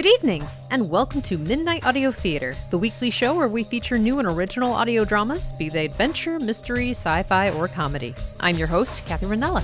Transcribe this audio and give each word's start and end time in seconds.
Good 0.00 0.14
evening, 0.14 0.46
and 0.70 0.88
welcome 0.88 1.20
to 1.20 1.36
Midnight 1.36 1.84
Audio 1.84 2.10
Theater, 2.10 2.56
the 2.70 2.78
weekly 2.78 3.10
show 3.10 3.34
where 3.34 3.48
we 3.48 3.64
feature 3.64 3.98
new 3.98 4.18
and 4.18 4.26
original 4.26 4.72
audio 4.72 5.04
dramas, 5.04 5.52
be 5.52 5.68
they 5.68 5.84
adventure, 5.84 6.40
mystery, 6.40 6.92
sci 6.92 7.22
fi, 7.24 7.50
or 7.50 7.68
comedy. 7.68 8.14
I'm 8.40 8.56
your 8.56 8.66
host, 8.66 9.02
Kathy 9.04 9.26
Ranella. 9.26 9.62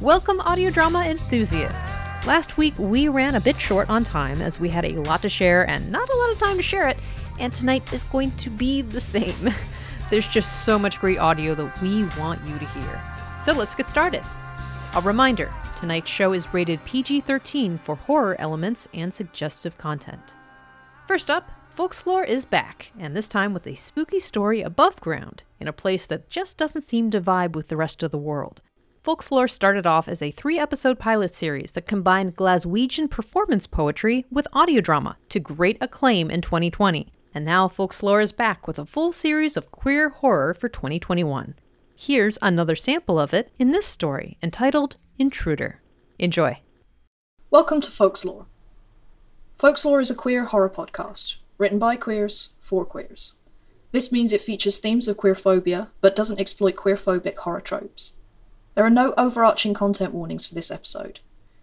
Welcome, 0.00 0.40
audio 0.40 0.70
drama 0.70 1.04
enthusiasts. 1.04 1.98
Last 2.26 2.56
week, 2.56 2.72
we 2.78 3.08
ran 3.08 3.34
a 3.34 3.40
bit 3.42 3.60
short 3.60 3.90
on 3.90 4.02
time 4.02 4.40
as 4.40 4.58
we 4.58 4.70
had 4.70 4.86
a 4.86 4.98
lot 5.02 5.20
to 5.20 5.28
share 5.28 5.68
and 5.68 5.92
not 5.92 6.08
a 6.08 6.16
lot 6.16 6.32
of 6.32 6.38
time 6.38 6.56
to 6.56 6.62
share 6.62 6.88
it, 6.88 6.96
and 7.38 7.52
tonight 7.52 7.92
is 7.92 8.04
going 8.04 8.30
to 8.36 8.48
be 8.48 8.80
the 8.80 8.98
same. 9.02 9.50
There's 10.10 10.26
just 10.26 10.64
so 10.64 10.78
much 10.78 10.98
great 10.98 11.18
audio 11.18 11.54
that 11.54 11.82
we 11.82 12.04
want 12.18 12.40
you 12.46 12.58
to 12.58 12.64
hear. 12.64 13.02
So 13.42 13.52
let's 13.52 13.74
get 13.74 13.88
started. 13.88 14.24
A 14.96 15.02
reminder 15.02 15.52
tonight's 15.82 16.08
show 16.08 16.32
is 16.32 16.54
rated 16.54 16.84
PG 16.84 17.22
13 17.22 17.76
for 17.76 17.96
horror 17.96 18.36
elements 18.38 18.86
and 18.94 19.12
suggestive 19.12 19.76
content. 19.76 20.36
First 21.08 21.28
up, 21.28 21.50
Folxlore 21.76 22.22
is 22.22 22.44
back, 22.44 22.92
and 22.96 23.16
this 23.16 23.26
time 23.26 23.52
with 23.52 23.66
a 23.66 23.74
spooky 23.74 24.20
story 24.20 24.62
above 24.62 25.00
ground 25.00 25.42
in 25.58 25.66
a 25.66 25.72
place 25.72 26.06
that 26.06 26.30
just 26.30 26.56
doesn't 26.56 26.82
seem 26.82 27.10
to 27.10 27.20
vibe 27.20 27.56
with 27.56 27.66
the 27.66 27.76
rest 27.76 28.04
of 28.04 28.12
the 28.12 28.16
world. 28.16 28.60
Folxlore 29.02 29.48
started 29.48 29.84
off 29.84 30.06
as 30.06 30.22
a 30.22 30.30
three 30.30 30.56
episode 30.56 31.00
pilot 31.00 31.34
series 31.34 31.72
that 31.72 31.88
combined 31.88 32.36
Glaswegian 32.36 33.10
performance 33.10 33.66
poetry 33.66 34.24
with 34.30 34.46
audio 34.52 34.80
drama 34.80 35.16
to 35.30 35.40
great 35.40 35.78
acclaim 35.80 36.30
in 36.30 36.42
2020. 36.42 37.12
And 37.34 37.44
now 37.44 37.66
Folxlore 37.66 38.22
is 38.22 38.30
back 38.30 38.68
with 38.68 38.78
a 38.78 38.86
full 38.86 39.10
series 39.10 39.56
of 39.56 39.72
queer 39.72 40.10
horror 40.10 40.54
for 40.54 40.68
2021. 40.68 41.56
Here's 42.04 42.36
another 42.42 42.74
sample 42.74 43.20
of 43.20 43.32
it 43.32 43.52
in 43.60 43.70
this 43.70 43.86
story 43.86 44.36
entitled 44.42 44.96
Intruder. 45.20 45.80
Enjoy. 46.18 46.58
Welcome 47.48 47.80
to 47.80 47.92
Folxlore. 47.92 48.46
Folxlore 49.56 50.00
is 50.00 50.10
a 50.10 50.16
queer 50.16 50.46
horror 50.46 50.68
podcast, 50.68 51.36
written 51.58 51.78
by 51.78 51.94
queers 51.94 52.54
for 52.58 52.84
queers. 52.84 53.34
This 53.92 54.10
means 54.10 54.32
it 54.32 54.42
features 54.42 54.80
themes 54.80 55.06
of 55.06 55.16
queerphobia, 55.16 55.90
but 56.00 56.16
doesn't 56.16 56.40
exploit 56.40 56.74
queerphobic 56.74 57.36
horror 57.36 57.60
tropes. 57.60 58.14
There 58.74 58.84
are 58.84 58.90
no 58.90 59.14
overarching 59.16 59.72
content 59.72 60.12
warnings 60.12 60.44
for 60.44 60.56
this 60.56 60.72
episode. 60.72 61.20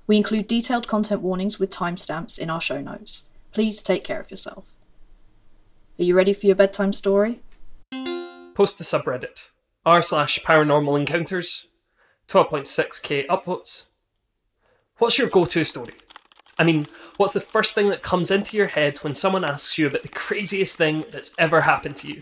We 0.08 0.16
include 0.16 0.47
detailed 0.47 0.88
content 0.88 1.19
warnings 1.19 1.59
with 1.59 1.69
timestamps 1.69 2.39
in 2.39 2.50
our 2.50 2.61
show 2.61 2.80
notes. 2.80 3.25
Please 3.52 3.83
take 3.83 4.06
care 4.06 4.22
of 4.22 4.31
yourself. 4.31 4.75
Are 6.00 6.03
you 6.03 6.16
ready 6.16 6.31
for 6.31 6.45
your 6.45 6.56
bedtime 6.56 6.94
story? 6.94 7.41
Post 8.56 8.78
the 8.78 8.85
subreddit 8.85 9.50
r 9.85 10.02
slash 10.02 10.39
paranormal 10.39 10.99
encounters 10.99 11.67
12.6k 12.27 13.25
upvotes. 13.27 13.83
What's 14.97 15.17
your 15.17 15.30
go 15.30 15.45
to 15.45 15.63
story? 15.63 15.94
I 16.59 16.63
mean, 16.63 16.85
what's 17.17 17.33
the 17.33 17.41
first 17.41 17.73
thing 17.73 17.89
that 17.89 18.03
comes 18.03 18.30
into 18.30 18.55
your 18.55 18.67
head 18.67 19.00
when 19.00 19.16
someone 19.16 19.45
asks 19.45 19.77
you 19.77 19.88
about 19.88 20.03
the 20.03 20.09
craziest 20.09 20.75
thing 20.75 21.05
that's 21.11 21.33
ever 21.39 21.61
happened 21.61 21.95
to 21.97 22.07
you? 22.07 22.22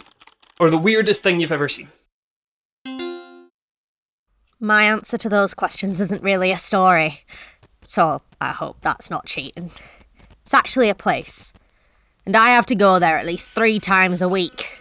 Or 0.59 0.69
the 0.69 0.77
weirdest 0.77 1.23
thing 1.23 1.41
you've 1.41 1.51
ever 1.51 1.67
seen? 1.67 1.89
My 4.59 4.83
answer 4.83 5.17
to 5.17 5.29
those 5.29 5.53
questions 5.53 5.99
isn't 5.99 6.23
really 6.23 6.51
a 6.51 6.57
story, 6.57 7.25
so 7.83 8.21
I 8.39 8.51
hope 8.51 8.77
that's 8.81 9.09
not 9.09 9.25
cheating. 9.25 9.71
It's 10.41 10.53
actually 10.53 10.89
a 10.89 10.95
place, 10.95 11.51
and 12.25 12.35
I 12.35 12.49
have 12.49 12.65
to 12.67 12.75
go 12.75 12.97
there 12.97 13.17
at 13.17 13.25
least 13.25 13.49
three 13.49 13.79
times 13.79 14.21
a 14.21 14.29
week. 14.29 14.79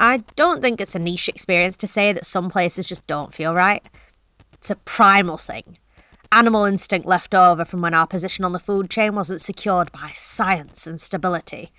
I 0.00 0.24
don't 0.34 0.62
think 0.62 0.80
it's 0.80 0.94
a 0.94 0.98
niche 0.98 1.28
experience 1.28 1.76
to 1.76 1.86
say 1.86 2.10
that 2.14 2.24
some 2.24 2.48
places 2.48 2.86
just 2.86 3.06
don't 3.06 3.34
feel 3.34 3.52
right. 3.52 3.84
It's 4.54 4.70
a 4.70 4.76
primal 4.76 5.36
thing. 5.36 5.76
Animal 6.32 6.64
instinct 6.64 7.06
left 7.06 7.34
over 7.34 7.66
from 7.66 7.82
when 7.82 7.92
our 7.92 8.06
position 8.06 8.46
on 8.46 8.52
the 8.52 8.58
food 8.58 8.88
chain 8.88 9.14
wasn't 9.14 9.42
secured 9.42 9.92
by 9.92 10.12
science 10.14 10.86
and 10.86 10.98
stability. 10.98 11.70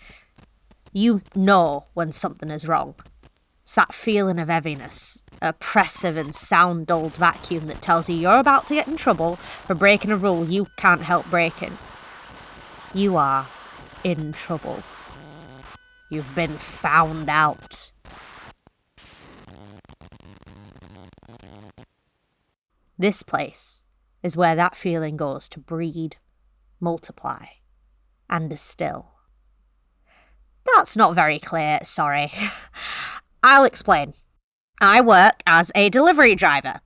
You 0.94 1.24
know 1.34 1.86
when 1.96 2.12
something 2.12 2.52
is 2.52 2.68
wrong. 2.68 2.94
It's 3.64 3.74
that 3.74 3.92
feeling 3.92 4.38
of 4.38 4.50
heaviness, 4.50 5.24
oppressive 5.42 6.16
and 6.16 6.36
sound 6.36 6.86
dulled 6.86 7.16
vacuum 7.16 7.66
that 7.68 7.82
tells 7.82 8.08
you 8.08 8.16
you're 8.16 8.38
about 8.38 8.68
to 8.68 8.76
get 8.76 8.88
in 8.88 8.98
trouble 8.98 9.38
for 9.38 9.74
breaking 9.74 10.12
a 10.12 10.16
rule 10.16 10.46
you 10.46 10.68
can't 10.78 11.02
help 11.02 11.28
breaking. 11.32 11.76
You 12.94 13.18
are 13.18 13.48
in 14.04 14.32
trouble. 14.34 14.84
You've 16.12 16.36
been 16.36 16.52
found 16.52 17.28
out. 17.28 17.91
This 23.02 23.24
place 23.24 23.82
is 24.22 24.38
where 24.38 24.56
that 24.56 24.78
feeling 24.78 25.18
goes 25.18 25.50
to 25.50 25.60
breed, 25.60 26.18
multiply, 26.80 27.46
and 28.30 28.48
distill. 28.48 29.14
That's 30.76 30.96
not 30.96 31.16
very 31.16 31.40
clear, 31.40 31.80
sorry. 31.82 32.32
I'll 33.44 33.64
explain. 33.64 34.14
I 34.80 35.02
work 35.02 35.42
as 35.48 35.72
a 35.74 35.90
delivery 35.90 36.36
driver. 36.36 36.80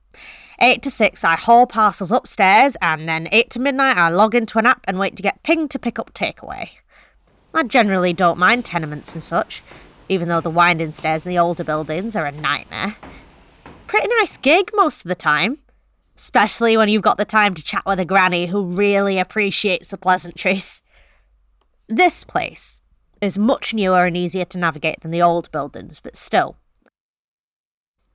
8 0.58 0.82
to 0.84 0.90
6, 0.90 1.22
I 1.22 1.36
haul 1.36 1.66
parcels 1.66 2.10
upstairs, 2.10 2.78
and 2.80 3.06
then 3.06 3.28
8 3.30 3.50
to 3.50 3.60
midnight, 3.60 3.98
I 3.98 4.08
log 4.08 4.34
into 4.34 4.58
an 4.58 4.64
app 4.64 4.86
and 4.88 4.98
wait 4.98 5.16
to 5.16 5.22
get 5.22 5.42
pinged 5.42 5.70
to 5.72 5.78
pick 5.78 5.98
up 5.98 6.14
takeaway. 6.14 6.70
I 7.52 7.64
generally 7.64 8.14
don't 8.14 8.38
mind 8.38 8.64
tenements 8.64 9.12
and 9.12 9.22
such, 9.22 9.62
even 10.08 10.28
though 10.28 10.40
the 10.40 10.48
winding 10.48 10.92
stairs 10.92 11.26
in 11.26 11.28
the 11.28 11.38
older 11.38 11.62
buildings 11.62 12.16
are 12.16 12.24
a 12.24 12.32
nightmare. 12.32 12.96
Pretty 13.86 14.08
nice 14.18 14.38
gig 14.38 14.70
most 14.72 15.04
of 15.04 15.10
the 15.10 15.14
time, 15.14 15.58
especially 16.16 16.76
when 16.76 16.88
you've 16.88 17.02
got 17.02 17.18
the 17.18 17.24
time 17.24 17.54
to 17.54 17.62
chat 17.62 17.82
with 17.84 18.00
a 18.00 18.04
granny 18.04 18.46
who 18.46 18.64
really 18.64 19.18
appreciates 19.18 19.88
the 19.88 19.98
pleasantries. 19.98 20.82
This 21.88 22.24
place 22.24 22.80
is 23.20 23.38
much 23.38 23.74
newer 23.74 24.06
and 24.06 24.16
easier 24.16 24.44
to 24.46 24.58
navigate 24.58 25.00
than 25.00 25.10
the 25.10 25.22
old 25.22 25.50
buildings, 25.50 26.00
but 26.00 26.16
still. 26.16 26.56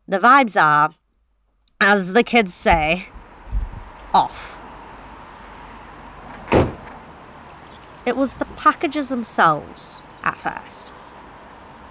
The 0.07 0.19
vibes 0.19 0.61
are, 0.61 0.95
as 1.79 2.13
the 2.13 2.23
kids 2.23 2.53
say, 2.53 3.07
off. 4.13 4.57
It 8.05 8.17
was 8.17 8.35
the 8.35 8.45
packages 8.45 9.09
themselves 9.09 10.01
at 10.23 10.37
first. 10.37 10.93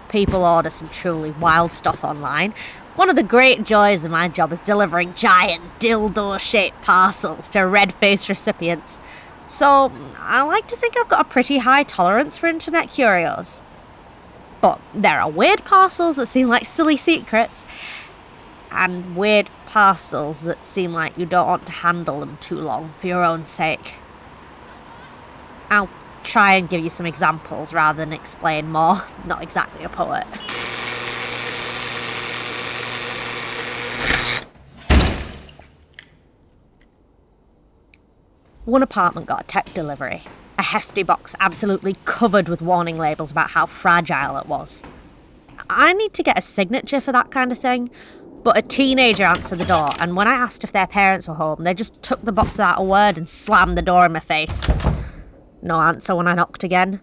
People 0.08 0.44
order 0.44 0.70
some 0.70 0.88
truly 0.88 1.30
wild 1.30 1.72
stuff 1.72 2.02
online, 2.02 2.52
one 2.96 3.08
of 3.08 3.16
the 3.16 3.22
great 3.22 3.64
joys 3.64 4.04
of 4.04 4.10
my 4.10 4.28
job 4.28 4.52
is 4.52 4.60
delivering 4.60 5.14
giant 5.14 5.62
dildo 5.78 6.38
shaped 6.38 6.82
parcels 6.82 7.48
to 7.50 7.60
red 7.60 7.92
faced 7.92 8.28
recipients. 8.28 9.00
So, 9.48 9.92
I 10.18 10.42
like 10.42 10.66
to 10.68 10.76
think 10.76 10.94
I've 10.96 11.08
got 11.08 11.22
a 11.22 11.28
pretty 11.28 11.58
high 11.58 11.82
tolerance 11.82 12.36
for 12.36 12.46
internet 12.46 12.90
curios. 12.90 13.62
But 14.60 14.80
there 14.94 15.20
are 15.20 15.30
weird 15.30 15.64
parcels 15.64 16.16
that 16.16 16.26
seem 16.26 16.48
like 16.48 16.66
silly 16.66 16.96
secrets, 16.96 17.64
and 18.70 19.16
weird 19.16 19.50
parcels 19.66 20.42
that 20.42 20.64
seem 20.64 20.92
like 20.92 21.16
you 21.16 21.26
don't 21.26 21.46
want 21.46 21.66
to 21.66 21.72
handle 21.72 22.20
them 22.20 22.38
too 22.40 22.56
long 22.56 22.92
for 22.96 23.06
your 23.06 23.24
own 23.24 23.44
sake. 23.44 23.94
I'll 25.70 25.88
try 26.22 26.54
and 26.54 26.68
give 26.68 26.82
you 26.82 26.90
some 26.90 27.06
examples 27.06 27.72
rather 27.72 27.98
than 27.98 28.12
explain 28.12 28.70
more. 28.70 29.04
Not 29.24 29.42
exactly 29.42 29.84
a 29.84 29.88
poet. 29.88 30.24
One 38.70 38.84
apartment 38.84 39.26
got 39.26 39.40
a 39.40 39.46
tech 39.48 39.74
delivery. 39.74 40.22
A 40.56 40.62
hefty 40.62 41.02
box 41.02 41.34
absolutely 41.40 41.96
covered 42.04 42.48
with 42.48 42.62
warning 42.62 42.98
labels 42.98 43.32
about 43.32 43.50
how 43.50 43.66
fragile 43.66 44.36
it 44.36 44.46
was. 44.46 44.80
I 45.68 45.92
need 45.92 46.12
to 46.12 46.22
get 46.22 46.38
a 46.38 46.40
signature 46.40 47.00
for 47.00 47.10
that 47.10 47.32
kind 47.32 47.50
of 47.50 47.58
thing, 47.58 47.90
but 48.44 48.56
a 48.56 48.62
teenager 48.62 49.24
answered 49.24 49.58
the 49.58 49.64
door, 49.64 49.90
and 49.98 50.14
when 50.14 50.28
I 50.28 50.34
asked 50.34 50.62
if 50.62 50.70
their 50.70 50.86
parents 50.86 51.26
were 51.26 51.34
home, 51.34 51.64
they 51.64 51.74
just 51.74 52.00
took 52.00 52.22
the 52.22 52.30
box 52.30 52.52
without 52.52 52.78
a 52.78 52.84
word 52.84 53.18
and 53.18 53.28
slammed 53.28 53.76
the 53.76 53.82
door 53.82 54.06
in 54.06 54.12
my 54.12 54.20
face. 54.20 54.70
No 55.60 55.80
answer 55.80 56.14
when 56.14 56.28
I 56.28 56.36
knocked 56.36 56.62
again. 56.62 57.00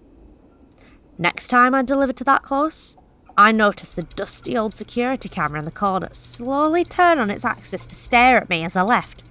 Next 1.17 1.49
time 1.49 1.75
I 1.75 1.81
delivered 1.81 2.15
to 2.15 2.23
that 2.23 2.43
close, 2.43 2.95
I 3.37 3.51
noticed 3.51 3.97
the 3.97 4.03
dusty 4.03 4.57
old 4.57 4.73
security 4.73 5.27
camera 5.27 5.59
in 5.59 5.65
the 5.65 5.71
corner 5.71 6.07
slowly 6.13 6.85
turn 6.85 7.19
on 7.19 7.29
its 7.29 7.43
axis 7.43 7.85
to 7.87 7.93
stare 7.93 8.37
at 8.37 8.47
me 8.47 8.63
as 8.63 8.77
I 8.77 8.83
left. 8.83 9.25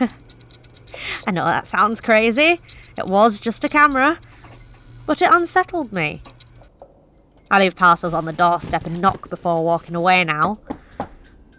I 1.26 1.30
know 1.30 1.44
that 1.44 1.66
sounds 1.66 2.00
crazy. 2.00 2.60
It 2.98 3.06
was 3.06 3.40
just 3.40 3.64
a 3.64 3.68
camera. 3.68 4.18
But 5.06 5.22
it 5.22 5.30
unsettled 5.30 5.92
me. 5.92 6.22
I 7.50 7.58
leave 7.58 7.76
parcels 7.76 8.14
on 8.14 8.24
the 8.24 8.32
doorstep 8.32 8.86
and 8.86 9.00
knock 9.00 9.28
before 9.28 9.64
walking 9.64 9.94
away 9.94 10.24
now. 10.24 10.58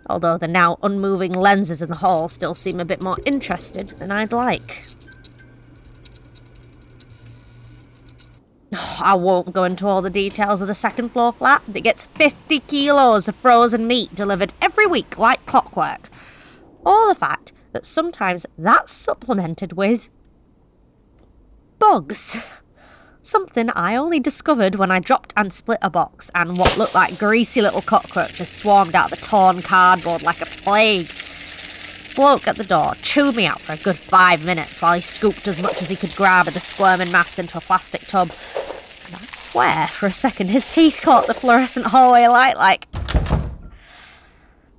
Although 0.10 0.38
the 0.38 0.48
now 0.48 0.78
unmoving 0.82 1.34
lenses 1.34 1.82
in 1.82 1.90
the 1.90 1.98
hall 1.98 2.28
still 2.28 2.56
seem 2.56 2.80
a 2.80 2.86
bit 2.86 3.02
more 3.02 3.18
interested 3.26 3.90
than 4.00 4.12
I'd 4.12 4.32
like. 4.32 4.86
I 9.02 9.14
won't 9.14 9.54
go 9.54 9.64
into 9.64 9.88
all 9.88 10.02
the 10.02 10.10
details 10.10 10.62
of 10.62 10.68
the 10.68 10.74
second 10.74 11.10
floor 11.10 11.32
flat 11.32 11.62
that 11.68 11.82
gets 11.82 12.06
50 12.06 12.60
kilos 12.62 13.28
of 13.28 13.36
frozen 13.36 13.88
meat 13.88 14.14
delivered 14.14 14.54
every 14.62 14.88
week 14.88 15.18
like 15.18 15.46
clockwork. 15.46 16.10
Or 16.86 17.08
the 17.08 17.16
fact 17.16 17.53
that 17.74 17.86
sometimes 17.86 18.46
that's 18.58 18.92
supplemented 18.92 19.74
with 19.74 20.10
bugs. 21.80 22.40
Something 23.22 23.70
I 23.72 23.96
only 23.96 24.20
discovered 24.20 24.76
when 24.76 24.92
I 24.92 25.00
dropped 25.00 25.34
and 25.36 25.52
split 25.52 25.80
a 25.82 25.90
box 25.90 26.30
and 26.36 26.58
what 26.58 26.78
looked 26.78 26.96
like 26.96 27.18
greasy 27.18 27.62
little 27.62 27.82
cockroaches 27.82 28.50
swarmed 28.50 28.96
out 28.96 29.12
of 29.12 29.20
the 29.20 29.26
torn 29.26 29.62
cardboard 29.62 30.24
like 30.24 30.42
a 30.42 30.46
plague. 30.46 31.10
Bloke 32.16 32.48
at 32.48 32.58
the 32.58 32.64
door 32.64 32.94
chewed 33.02 33.36
me 33.36 33.48
out 33.48 33.60
for 33.60 33.74
a 33.74 33.78
good 33.78 33.98
five 33.98 34.46
minutes 34.46 34.82
while 34.82 34.94
he 34.94 35.02
scooped 35.02 35.48
as 35.48 35.62
much 35.62 35.82
as 35.82 35.90
he 35.90 35.96
could 35.96 36.16
grab 36.16 36.48
of 36.48 36.54
the 36.54 36.60
squirming 36.60 37.12
mass 37.12 37.40
into 37.40 37.58
a 37.58 37.62
plastic 37.62 38.02
tub. 38.02 38.30
And 39.08 39.16
I 39.16 39.26
swear, 39.28 39.88
for 39.88 40.06
a 40.06 40.14
second, 40.14 40.48
his 40.50 40.68
teeth 40.68 41.02
caught 41.02 41.28
the 41.28 41.34
fluorescent 41.34 41.88
hallway 41.88 42.28
light 42.28 42.58
like. 42.58 42.88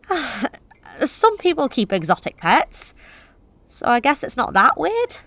Some 1.00 1.36
people 1.38 1.68
keep 1.68 1.92
exotic 1.92 2.36
pets, 2.36 2.94
so 3.66 3.86
I 3.86 4.00
guess 4.00 4.22
it's 4.22 4.36
not 4.36 4.54
that 4.54 4.78
weird. 4.78 5.18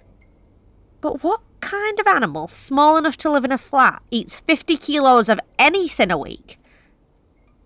But 1.01 1.23
what 1.23 1.41
kind 1.59 1.99
of 1.99 2.07
animal, 2.07 2.47
small 2.47 2.97
enough 2.97 3.17
to 3.17 3.29
live 3.31 3.45
in 3.45 3.51
a 3.51 3.57
flat, 3.57 4.01
eats 4.09 4.35
50 4.35 4.77
kilos 4.77 5.29
of 5.29 5.39
anything 5.59 6.11
a 6.11 6.17
week? 6.17 6.59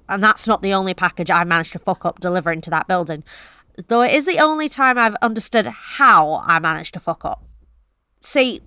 And 0.09 0.23
that's 0.23 0.47
not 0.47 0.61
the 0.61 0.73
only 0.73 0.93
package 0.93 1.29
I've 1.29 1.47
managed 1.47 1.71
to 1.73 1.79
fuck 1.79 2.05
up 2.05 2.19
delivering 2.19 2.61
to 2.61 2.69
that 2.71 2.87
building, 2.87 3.23
though 3.87 4.01
it 4.01 4.11
is 4.11 4.25
the 4.25 4.39
only 4.39 4.67
time 4.67 4.97
I've 4.97 5.15
understood 5.21 5.67
how 5.67 6.43
I 6.45 6.59
managed 6.59 6.93
to 6.95 6.99
fuck 6.99 7.23
up. 7.23 7.45
See, 8.19 8.61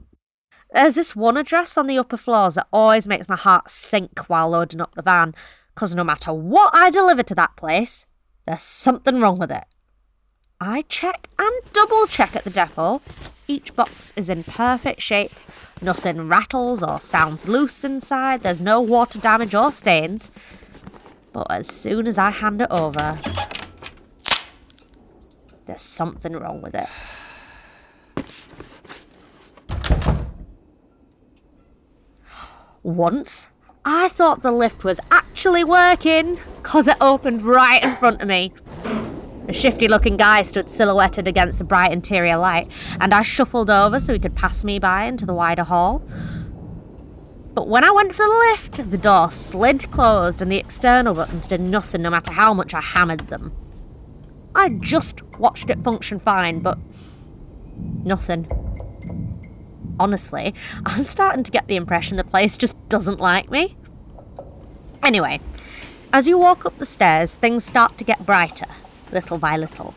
there's 0.73 0.95
this 0.95 1.15
one 1.15 1.37
address 1.37 1.77
on 1.77 1.87
the 1.87 1.99
upper 1.99 2.17
floors 2.17 2.55
that 2.55 2.67
always 2.73 3.07
makes 3.07 3.29
my 3.29 3.37
heart 3.37 3.69
sink 3.69 4.29
while 4.29 4.51
loading 4.51 4.81
up 4.81 4.95
the 4.95 5.03
van, 5.03 5.35
because 5.75 5.95
no 5.95 6.05
matter 6.05 6.33
what 6.33 6.75
I 6.75 6.91
deliver 6.91 7.23
to 7.25 7.35
that 7.35 7.57
place, 7.57 8.07
there's 8.47 8.63
something 8.63 9.21
wrong 9.21 9.39
with 9.39 9.51
it. 9.51 9.65
I 10.61 10.83
check 10.83 11.29
and 11.39 11.53
double 11.73 12.07
check 12.07 12.37
at 12.37 12.45
the 12.45 12.51
depot. 12.51 13.01
Each 13.47 13.75
box 13.75 14.13
is 14.17 14.29
in 14.29 14.45
perfect 14.45 15.03
shape. 15.03 15.33
Nothing 15.83 16.29
rattles 16.29 16.83
or 16.83 17.01
sounds 17.01 17.49
loose 17.49 17.85
inside. 17.85 18.43
There's 18.43 18.61
no 18.61 18.81
water 18.81 19.19
damage 19.19 19.55
or 19.55 19.71
stains. 19.73 20.31
But 21.33 21.51
as 21.51 21.67
soon 21.67 22.07
as 22.07 22.17
I 22.17 22.31
hand 22.31 22.63
it 22.63 22.69
over, 22.71 23.19
there's 25.67 25.83
something 25.83 26.33
wrong 26.35 26.63
with 26.63 26.75
it. 26.75 26.89
Once, 32.83 33.49
I 33.87 34.09
thought 34.09 34.41
the 34.41 34.51
lift 34.51 34.83
was 34.83 34.99
actually 35.11 35.63
working 35.63 36.39
because 36.57 36.89
it 36.89 36.97
opened 37.03 37.43
right 37.43 37.85
in 37.85 37.95
front 37.97 38.23
of 38.23 38.29
me. 38.29 38.53
A 39.47 39.53
shifty 39.53 39.89
looking 39.89 40.17
guy 40.17 40.41
stood 40.41 40.71
silhouetted 40.71 41.29
against 41.29 41.59
the 41.59 41.65
bright 41.65 41.93
interior 41.93 42.39
light, 42.39 42.71
and 42.99 43.13
I 43.13 43.21
shuffled 43.21 43.69
over 43.69 44.01
so 44.01 44.15
he 44.15 44.19
could 44.19 44.35
pass 44.35 44.65
me 44.65 44.79
by 44.79 45.05
into 45.05 45.27
the 45.27 45.35
wider 45.35 45.65
hall. 45.65 46.03
But 47.53 47.69
when 47.69 47.85
I 47.85 47.91
went 47.91 48.15
for 48.15 48.25
the 48.27 48.47
lift, 48.51 48.91
the 48.91 48.97
door 48.97 49.31
slid 49.31 49.91
closed 49.91 50.41
and 50.41 50.51
the 50.51 50.57
external 50.57 51.15
buttons 51.15 51.47
did 51.47 51.61
nothing 51.61 52.01
no 52.01 52.11
matter 52.11 52.33
how 52.33 52.55
much 52.55 52.73
I 52.73 52.81
hammered 52.81 53.29
them. 53.29 53.53
I 54.55 54.71
just 54.71 55.23
watched 55.39 55.69
it 55.69 55.83
function 55.83 56.19
fine, 56.19 56.61
but 56.61 56.79
nothing. 58.03 58.49
Honestly, 59.99 60.55
I'm 60.85 61.03
starting 61.03 61.45
to 61.45 61.51
get 61.51 61.69
the 61.69 61.77
impression 61.77 62.17
the 62.17 62.25
place 62.25 62.57
just 62.57 62.77
doesn't 62.89 63.21
like 63.21 63.51
me. 63.51 63.77
Anyway, 65.03 65.41
as 66.13 66.27
you 66.27 66.39
walk 66.39 66.65
up 66.65 66.79
the 66.79 66.87
stairs, 66.87 67.35
things 67.35 67.65
start 67.65 67.99
to 67.99 68.05
get 68.05 68.27
brighter, 68.27 68.67
little 69.13 69.39
by 69.39 69.57
little. 69.57 69.95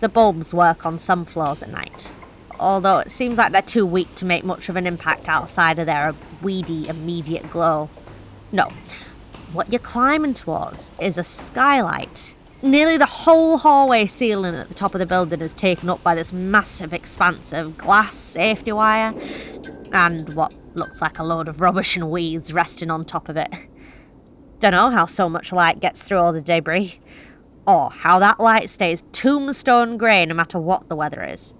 The 0.00 0.08
bulbs 0.08 0.52
work 0.52 0.84
on 0.84 0.98
some 0.98 1.24
floors 1.24 1.62
at 1.62 1.70
night, 1.70 2.12
although 2.58 2.98
it 2.98 3.10
seems 3.10 3.38
like 3.38 3.52
they're 3.52 3.62
too 3.62 3.86
weak 3.86 4.14
to 4.16 4.24
make 4.24 4.44
much 4.44 4.68
of 4.68 4.76
an 4.76 4.86
impact 4.86 5.28
outside 5.28 5.78
of 5.78 5.86
their 5.86 6.14
weedy 6.42 6.88
immediate 6.88 7.50
glow. 7.50 7.88
No, 8.50 8.72
what 9.52 9.70
you're 9.70 9.78
climbing 9.78 10.34
towards 10.34 10.90
is 11.00 11.16
a 11.16 11.24
skylight. 11.24 12.33
Nearly 12.64 12.96
the 12.96 13.04
whole 13.04 13.58
hallway 13.58 14.06
ceiling 14.06 14.54
at 14.54 14.68
the 14.68 14.74
top 14.74 14.94
of 14.94 14.98
the 14.98 15.04
building 15.04 15.42
is 15.42 15.52
taken 15.52 15.90
up 15.90 16.02
by 16.02 16.14
this 16.14 16.32
massive 16.32 16.94
expanse 16.94 17.52
of 17.52 17.76
glass 17.76 18.14
safety 18.14 18.72
wire 18.72 19.12
and 19.92 20.30
what 20.30 20.50
looks 20.72 21.02
like 21.02 21.18
a 21.18 21.22
load 21.22 21.46
of 21.46 21.60
rubbish 21.60 21.94
and 21.94 22.10
weeds 22.10 22.54
resting 22.54 22.90
on 22.90 23.04
top 23.04 23.28
of 23.28 23.36
it. 23.36 23.52
Dunno 24.60 24.88
how 24.88 25.04
so 25.04 25.28
much 25.28 25.52
light 25.52 25.78
gets 25.78 26.04
through 26.04 26.16
all 26.16 26.32
the 26.32 26.40
debris, 26.40 27.00
or 27.66 27.90
how 27.90 28.18
that 28.20 28.40
light 28.40 28.70
stays 28.70 29.04
tombstone 29.12 29.98
grey 29.98 30.24
no 30.24 30.34
matter 30.34 30.58
what 30.58 30.88
the 30.88 30.96
weather 30.96 31.22
is. 31.22 31.54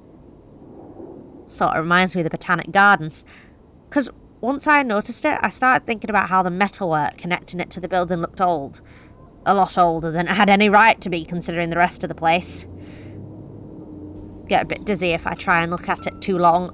Sort 1.47 1.77
of 1.77 1.83
reminds 1.85 2.15
me 2.15 2.23
of 2.23 2.25
the 2.25 2.31
Botanic 2.31 2.71
Gardens, 2.71 3.27
because 3.91 4.09
once 4.41 4.67
I 4.67 4.83
noticed 4.83 5.27
it, 5.27 5.39
I 5.43 5.51
started 5.51 5.85
thinking 5.85 6.09
about 6.09 6.31
how 6.31 6.43
the 6.43 6.51
metalwork 6.51 7.19
connecting 7.19 7.61
it 7.61 7.69
to 7.71 7.81
the 7.81 7.89
building 7.89 8.23
looked 8.23 8.41
old. 8.41 8.81
A 9.47 9.55
lot 9.55 9.77
older 9.77 10.11
than 10.11 10.27
it 10.27 10.33
had 10.33 10.49
any 10.49 10.69
right 10.69 11.01
to 11.03 11.11
be, 11.11 11.25
considering 11.25 11.71
the 11.71 11.77
rest 11.77 12.03
of 12.03 12.09
the 12.09 12.15
place. 12.15 12.67
Get 14.49 14.63
a 14.63 14.67
bit 14.67 14.85
dizzy 14.85 15.11
if 15.11 15.27
I 15.27 15.35
try 15.35 15.63
and 15.63 15.71
look 15.71 15.89
at 15.89 16.07
it 16.07 16.21
too 16.21 16.39
long, 16.39 16.73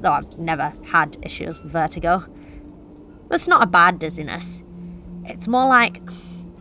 though 0.00 0.12
I've 0.12 0.38
never 0.38 0.72
had 0.84 1.16
issues 1.22 1.62
with 1.62 1.72
vertigo. 1.72 2.24
But 3.28 3.36
it's 3.36 3.48
not 3.48 3.62
a 3.62 3.66
bad 3.66 3.98
dizziness. 3.98 4.64
It's 5.24 5.46
more 5.46 5.68
like 5.68 6.02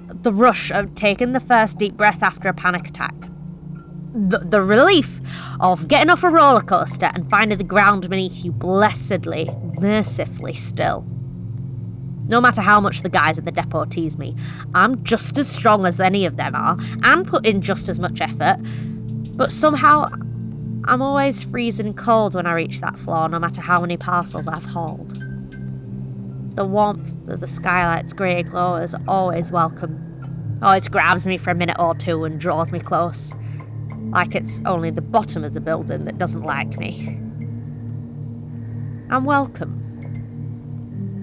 the 0.07 0.31
rush 0.31 0.71
of 0.71 0.93
taking 0.93 1.33
the 1.33 1.39
first 1.39 1.77
deep 1.77 1.95
breath 1.95 2.21
after 2.21 2.49
a 2.49 2.53
panic 2.53 2.87
attack. 2.87 3.15
The, 4.13 4.39
the 4.39 4.61
relief 4.61 5.21
of 5.59 5.87
getting 5.87 6.09
off 6.09 6.23
a 6.23 6.29
roller 6.29 6.61
coaster 6.61 7.11
and 7.13 7.29
finding 7.29 7.57
the 7.57 7.63
ground 7.63 8.09
beneath 8.09 8.43
you 8.43 8.51
blessedly, 8.51 9.49
mercifully 9.79 10.53
still. 10.53 11.05
No 12.31 12.39
matter 12.39 12.61
how 12.61 12.79
much 12.79 13.01
the 13.01 13.09
guys 13.09 13.37
at 13.37 13.43
the 13.43 13.51
depot 13.51 13.83
tease 13.83 14.17
me, 14.17 14.37
I'm 14.73 15.03
just 15.03 15.37
as 15.37 15.49
strong 15.49 15.85
as 15.85 15.99
any 15.99 16.25
of 16.25 16.37
them 16.37 16.55
are 16.55 16.77
and 17.03 17.27
put 17.27 17.45
in 17.45 17.61
just 17.61 17.89
as 17.89 17.99
much 17.99 18.21
effort. 18.21 18.55
But 19.35 19.51
somehow, 19.51 20.09
I'm 20.85 21.01
always 21.01 21.43
freezing 21.43 21.93
cold 21.93 22.33
when 22.33 22.47
I 22.47 22.53
reach 22.53 22.79
that 22.79 22.97
floor, 22.97 23.27
no 23.27 23.37
matter 23.37 23.59
how 23.59 23.81
many 23.81 23.97
parcels 23.97 24.47
I've 24.47 24.63
hauled. 24.63 25.09
The 26.55 26.63
warmth 26.63 27.11
of 27.27 27.41
the 27.41 27.49
skylight's 27.49 28.13
grey 28.13 28.43
glow 28.43 28.77
is 28.77 28.95
always 29.09 29.51
welcome. 29.51 30.57
Always 30.61 30.87
grabs 30.87 31.27
me 31.27 31.37
for 31.37 31.49
a 31.49 31.55
minute 31.55 31.79
or 31.79 31.95
two 31.95 32.23
and 32.23 32.39
draws 32.39 32.71
me 32.71 32.79
close. 32.79 33.35
Like 34.11 34.35
it's 34.35 34.61
only 34.65 34.89
the 34.89 35.01
bottom 35.01 35.43
of 35.43 35.53
the 35.53 35.59
building 35.59 36.05
that 36.05 36.17
doesn't 36.17 36.43
like 36.43 36.77
me. 36.77 37.07
I'm 39.09 39.25
welcome. 39.25 39.80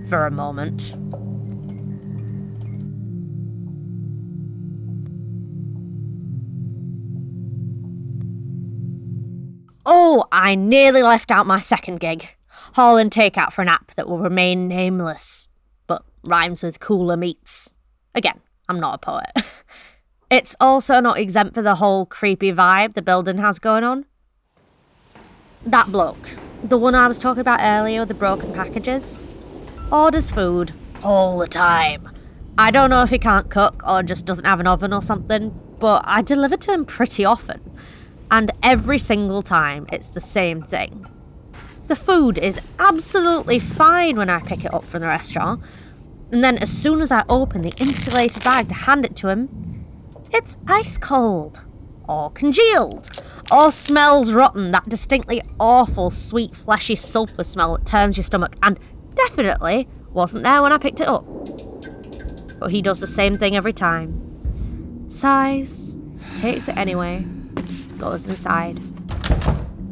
For 0.08 0.26
a 0.26 0.30
moment. 0.30 0.94
Oh, 9.84 10.24
I 10.32 10.54
nearly 10.54 11.02
left 11.02 11.30
out 11.30 11.46
my 11.46 11.58
second 11.58 12.00
gig 12.00 12.28
haul 12.74 12.96
and 12.96 13.10
takeout 13.10 13.52
for 13.52 13.62
an 13.62 13.68
app 13.68 13.94
that 13.96 14.08
will 14.08 14.18
remain 14.18 14.68
nameless, 14.68 15.48
but 15.86 16.04
rhymes 16.22 16.62
with 16.62 16.80
cooler 16.80 17.16
meats. 17.16 17.74
Again, 18.14 18.40
I'm 18.68 18.80
not 18.80 18.94
a 18.94 18.98
poet. 18.98 19.30
it's 20.30 20.54
also 20.60 21.00
not 21.00 21.18
exempt 21.18 21.54
for 21.54 21.62
the 21.62 21.76
whole 21.76 22.06
creepy 22.06 22.52
vibe 22.52 22.94
the 22.94 23.02
building 23.02 23.38
has 23.38 23.58
going 23.58 23.84
on. 23.84 24.04
That 25.66 25.90
bloke, 25.90 26.30
the 26.62 26.78
one 26.78 26.94
I 26.94 27.08
was 27.08 27.18
talking 27.18 27.40
about 27.40 27.60
earlier 27.62 28.04
the 28.04 28.14
broken 28.14 28.52
packages, 28.52 29.18
orders 29.90 30.30
food 30.30 30.72
all 31.02 31.38
the 31.38 31.46
time. 31.46 32.08
I 32.58 32.70
don't 32.70 32.90
know 32.90 33.02
if 33.02 33.10
he 33.10 33.18
can't 33.18 33.50
cook 33.50 33.82
or 33.86 34.02
just 34.02 34.26
doesn't 34.26 34.44
have 34.44 34.60
an 34.60 34.66
oven 34.66 34.92
or 34.92 35.00
something, 35.00 35.50
but 35.78 36.02
I 36.04 36.22
deliver 36.22 36.56
to 36.56 36.72
him 36.72 36.84
pretty 36.84 37.24
often. 37.24 37.60
And 38.30 38.50
every 38.62 38.98
single 38.98 39.42
time, 39.42 39.86
it's 39.92 40.08
the 40.08 40.20
same 40.20 40.62
thing. 40.62 41.06
The 41.86 41.96
food 41.96 42.36
is 42.36 42.60
absolutely 42.78 43.58
fine 43.58 44.16
when 44.16 44.28
I 44.28 44.40
pick 44.40 44.64
it 44.64 44.74
up 44.74 44.84
from 44.84 45.00
the 45.00 45.06
restaurant. 45.06 45.62
And 46.30 46.44
then 46.44 46.58
as 46.58 46.70
soon 46.70 47.00
as 47.00 47.10
I 47.10 47.24
open 47.28 47.62
the 47.62 47.72
insulated 47.78 48.44
bag 48.44 48.68
to 48.68 48.74
hand 48.74 49.06
it 49.06 49.16
to 49.16 49.28
him, 49.28 49.86
it's 50.30 50.58
ice 50.66 50.98
cold. 50.98 51.64
Or 52.06 52.30
congealed. 52.30 53.08
Or 53.50 53.70
smells 53.70 54.32
rotten, 54.32 54.72
that 54.72 54.88
distinctly 54.88 55.40
awful, 55.58 56.10
sweet, 56.10 56.54
fleshy 56.54 56.96
sulphur 56.96 57.44
smell 57.44 57.76
that 57.76 57.86
turns 57.86 58.16
your 58.18 58.24
stomach, 58.24 58.56
and 58.62 58.78
definitely 59.26 59.88
wasn't 60.10 60.44
there 60.44 60.62
when 60.62 60.72
I 60.72 60.78
picked 60.78 61.00
it 61.00 61.08
up. 61.08 61.24
But 62.58 62.70
he 62.70 62.82
does 62.82 63.00
the 63.00 63.06
same 63.06 63.38
thing 63.38 63.54
every 63.54 63.72
time. 63.72 65.08
Sighs, 65.08 65.96
takes 66.36 66.68
it 66.68 66.76
anyway, 66.76 67.24
goes 67.98 68.26
inside 68.26 68.80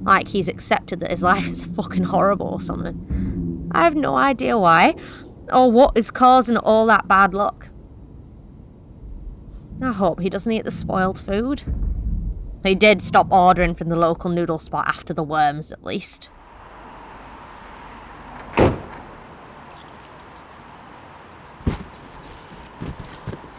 like 0.07 0.29
he's 0.29 0.49
accepted 0.49 1.01
that 1.01 1.11
his 1.11 1.23
life 1.23 1.47
is 1.47 1.63
fucking 1.77 2.05
horrible 2.05 2.47
or 2.47 2.61
something. 2.61 3.69
I 3.73 3.83
have 3.83 3.97
no 3.97 4.17
idea 4.17 4.57
why, 4.57 4.95
or 5.53 5.71
what 5.71 5.93
is 5.97 6.11
causing 6.11 6.57
all 6.57 6.87
that 6.87 7.09
bad 7.09 7.35
luck. 7.35 7.69
I 9.83 9.93
hope 9.93 10.21
he 10.21 10.31
doesn't 10.31 10.51
eat 10.51 10.65
the 10.65 10.71
spoiled 10.71 11.19
food. 11.19 11.65
He 12.63 12.75
did 12.75 13.03
stop 13.03 13.31
ordering 13.31 13.75
from 13.75 13.91
the 13.91 13.97
local 13.97 14.31
noodle 14.31 14.59
spot 14.59 14.89
after 14.89 15.13
the 15.13 15.23
worms, 15.23 15.73
at 15.73 15.85
least. 15.85 16.31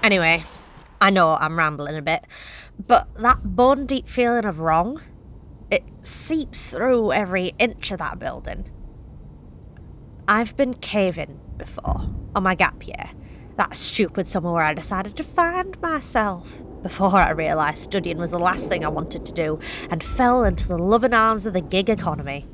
Anyway, 0.08 0.46
I 1.02 1.10
know 1.10 1.36
I'm 1.36 1.58
rambling 1.58 1.98
a 1.98 2.02
bit, 2.02 2.24
but 2.80 3.14
that 3.16 3.40
bone 3.44 3.86
deep 3.86 4.08
feeling 4.08 4.46
of 4.46 4.62
wrong, 4.62 5.02
it 5.70 5.84
seeps 6.02 6.70
through 6.70 7.12
every 7.12 7.52
inch 7.60 7.92
of 7.92 7.98
that 8.00 8.18
building. 8.18 8.70
I've 10.26 10.56
been 10.56 10.76
caving 10.76 11.42
before 11.58 12.10
on 12.34 12.44
my 12.44 12.56
gap 12.56 12.88
year. 12.88 13.10
That 13.58 13.76
stupid 13.76 14.28
summer 14.28 14.54
where 14.54 14.64
I 14.64 14.74
decided 14.74 15.18
to 15.18 15.26
find 15.26 15.78
myself 15.82 16.62
before 16.82 17.18
I 17.18 17.32
realised 17.32 17.80
studying 17.80 18.18
was 18.18 18.32
the 18.32 18.40
last 18.40 18.70
thing 18.70 18.86
I 18.86 18.88
wanted 18.88 19.26
to 19.26 19.34
do 19.34 19.60
and 19.90 20.02
fell 20.02 20.46
into 20.46 20.70
the 20.70 20.78
loving 20.78 21.14
arms 21.14 21.46
of 21.46 21.52
the 21.52 21.60
gig 21.60 21.90
economy. 21.90 22.48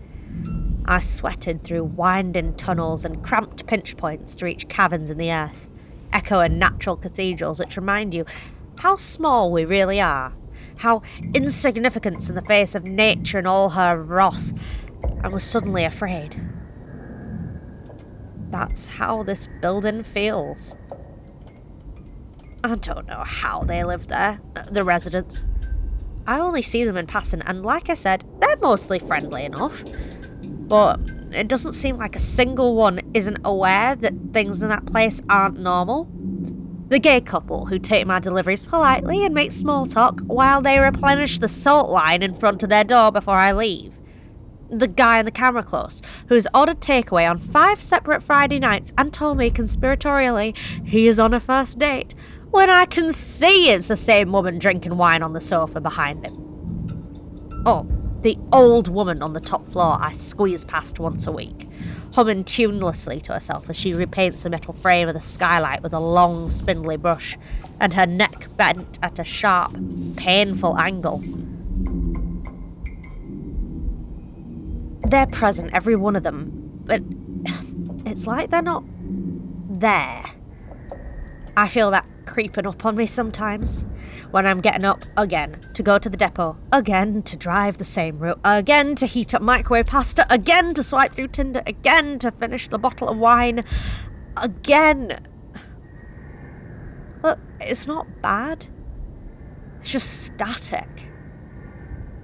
I 0.85 1.01
sweated 1.01 1.63
through 1.63 1.83
winding 1.83 2.55
tunnels 2.55 3.05
and 3.05 3.23
cramped 3.23 3.67
pinch 3.67 3.95
points 3.95 4.35
to 4.37 4.45
reach 4.45 4.67
caverns 4.69 5.11
in 5.11 5.19
the 5.19 5.31
earth, 5.31 5.69
echoing 6.13 6.57
natural 6.57 6.95
cathedrals 6.95 7.59
which 7.59 7.75
remind 7.75 8.13
you 8.13 8.25
how 8.77 8.95
small 8.95 9.51
we 9.51 9.65
really 9.65 9.99
are, 9.99 10.33
how 10.77 11.01
insignificant 11.33 12.29
in 12.29 12.35
the 12.35 12.41
face 12.41 12.75
of 12.75 12.85
nature 12.85 13.37
and 13.37 13.47
all 13.47 13.71
her 13.71 14.01
wrath, 14.01 14.53
I 15.21 15.27
was 15.27 15.43
suddenly 15.43 15.83
afraid. 15.83 16.39
That's 18.49 18.85
how 18.85 19.23
this 19.23 19.47
building 19.61 20.03
feels. 20.03 20.75
I 22.63 22.75
don't 22.75 23.07
know 23.07 23.23
how 23.25 23.63
they 23.63 23.83
live 23.83 24.07
there, 24.07 24.39
the 24.71 24.83
residents. 24.83 25.43
I 26.25 26.39
only 26.39 26.61
see 26.61 26.85
them 26.85 26.95
in 26.95 27.07
passing, 27.07 27.41
and 27.41 27.63
like 27.63 27.89
I 27.89 27.95
said, 27.95 28.23
they're 28.39 28.55
mostly 28.57 28.99
friendly 28.99 29.43
enough. 29.43 29.83
But 30.43 31.22
it 31.35 31.47
doesn't 31.47 31.73
seem 31.73 31.97
like 31.97 32.15
a 32.15 32.19
single 32.19 32.75
one 32.75 33.01
isn't 33.13 33.39
aware 33.43 33.95
that 33.95 34.13
things 34.31 34.61
in 34.61 34.69
that 34.69 34.85
place 34.85 35.21
aren't 35.29 35.59
normal. 35.59 36.09
The 36.89 36.99
gay 36.99 37.21
couple 37.21 37.67
who 37.67 37.79
take 37.79 38.05
my 38.05 38.19
deliveries 38.19 38.63
politely 38.63 39.25
and 39.25 39.33
make 39.33 39.51
small 39.51 39.85
talk 39.85 40.21
while 40.27 40.61
they 40.61 40.79
replenish 40.79 41.39
the 41.39 41.47
salt 41.47 41.89
line 41.89 42.21
in 42.21 42.33
front 42.35 42.63
of 42.63 42.69
their 42.69 42.83
door 42.83 43.11
before 43.11 43.37
I 43.37 43.51
leave 43.51 43.99
the 44.79 44.87
guy 44.87 45.19
in 45.19 45.25
the 45.25 45.31
camera 45.31 45.63
close, 45.63 46.01
who's 46.27 46.47
ordered 46.53 46.81
takeaway 46.81 47.29
on 47.29 47.37
five 47.37 47.81
separate 47.81 48.23
Friday 48.23 48.59
nights 48.59 48.93
and 48.97 49.13
told 49.13 49.37
me 49.37 49.49
conspiratorially 49.49 50.57
he 50.85 51.07
is 51.07 51.19
on 51.19 51.33
a 51.33 51.39
first 51.39 51.79
date, 51.79 52.15
when 52.51 52.69
I 52.69 52.85
can 52.85 53.11
see 53.11 53.69
it's 53.69 53.87
the 53.87 53.95
same 53.95 54.31
woman 54.31 54.59
drinking 54.59 54.97
wine 54.97 55.23
on 55.23 55.33
the 55.33 55.41
sofa 55.41 55.79
behind 55.79 56.25
him. 56.25 57.63
Oh, 57.65 57.87
the 58.23 58.37
old 58.51 58.87
woman 58.87 59.21
on 59.21 59.33
the 59.33 59.39
top 59.41 59.67
floor 59.67 59.97
I 59.99 60.13
squeeze 60.13 60.63
past 60.63 60.97
once 60.97 61.27
a 61.27 61.31
week, 61.31 61.69
humming 62.13 62.45
tunelessly 62.45 63.21
to 63.23 63.33
herself 63.33 63.69
as 63.69 63.77
she 63.77 63.91
repaints 63.91 64.43
the 64.43 64.49
metal 64.49 64.73
frame 64.73 65.09
of 65.09 65.13
the 65.13 65.21
skylight 65.21 65.83
with 65.83 65.93
a 65.93 65.99
long, 65.99 66.49
spindly 66.49 66.95
brush, 66.97 67.37
and 67.79 67.93
her 67.93 68.05
neck 68.05 68.47
bent 68.55 68.97
at 69.03 69.19
a 69.19 69.23
sharp, 69.25 69.75
painful 70.15 70.77
angle. 70.77 71.21
They're 75.01 75.27
present, 75.27 75.73
every 75.73 75.97
one 75.97 76.15
of 76.15 76.23
them, 76.23 76.81
but 76.85 77.03
it's 78.09 78.25
like 78.25 78.49
they're 78.49 78.61
not 78.61 78.85
there. 79.69 80.23
I 81.57 81.67
feel 81.67 81.91
that 81.91 82.07
creeping 82.25 82.65
up 82.65 82.85
on 82.85 82.95
me 82.95 83.05
sometimes 83.05 83.85
when 84.33 84.47
I'm 84.47 84.61
getting 84.61 84.83
up 84.83 85.05
again 85.15 85.63
to 85.75 85.83
go 85.83 85.99
to 85.99 86.09
the 86.09 86.17
depot, 86.17 86.57
again 86.71 87.21
to 87.21 87.37
drive 87.37 87.77
the 87.77 87.85
same 87.85 88.17
route, 88.17 88.39
again 88.43 88.95
to 88.95 89.05
heat 89.05 89.35
up 89.35 89.43
microwave 89.43 89.85
pasta, 89.85 90.25
again 90.27 90.73
to 90.73 90.81
swipe 90.81 91.13
through 91.13 91.27
Tinder, 91.27 91.61
again 91.67 92.17
to 92.17 92.31
finish 92.31 92.67
the 92.67 92.79
bottle 92.79 93.09
of 93.09 93.17
wine, 93.19 93.63
again. 94.35 95.27
Look, 97.21 97.37
it's 97.61 97.85
not 97.85 98.23
bad, 98.23 98.65
it's 99.79 99.91
just 99.91 100.23
static. 100.23 101.11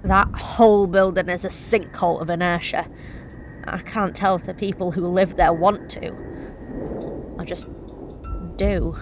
That 0.02 0.34
whole 0.34 0.88
building 0.88 1.28
is 1.28 1.44
a 1.44 1.48
sinkhole 1.48 2.20
of 2.20 2.28
inertia. 2.28 2.88
I 3.62 3.78
can't 3.78 4.16
tell 4.16 4.34
if 4.34 4.46
the 4.46 4.54
people 4.54 4.90
who 4.90 5.06
live 5.06 5.36
there 5.36 5.52
want 5.52 5.88
to. 5.90 6.12
I 7.38 7.44
just 7.44 7.68
do. 8.56 8.98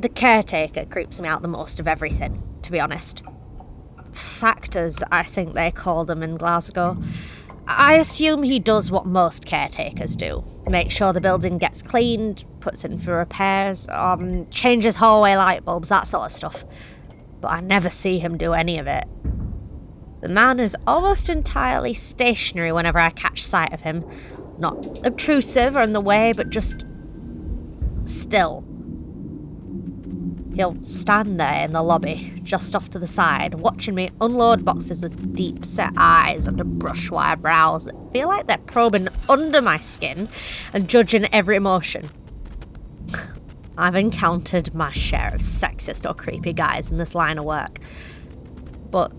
The 0.00 0.08
caretaker 0.08 0.86
creeps 0.86 1.20
me 1.20 1.28
out 1.28 1.42
the 1.42 1.48
most 1.48 1.78
of 1.78 1.86
everything, 1.86 2.42
to 2.62 2.70
be 2.70 2.80
honest. 2.80 3.22
Factors, 4.12 5.02
I 5.12 5.24
think 5.24 5.52
they 5.52 5.70
call 5.70 6.06
them 6.06 6.22
in 6.22 6.38
Glasgow. 6.38 6.96
I 7.66 7.96
assume 7.96 8.42
he 8.42 8.58
does 8.58 8.90
what 8.90 9.04
most 9.04 9.44
caretakers 9.44 10.16
do 10.16 10.42
make 10.66 10.90
sure 10.90 11.12
the 11.12 11.20
building 11.20 11.58
gets 11.58 11.82
cleaned, 11.82 12.46
puts 12.60 12.82
in 12.82 12.96
for 12.96 13.18
repairs, 13.18 13.88
um, 13.88 14.48
changes 14.48 14.96
hallway 14.96 15.34
light 15.34 15.66
bulbs, 15.66 15.90
that 15.90 16.06
sort 16.06 16.26
of 16.26 16.32
stuff. 16.32 16.64
But 17.42 17.48
I 17.48 17.60
never 17.60 17.90
see 17.90 18.20
him 18.20 18.38
do 18.38 18.54
any 18.54 18.78
of 18.78 18.86
it. 18.86 19.04
The 20.22 20.28
man 20.28 20.60
is 20.60 20.76
almost 20.86 21.28
entirely 21.28 21.92
stationary 21.92 22.72
whenever 22.72 22.98
I 22.98 23.10
catch 23.10 23.42
sight 23.42 23.74
of 23.74 23.82
him. 23.82 24.04
Not 24.58 25.06
obtrusive 25.06 25.76
or 25.76 25.82
in 25.82 25.92
the 25.92 26.00
way, 26.00 26.32
but 26.32 26.48
just 26.48 26.86
still. 28.06 28.64
He'll 30.60 30.82
stand 30.82 31.40
there 31.40 31.64
in 31.64 31.72
the 31.72 31.82
lobby, 31.82 32.38
just 32.42 32.76
off 32.76 32.90
to 32.90 32.98
the 32.98 33.06
side, 33.06 33.60
watching 33.60 33.94
me 33.94 34.10
unload 34.20 34.62
boxes 34.62 35.02
with 35.02 35.34
deep 35.34 35.64
set 35.64 35.94
eyes 35.96 36.46
under 36.46 36.64
brush 36.64 37.10
wire 37.10 37.36
brows 37.36 37.86
that 37.86 37.94
feel 38.12 38.28
like 38.28 38.46
they're 38.46 38.58
probing 38.58 39.08
under 39.26 39.62
my 39.62 39.78
skin 39.78 40.28
and 40.74 40.86
judging 40.86 41.24
every 41.32 41.56
emotion. 41.56 42.10
I've 43.78 43.94
encountered 43.94 44.74
my 44.74 44.92
share 44.92 45.30
of 45.32 45.40
sexist 45.40 46.06
or 46.06 46.12
creepy 46.12 46.52
guys 46.52 46.90
in 46.90 46.98
this 46.98 47.14
line 47.14 47.38
of 47.38 47.44
work. 47.44 47.78
But 48.90 49.14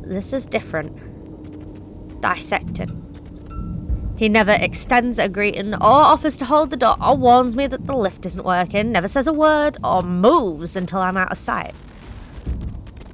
this 0.00 0.32
is 0.32 0.46
different. 0.46 2.22
Dissecting. 2.22 3.05
He 4.16 4.30
never 4.30 4.52
extends 4.52 5.18
a 5.18 5.28
greeting 5.28 5.74
or 5.74 5.78
offers 5.82 6.38
to 6.38 6.46
hold 6.46 6.70
the 6.70 6.76
door 6.76 6.96
or 7.02 7.16
warns 7.16 7.54
me 7.54 7.66
that 7.66 7.86
the 7.86 7.94
lift 7.94 8.24
isn't 8.24 8.44
working, 8.44 8.90
never 8.90 9.08
says 9.08 9.26
a 9.26 9.32
word 9.32 9.76
or 9.84 10.02
moves 10.02 10.74
until 10.74 11.00
I'm 11.00 11.18
out 11.18 11.32
of 11.32 11.38
sight. 11.38 11.74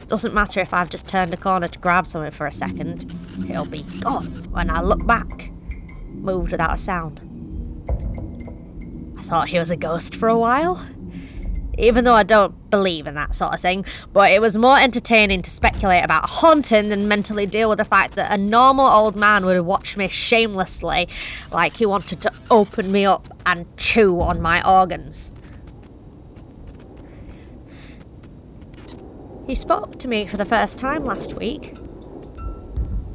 Doesn't 0.07 0.35
matter 0.35 0.61
if 0.61 0.73
I've 0.73 0.91
just 0.91 1.09
turned 1.09 1.35
a 1.35 1.37
corner 1.37 1.67
to 1.67 1.79
grab 1.79 2.07
something 2.07 2.31
for 2.31 2.47
a 2.47 2.53
second, 2.53 3.13
he'll 3.47 3.65
be 3.65 3.83
gone 4.01 4.27
when 4.53 4.71
I 4.71 4.81
look 4.81 5.05
back, 5.05 5.51
moved 6.09 6.53
without 6.53 6.75
a 6.75 6.79
sound. 6.79 7.21
I 9.19 9.23
thought 9.23 9.49
he 9.49 9.59
was 9.59 9.71
a 9.71 9.77
ghost 9.77 10.15
for 10.15 10.29
a 10.29 10.39
while 10.39 10.85
even 11.83 12.05
though 12.05 12.15
I 12.15 12.23
don't 12.23 12.71
believe 12.71 13.09
in 13.09 13.17
that 13.17 13.35
sort 13.35 13.53
of 13.53 13.61
thing. 13.61 13.85
But 14.13 14.31
it 14.31 14.41
was 14.41 14.57
more 14.57 14.79
entertaining 14.79 15.43
to 15.43 15.51
speculate 15.51 16.05
about 16.05 16.31
haunting 16.31 16.89
than 16.89 17.09
mentally 17.09 17.45
deal 17.45 17.69
with 17.69 17.79
the 17.79 17.85
fact 17.85 18.15
that 18.15 18.33
a 18.33 18.41
normal 18.41 18.87
old 18.87 19.17
man 19.17 19.45
would 19.45 19.61
watch 19.63 19.97
me 19.97 20.07
shamelessly, 20.07 21.09
like 21.51 21.77
he 21.77 21.85
wanted 21.85 22.23
to 22.23 22.33
open 22.51 22.93
me 22.93 23.05
up 23.05 23.37
and 23.45 23.67
chew 23.77 24.21
on 24.21 24.41
my 24.41 24.67
organs. 24.67 25.33
He 29.49 29.57
spoke 29.57 29.99
to 29.99 30.09
me 30.09 30.27
for 30.27 30.37
the 30.37 30.45
first 30.45 30.79
time 30.79 31.05
last 31.05 31.35
week, 31.35 31.75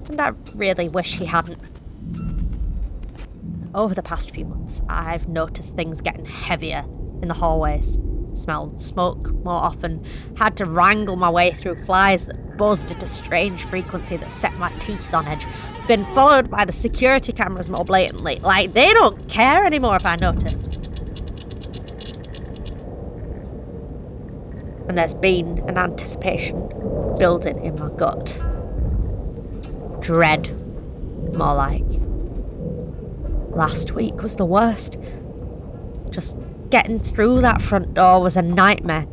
and 0.10 0.20
I 0.20 0.34
really 0.56 0.90
wish 0.90 1.14
he 1.14 1.26
hadn't. 1.26 1.64
Over 3.74 3.96
the 3.96 4.04
past 4.04 4.32
few 4.32 4.44
months, 4.44 4.82
I've 4.90 5.30
noticed 5.30 5.76
things 5.76 6.02
getting 6.02 6.26
heavier 6.26 6.84
in 7.22 7.30
the 7.30 7.36
hallways 7.36 7.98
smelled 8.38 8.82
smoke 8.82 9.32
more 9.44 9.62
often, 9.62 10.06
had 10.36 10.56
to 10.58 10.66
wrangle 10.66 11.16
my 11.16 11.30
way 11.30 11.52
through 11.52 11.76
flies 11.76 12.26
that 12.28 12.58
buzzed 12.58 12.92
at 12.92 13.04
a 13.04 13.08
strange 13.08 13.64
frequency 13.64 14.18
that 14.18 14.32
set 14.32 14.54
my 14.58 14.70
teeth 14.80 15.14
on 15.14 15.26
edge, 15.28 15.46
been 15.88 16.06
followed 16.06 16.50
by 16.50 16.66
the 16.66 16.74
security 16.74 17.32
cameras 17.32 17.70
more 17.70 17.86
blatantly. 17.86 18.40
Like, 18.42 18.74
they 18.74 18.94
don't 18.94 19.28
care 19.30 19.66
anymore 19.66 19.96
if 19.96 20.06
I 20.06 20.16
notice. 20.16 20.66
And 24.88 24.98
there's 24.98 25.16
been 25.16 25.60
an 25.68 25.78
anticipation 25.78 26.70
building 27.18 27.64
in 27.64 27.76
my 27.76 27.90
gut. 27.90 28.40
Dread, 30.00 30.50
more 31.36 31.56
like. 31.56 31.84
Last 33.50 33.92
week 33.92 34.22
was 34.22 34.36
the 34.36 34.46
worst. 34.46 34.98
Just 36.10 36.38
Getting 36.70 37.00
through 37.00 37.40
that 37.42 37.62
front 37.62 37.94
door 37.94 38.22
was 38.22 38.36
a 38.36 38.42
nightmare. 38.42 39.08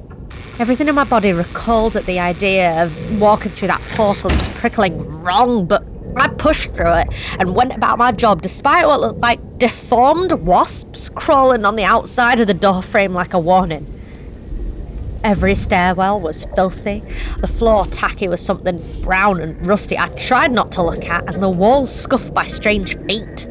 Everything 0.59 0.89
in 0.89 0.95
my 0.97 1.05
body 1.05 1.33
recoiled 1.33 1.95
at 1.95 2.05
the 2.05 2.19
idea 2.19 2.83
of 2.83 3.21
walking 3.21 3.53
through 3.53 3.69
that 3.69 3.81
portal 3.91 4.31
was 4.31 4.49
prickling 4.55 4.99
wrong, 5.23 5.65
but 5.67 5.85
I 6.17 6.29
pushed 6.29 6.75
through 6.75 6.95
it 6.95 7.09
and 7.39 7.55
went 7.55 7.73
about 7.73 7.99
my 7.99 8.11
job 8.11 8.43
despite 8.43 8.89
what 8.89 9.01
looked 9.01 9.21
like 9.21 9.59
deformed 9.59 10.33
wasps 10.33 11.09
crawling 11.09 11.65
on 11.65 11.77
the 11.77 11.85
outside 11.85 12.41
of 12.41 12.49
the 12.49 12.55
doorframe 12.55 13.15
like 13.15 13.33
a 13.33 13.39
warning. 13.39 13.87
Every 15.23 15.55
stairwell 15.55 16.21
was 16.21 16.45
filthy, 16.57 17.05
the 17.39 17.47
floor 17.47 17.87
tacky 17.87 18.27
with 18.27 18.41
something 18.41 18.83
brown 19.03 19.41
and 19.41 19.65
rusty 19.67 19.97
I 19.97 20.09
tried 20.09 20.51
not 20.51 20.73
to 20.73 20.83
look 20.83 21.05
at, 21.05 21.33
and 21.33 21.41
the 21.41 21.49
walls 21.49 21.95
scuffed 21.95 22.35
by 22.35 22.47
strange 22.47 22.99
feet. 23.07 23.47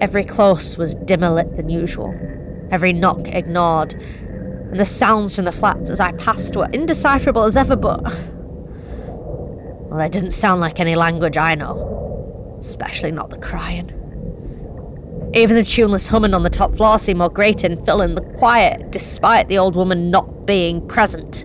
Every 0.00 0.24
close 0.24 0.76
was 0.76 0.94
dimmer 0.94 1.30
lit 1.30 1.56
than 1.56 1.68
usual, 1.68 2.14
every 2.70 2.92
knock 2.92 3.28
ignored, 3.28 3.94
and 3.94 4.78
the 4.78 4.84
sounds 4.84 5.34
from 5.34 5.44
the 5.44 5.52
flats 5.52 5.90
as 5.90 6.00
I 6.00 6.12
passed 6.12 6.56
were 6.56 6.68
indecipherable 6.72 7.44
as 7.44 7.56
ever, 7.56 7.76
but. 7.76 8.02
Well, 8.02 9.98
they 9.98 10.08
didn't 10.08 10.32
sound 10.32 10.60
like 10.60 10.80
any 10.80 10.94
language 10.94 11.36
I 11.36 11.54
know, 11.54 12.56
especially 12.60 13.12
not 13.12 13.30
the 13.30 13.38
crying. 13.38 13.92
Even 15.34 15.56
the 15.56 15.64
tuneless 15.64 16.08
humming 16.08 16.34
on 16.34 16.42
the 16.42 16.50
top 16.50 16.76
floor 16.76 16.98
seemed 16.98 17.18
more 17.18 17.28
grating, 17.28 17.82
filling 17.84 18.14
the 18.14 18.22
quiet, 18.22 18.90
despite 18.90 19.48
the 19.48 19.58
old 19.58 19.76
woman 19.76 20.10
not 20.10 20.46
being 20.46 20.86
present. 20.88 21.44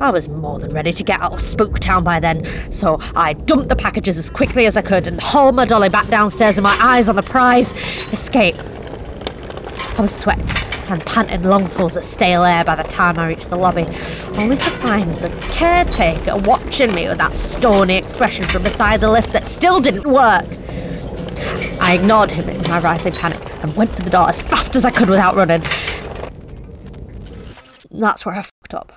I 0.00 0.10
was 0.10 0.28
more 0.30 0.58
than 0.58 0.72
ready 0.72 0.92
to 0.94 1.04
get 1.04 1.20
out 1.20 1.34
of 1.34 1.40
Spooktown 1.40 2.02
by 2.02 2.20
then, 2.20 2.46
so 2.72 2.98
I 3.14 3.34
dumped 3.34 3.68
the 3.68 3.76
packages 3.76 4.16
as 4.16 4.30
quickly 4.30 4.64
as 4.64 4.76
I 4.78 4.82
could 4.82 5.06
and 5.06 5.20
hauled 5.20 5.54
my 5.54 5.66
dolly 5.66 5.90
back 5.90 6.08
downstairs 6.08 6.56
with 6.56 6.64
my 6.64 6.76
eyes 6.80 7.08
on 7.08 7.16
the 7.16 7.22
prize 7.22 7.74
escape. 8.10 8.56
I 10.00 10.02
was 10.02 10.16
sweating 10.16 10.48
and 10.88 11.04
panting 11.04 11.42
lungfuls 11.42 11.94
of 11.94 12.04
stale 12.04 12.42
air 12.42 12.64
by 12.64 12.74
the 12.74 12.84
time 12.84 13.18
I 13.18 13.28
reached 13.28 13.50
the 13.50 13.58
lobby, 13.58 13.84
only 14.38 14.56
to 14.56 14.70
find 14.70 15.14
the 15.16 15.28
caretaker 15.42 16.38
watching 16.38 16.94
me 16.94 17.06
with 17.06 17.18
that 17.18 17.36
stony 17.36 17.96
expression 17.96 18.46
from 18.46 18.62
beside 18.62 19.00
the 19.02 19.10
lift 19.10 19.30
that 19.34 19.46
still 19.46 19.78
didn't 19.78 20.06
work. 20.06 20.46
I 21.82 21.98
ignored 22.00 22.30
him 22.30 22.48
in 22.48 22.62
my 22.62 22.80
rising 22.80 23.12
panic 23.12 23.42
and 23.62 23.76
went 23.76 23.90
for 23.90 24.00
the 24.00 24.08
door 24.08 24.30
as 24.30 24.40
fast 24.40 24.74
as 24.74 24.86
I 24.86 24.90
could 24.90 25.10
without 25.10 25.34
running. 25.34 25.60
That's 27.90 28.24
where 28.24 28.36
I 28.36 28.40
fucked 28.40 28.72
up. 28.72 28.92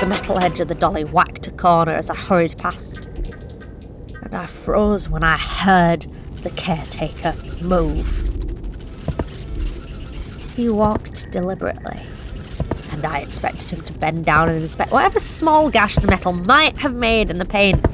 The 0.00 0.06
metal 0.08 0.40
edge 0.40 0.58
of 0.58 0.66
the 0.66 0.74
dolly 0.74 1.04
whacked 1.04 1.46
a 1.46 1.52
corner 1.52 1.92
as 1.92 2.10
I 2.10 2.16
hurried 2.16 2.58
past. 2.58 2.96
And 2.96 4.34
I 4.34 4.46
froze 4.46 5.08
when 5.08 5.22
I 5.22 5.36
heard 5.36 6.08
the 6.42 6.50
caretaker 6.50 7.34
move. 7.62 8.24
He 10.56 10.68
walked 10.68 11.30
deliberately, 11.30 12.00
and 12.90 13.04
I 13.04 13.20
expected 13.20 13.70
him 13.70 13.80
to 13.82 13.92
bend 13.92 14.24
down 14.24 14.48
and 14.48 14.60
inspect 14.60 14.90
whatever 14.90 15.20
small 15.20 15.70
gash 15.70 15.96
the 15.96 16.08
metal 16.08 16.32
might 16.32 16.78
have 16.80 16.94
made 16.94 17.30
in 17.30 17.38
the 17.38 17.44
paint. 17.44 17.84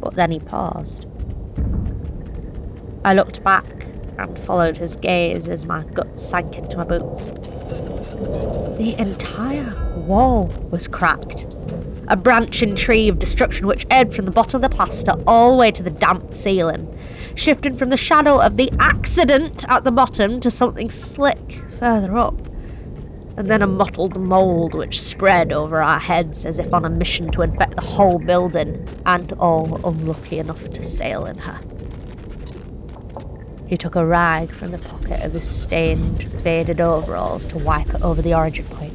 But 0.00 0.14
then 0.14 0.30
he 0.30 0.40
paused. 0.40 1.06
I 3.04 3.14
looked 3.14 3.42
back 3.42 3.86
and 4.18 4.38
followed 4.38 4.76
his 4.78 4.96
gaze 4.96 5.48
as 5.48 5.66
my 5.66 5.82
guts 5.84 6.22
sank 6.22 6.56
into 6.56 6.76
my 6.76 6.84
boots. 6.84 7.30
The 8.78 8.94
entire 8.98 9.74
wall 9.96 10.46
was 10.70 10.88
cracked. 10.88 11.46
A 12.08 12.16
branching 12.16 12.74
tree 12.74 13.08
of 13.08 13.18
destruction 13.18 13.66
which 13.66 13.86
ebbed 13.90 14.14
from 14.14 14.26
the 14.26 14.30
bottom 14.30 14.62
of 14.62 14.70
the 14.70 14.74
plaster 14.74 15.12
all 15.26 15.52
the 15.52 15.56
way 15.56 15.70
to 15.70 15.82
the 15.82 15.90
damp 15.90 16.34
ceiling, 16.34 16.93
shifting 17.34 17.76
from 17.76 17.90
the 17.90 17.96
shadow 17.96 18.40
of 18.40 18.56
the 18.56 18.70
accident 18.78 19.64
at 19.68 19.84
the 19.84 19.90
bottom 19.90 20.40
to 20.40 20.50
something 20.50 20.90
slick 20.90 21.62
further 21.78 22.16
up. 22.16 22.36
And 23.36 23.48
then 23.48 23.62
a 23.62 23.66
mottled 23.66 24.16
mould 24.16 24.74
which 24.74 25.00
spread 25.00 25.52
over 25.52 25.82
our 25.82 25.98
heads 25.98 26.46
as 26.46 26.60
if 26.60 26.72
on 26.72 26.84
a 26.84 26.90
mission 26.90 27.30
to 27.32 27.42
infect 27.42 27.74
the 27.74 27.82
whole 27.82 28.20
building, 28.20 28.86
and 29.04 29.32
all 29.34 29.84
unlucky 29.84 30.38
enough 30.38 30.70
to 30.70 30.84
sail 30.84 31.24
in 31.24 31.38
her. 31.38 31.60
He 33.66 33.76
took 33.76 33.96
a 33.96 34.06
rag 34.06 34.50
from 34.50 34.70
the 34.70 34.78
pocket 34.78 35.24
of 35.24 35.32
his 35.32 35.48
stained, 35.48 36.22
faded 36.42 36.80
overalls 36.80 37.46
to 37.46 37.58
wipe 37.58 37.88
it 37.88 38.02
over 38.02 38.22
the 38.22 38.34
origin 38.34 38.66
point. 38.66 38.94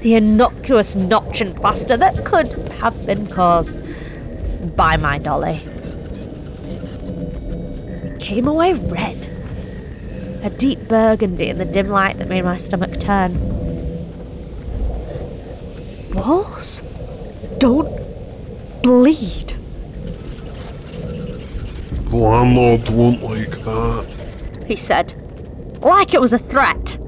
The 0.00 0.14
innocuous 0.14 0.94
notch 0.94 1.42
in 1.42 1.52
plaster 1.52 1.96
that 1.96 2.24
could 2.24 2.50
have 2.80 3.04
been 3.04 3.26
caused 3.26 3.76
by 4.76 4.96
my 4.96 5.18
dolly. 5.18 5.60
Came 8.28 8.46
away 8.46 8.74
red. 8.74 9.26
A 10.44 10.50
deep 10.50 10.80
burgundy 10.80 11.48
in 11.48 11.56
the 11.56 11.64
dim 11.64 11.88
light 11.88 12.18
that 12.18 12.28
made 12.28 12.44
my 12.44 12.58
stomach 12.58 13.00
turn. 13.00 13.32
Walls 16.12 16.82
don't 17.56 17.88
bleed. 18.82 19.54
The 22.10 22.18
landlord 22.18 22.86
won't 22.90 23.22
like 23.22 23.48
that. 23.64 24.64
he 24.66 24.76
said, 24.76 25.14
like 25.80 26.12
it 26.12 26.20
was 26.20 26.34
a 26.34 26.38
threat. 26.38 26.98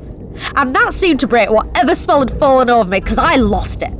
And 0.56 0.74
that 0.74 0.94
seemed 0.94 1.20
to 1.20 1.26
break 1.26 1.50
whatever 1.50 1.94
spell 1.94 2.20
had 2.20 2.30
fallen 2.30 2.70
over 2.70 2.88
me 2.88 2.98
because 2.98 3.18
I 3.18 3.36
lost 3.36 3.82
it. 3.82 3.92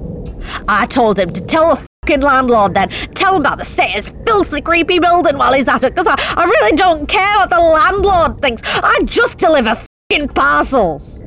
I 0.66 0.86
told 0.86 1.18
him 1.18 1.34
to 1.34 1.44
tell 1.44 1.76
the 1.76 1.89
fucking 2.10 2.26
landlord 2.26 2.74
then. 2.74 2.88
Tell 3.14 3.36
him 3.36 3.42
about 3.42 3.58
the 3.58 3.64
state 3.64 3.90
of 3.90 3.94
his 3.94 4.08
filthy, 4.24 4.60
creepy 4.60 4.98
building 4.98 5.38
while 5.38 5.52
he's 5.52 5.68
at 5.68 5.84
it 5.84 5.94
because 5.94 6.08
I, 6.08 6.16
I 6.36 6.44
really 6.44 6.76
don't 6.76 7.06
care 7.06 7.36
what 7.36 7.50
the 7.50 7.60
landlord 7.60 8.42
thinks. 8.42 8.62
I 8.64 8.98
just 9.04 9.38
deliver 9.38 9.76
fucking 10.10 10.28
parcels. 10.30 11.20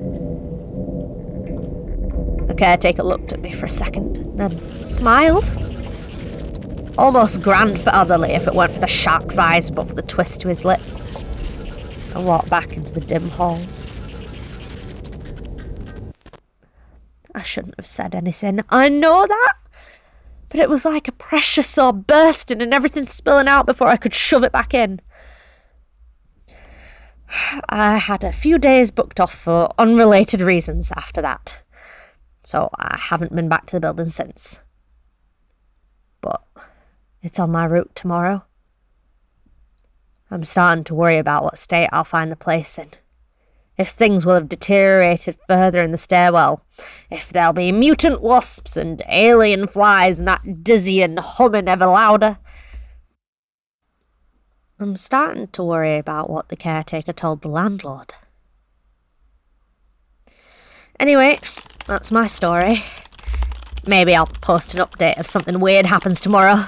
The 2.47 2.55
caretaker 2.57 3.03
looked 3.03 3.31
at 3.31 3.41
me 3.41 3.53
for 3.53 3.65
a 3.65 3.69
second, 3.69 4.37
then 4.37 4.57
smiled. 4.87 5.49
Almost 6.97 7.41
grandfatherly 7.41 8.31
if 8.31 8.47
it 8.47 8.53
weren't 8.53 8.71
for 8.71 8.79
the 8.79 8.87
shark's 8.87 9.37
eyes 9.37 9.69
above 9.69 9.95
the 9.95 10.01
twist 10.03 10.41
to 10.41 10.49
his 10.49 10.65
lips. 10.65 10.99
And 12.13 12.27
walked 12.27 12.49
back 12.49 12.75
into 12.77 12.91
the 12.91 13.01
dim 13.01 13.27
halls. 13.29 13.87
I 17.33 17.41
shouldn't 17.41 17.73
have 17.77 17.87
said 17.87 18.13
anything. 18.13 18.59
I 18.69 18.89
know 18.89 19.25
that. 19.25 19.53
But 20.53 20.59
it 20.59 20.69
was 20.69 20.85
like 20.85 21.07
a 21.07 21.13
pressure 21.13 21.63
saw 21.63 21.91
bursting 21.91 22.61
and 22.61 22.75
everything 22.75 23.07
spilling 23.07 23.47
out 23.47 23.65
before 23.65 23.87
I 23.87 23.97
could 23.97 24.13
shove 24.13 24.43
it 24.43 24.51
back 24.51 24.71
in. 24.71 25.01
I 27.69 27.97
had 27.97 28.23
a 28.23 28.31
few 28.31 28.59
days 28.59 28.91
booked 28.91 29.19
off 29.19 29.33
for 29.33 29.73
unrelated 29.79 30.41
reasons 30.41 30.91
after 30.95 31.23
that. 31.23 31.63
So 32.43 32.69
I 32.77 32.99
haven't 32.99 33.33
been 33.33 33.49
back 33.49 33.65
to 33.65 33.77
the 33.77 33.79
building 33.79 34.11
since. 34.11 34.59
But 36.21 36.43
it's 37.23 37.39
on 37.39 37.49
my 37.49 37.65
route 37.65 37.95
tomorrow. 37.95 38.45
I'm 40.29 40.43
starting 40.43 40.83
to 40.83 40.93
worry 40.93 41.17
about 41.17 41.43
what 41.43 41.57
state 41.57 41.89
I'll 41.91 42.03
find 42.03 42.31
the 42.31 42.35
place 42.35 42.77
in 42.77 42.91
if 43.77 43.89
things 43.89 44.25
will 44.25 44.35
have 44.35 44.49
deteriorated 44.49 45.37
further 45.47 45.81
in 45.81 45.91
the 45.91 45.97
stairwell, 45.97 46.63
if 47.09 47.29
there'll 47.29 47.53
be 47.53 47.71
mutant 47.71 48.21
wasps 48.21 48.77
and 48.77 49.01
alien 49.09 49.67
flies 49.67 50.19
and 50.19 50.27
that 50.27 50.63
dizzying 50.63 51.17
humming 51.17 51.67
ever 51.67 51.87
louder. 51.87 52.37
I'm 54.79 54.97
starting 54.97 55.47
to 55.47 55.63
worry 55.63 55.97
about 55.97 56.29
what 56.29 56.49
the 56.49 56.55
caretaker 56.55 57.13
told 57.13 57.41
the 57.41 57.47
landlord. 57.47 58.13
Anyway, 60.99 61.39
that's 61.87 62.11
my 62.11 62.27
story. 62.27 62.83
Maybe 63.85 64.15
I'll 64.15 64.27
post 64.27 64.73
an 64.73 64.85
update 64.85 65.19
if 65.19 65.27
something 65.27 65.59
weird 65.59 65.85
happens 65.85 66.21
tomorrow. 66.21 66.65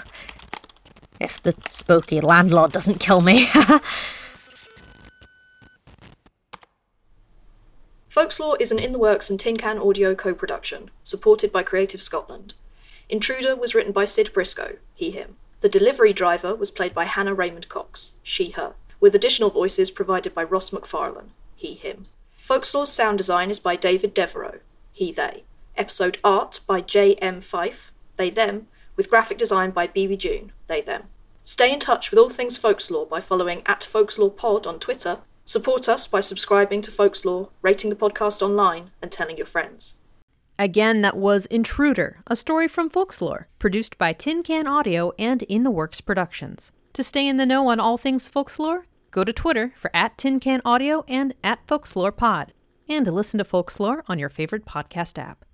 If 1.20 1.42
the 1.44 1.56
spooky 1.70 2.20
landlord 2.20 2.72
doesn't 2.72 3.00
kill 3.00 3.22
me. 3.22 3.48
Folxlore 8.26 8.58
is 8.60 8.72
an 8.72 8.80
In 8.80 8.92
the 8.92 8.98
Works 8.98 9.30
and 9.30 9.40
Tin 9.40 9.56
Can 9.56 9.78
Audio 9.78 10.16
co 10.16 10.34
production, 10.34 10.90
supported 11.04 11.52
by 11.52 11.62
Creative 11.62 12.02
Scotland. 12.02 12.56
Intruder 13.08 13.56
was 13.56 13.76
written 13.76 13.92
by 13.92 14.06
Sid 14.06 14.34
Briscoe, 14.34 14.78
he, 14.96 15.12
him. 15.12 15.36
The 15.62 15.70
delivery 15.70 16.12
driver 16.12 16.56
was 16.56 16.72
played 16.72 16.96
by 16.96 17.06
Hannah 17.06 17.36
Raymond 17.36 17.70
Cox, 17.70 18.14
she, 18.24 18.50
her, 18.50 18.74
with 19.00 19.14
additional 19.14 19.52
voices 19.52 19.92
provided 19.92 20.34
by 20.34 20.44
Ross 20.44 20.72
McFarlane, 20.72 21.30
he, 21.56 21.76
him. 21.76 22.08
Folxlore's 22.42 22.92
sound 22.92 23.20
design 23.20 23.52
is 23.52 23.60
by 23.60 23.76
David 23.76 24.12
Devereaux, 24.16 24.58
he, 24.92 25.12
they. 25.12 25.44
Episode 25.78 26.18
art 26.24 26.62
by 26.66 26.82
J.M. 26.82 27.42
Fife, 27.42 27.92
they, 28.18 28.32
them, 28.32 28.66
with 28.96 29.12
graphic 29.12 29.38
design 29.38 29.70
by 29.70 29.86
B.B. 29.86 30.18
June, 30.18 30.52
they, 30.66 30.82
them. 30.82 31.04
Stay 31.44 31.72
in 31.72 31.80
touch 31.80 32.10
with 32.10 32.18
all 32.18 32.32
things 32.32 32.58
Folxlore 32.58 33.08
by 33.08 33.20
following 33.20 33.62
at 33.68 33.82
FolxlorePod 33.82 34.66
on 34.66 34.80
Twitter 34.80 35.20
Support 35.48 35.88
us 35.88 36.08
by 36.08 36.22
subscribing 36.22 36.82
to 36.82 36.92
Folxlore, 36.92 37.50
rating 37.62 37.92
the 37.92 37.96
podcast 37.96 38.42
online, 38.42 38.90
and 39.00 39.12
telling 39.12 39.38
your 39.38 39.46
friends. 39.46 39.96
Again, 40.58 41.04
that 41.04 41.16
was 41.16 41.46
Intruder, 41.46 42.24
a 42.26 42.36
story 42.36 42.68
from 42.68 42.90
Folxlore, 42.90 43.48
produced 43.60 44.00
by 44.00 44.12
Tin 44.12 44.42
Can 44.42 44.66
Audio 44.66 45.12
and 45.20 45.44
In 45.44 45.62
the 45.62 45.70
Works 45.70 46.02
Productions. 46.02 46.72
To 46.94 47.04
stay 47.04 47.28
in 47.28 47.38
the 47.38 47.46
know 47.46 47.68
on 47.68 47.80
all 47.80 47.96
things 47.96 48.28
Folxlore, 48.28 48.86
go 49.12 49.24
to 49.24 49.32
Twitter 49.32 49.72
for 49.76 49.96
at 49.96 50.18
Tin 50.18 50.40
Can 50.40 50.62
Audio 50.66 51.06
and 51.08 51.36
at 51.44 51.60
Folxlore 51.68 52.12
Pod, 52.12 52.52
and 52.90 53.06
listen 53.06 53.38
to 53.38 53.44
Folxlore 53.44 54.04
on 54.08 54.18
your 54.18 54.30
favorite 54.30 54.66
podcast 54.66 55.20
app. 55.20 55.46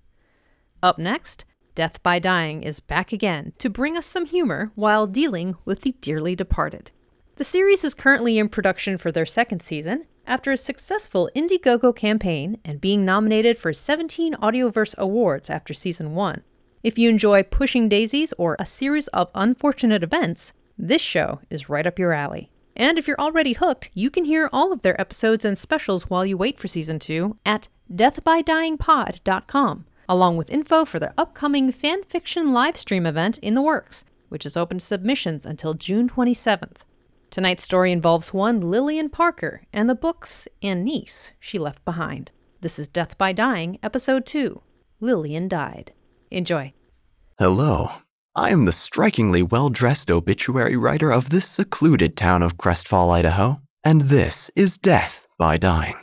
Up 0.82 1.00
next, 1.00 1.44
Death 1.76 2.02
by 2.02 2.18
Dying 2.18 2.64
is 2.64 2.80
back 2.80 3.12
again 3.12 3.52
to 3.58 3.70
bring 3.70 3.98
us 3.98 4.06
some 4.06 4.26
humor 4.26 4.72
while 4.76 5.06
dealing 5.06 5.56
with 5.66 5.82
the 5.82 5.96
dearly 6.00 6.34
departed. 6.34 6.92
The 7.38 7.44
series 7.46 7.84
is 7.84 7.94
currently 7.94 8.38
in 8.38 8.50
production 8.50 8.98
for 8.98 9.12
their 9.12 9.26
second 9.26 9.62
season 9.62 10.06
after 10.28 10.52
a 10.52 10.58
successful 10.58 11.30
Indiegogo 11.36 11.96
campaign 11.96 12.58
and 12.64 12.82
being 12.82 13.06
nominated 13.06 13.58
for 13.58 13.72
17 13.74 14.36
Audioverse 14.36 14.96
Awards 14.98 15.50
after 15.50 15.74
season 15.74 16.14
1. 16.14 16.44
If 16.84 16.98
you 16.98 17.10
enjoy 17.10 17.44
Pushing 17.44 17.88
Daisies 17.88 18.34
or 18.38 18.58
A 18.60 18.66
Series 18.66 19.08
of 19.10 19.30
Unfortunate 19.34 20.04
Events, 20.04 20.52
This 20.78 21.02
show 21.02 21.40
is 21.50 21.70
right 21.70 21.88
up 21.88 21.98
your 21.98 22.12
alley. 22.12 22.52
And 22.76 22.98
if 22.98 23.08
you're 23.08 23.20
already 23.20 23.54
hooked, 23.54 23.90
you 23.94 24.10
can 24.10 24.26
hear 24.26 24.50
all 24.52 24.74
of 24.74 24.82
their 24.82 25.00
episodes 25.00 25.46
and 25.46 25.58
specials 25.58 26.10
while 26.10 26.26
you 26.26 26.36
wait 26.38 26.60
for 26.60 26.68
season 26.68 27.00
two 27.00 27.38
at 27.46 27.70
deathbydyingpod.com, 27.94 29.86
along 30.10 30.38
with 30.38 30.52
info 30.52 30.86
for 30.86 31.00
their 31.00 31.14
upcoming 31.18 31.72
fanfiction 31.72 32.52
live 32.52 32.78
stream 32.78 33.06
event 33.06 33.38
in 33.40 33.54
the 33.54 33.62
works, 33.62 34.04
which 34.30 34.46
is 34.46 34.58
open 34.58 34.80
to 34.80 34.86
submissions 34.86 35.46
until 35.46 35.74
June 35.74 36.10
27th. 36.10 36.82
Tonight's 37.32 37.64
story 37.64 37.94
involves 37.94 38.34
one 38.34 38.60
Lillian 38.60 39.10
Parker 39.10 39.62
and 39.72 39.90
the 39.90 39.96
books 39.96 40.50
and 40.62 40.84
niece 40.84 41.32
she 41.40 41.58
left 41.58 41.84
behind. 41.86 42.30
This 42.60 42.78
is 42.78 42.90
Death 42.90 43.18
by 43.18 43.32
Dying, 43.32 43.80
Episode 43.82 44.26
2 44.26 44.62
Lillian 45.00 45.48
Died. 45.48 45.94
Enjoy. 46.30 46.74
Hello. 47.40 47.90
I 48.36 48.50
am 48.50 48.66
the 48.66 48.74
strikingly 48.74 49.44
well 49.44 49.70
dressed 49.70 50.12
obituary 50.12 50.76
writer 50.76 51.10
of 51.10 51.30
this 51.30 51.48
secluded 51.48 52.18
town 52.18 52.44
of 52.44 52.58
Crestfall, 52.58 53.10
Idaho, 53.10 53.62
and 53.82 54.02
this 54.02 54.52
is 54.54 54.78
Death 54.78 55.26
by 55.38 55.56
Dying. 55.56 55.96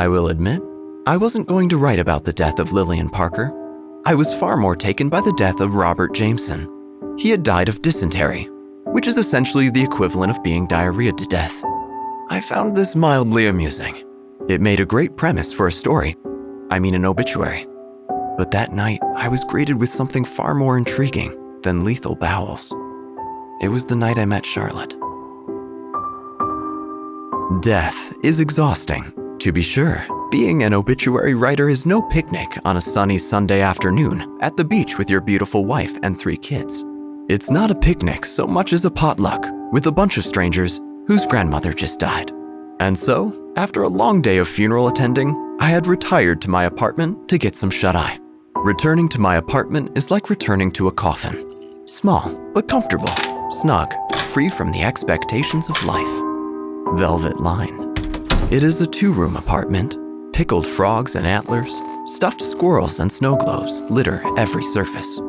I 0.00 0.08
will 0.08 0.28
admit, 0.28 0.62
I 1.06 1.18
wasn't 1.18 1.46
going 1.46 1.68
to 1.68 1.76
write 1.76 1.98
about 1.98 2.24
the 2.24 2.32
death 2.32 2.58
of 2.58 2.72
Lillian 2.72 3.10
Parker. 3.10 3.52
I 4.06 4.14
was 4.14 4.32
far 4.32 4.56
more 4.56 4.74
taken 4.74 5.10
by 5.10 5.20
the 5.20 5.34
death 5.34 5.60
of 5.60 5.74
Robert 5.74 6.14
Jameson. 6.14 6.66
He 7.18 7.28
had 7.28 7.42
died 7.42 7.68
of 7.68 7.82
dysentery, 7.82 8.48
which 8.92 9.06
is 9.06 9.18
essentially 9.18 9.68
the 9.68 9.82
equivalent 9.82 10.34
of 10.34 10.42
being 10.42 10.66
diarrhea 10.66 11.12
to 11.12 11.26
death. 11.26 11.62
I 12.30 12.40
found 12.40 12.74
this 12.74 12.96
mildly 12.96 13.48
amusing. 13.48 13.94
It 14.48 14.62
made 14.62 14.80
a 14.80 14.86
great 14.86 15.18
premise 15.18 15.52
for 15.52 15.66
a 15.66 15.72
story. 15.72 16.16
I 16.70 16.78
mean, 16.78 16.94
an 16.94 17.04
obituary. 17.04 17.66
But 18.38 18.52
that 18.52 18.72
night, 18.72 19.00
I 19.16 19.28
was 19.28 19.44
greeted 19.44 19.78
with 19.78 19.90
something 19.90 20.24
far 20.24 20.54
more 20.54 20.78
intriguing 20.78 21.60
than 21.60 21.84
lethal 21.84 22.14
bowels. 22.14 22.72
It 23.60 23.68
was 23.68 23.84
the 23.84 23.96
night 23.96 24.16
I 24.16 24.24
met 24.24 24.46
Charlotte. 24.46 24.96
Death 27.60 28.14
is 28.24 28.40
exhausting, 28.40 29.12
to 29.40 29.52
be 29.52 29.62
sure. 29.62 30.06
Being 30.30 30.62
an 30.62 30.72
obituary 30.72 31.34
writer 31.34 31.68
is 31.68 31.86
no 31.86 32.00
picnic 32.00 32.58
on 32.64 32.76
a 32.76 32.80
sunny 32.80 33.18
Sunday 33.18 33.60
afternoon 33.60 34.38
at 34.40 34.56
the 34.56 34.64
beach 34.64 34.96
with 34.96 35.10
your 35.10 35.20
beautiful 35.20 35.64
wife 35.64 35.98
and 36.02 36.18
three 36.18 36.36
kids. 36.36 36.84
It's 37.28 37.50
not 37.50 37.70
a 37.70 37.74
picnic 37.74 38.24
so 38.24 38.46
much 38.46 38.72
as 38.72 38.84
a 38.84 38.90
potluck 38.90 39.44
with 39.72 39.86
a 39.86 39.92
bunch 39.92 40.16
of 40.16 40.24
strangers 40.24 40.80
whose 41.06 41.26
grandmother 41.26 41.72
just 41.72 42.00
died. 42.00 42.32
And 42.80 42.98
so, 42.98 43.52
after 43.56 43.82
a 43.82 43.88
long 43.88 44.22
day 44.22 44.38
of 44.38 44.48
funeral 44.48 44.88
attending, 44.88 45.36
I 45.60 45.68
had 45.68 45.86
retired 45.86 46.40
to 46.42 46.50
my 46.50 46.64
apartment 46.64 47.28
to 47.28 47.38
get 47.38 47.56
some 47.56 47.70
shut 47.70 47.96
eye. 47.96 48.18
Returning 48.56 49.08
to 49.10 49.20
my 49.20 49.36
apartment 49.36 49.96
is 49.96 50.10
like 50.10 50.30
returning 50.30 50.70
to 50.72 50.88
a 50.88 50.92
coffin 50.92 51.46
small, 51.86 52.32
but 52.54 52.68
comfortable, 52.68 53.12
snug, 53.50 53.92
free 54.32 54.48
from 54.48 54.70
the 54.70 54.82
expectations 54.82 55.68
of 55.68 55.84
life. 55.84 56.96
Velvet 56.96 57.40
lined. 57.40 57.89
It 58.50 58.64
is 58.64 58.80
a 58.80 58.86
two 58.86 59.12
room 59.12 59.36
apartment. 59.36 59.96
Pickled 60.32 60.66
frogs 60.66 61.14
and 61.14 61.24
antlers, 61.24 61.80
stuffed 62.04 62.42
squirrels 62.42 62.98
and 62.98 63.10
snow 63.10 63.36
globes 63.36 63.80
litter 63.82 64.20
every 64.36 64.64
surface. 64.64 65.20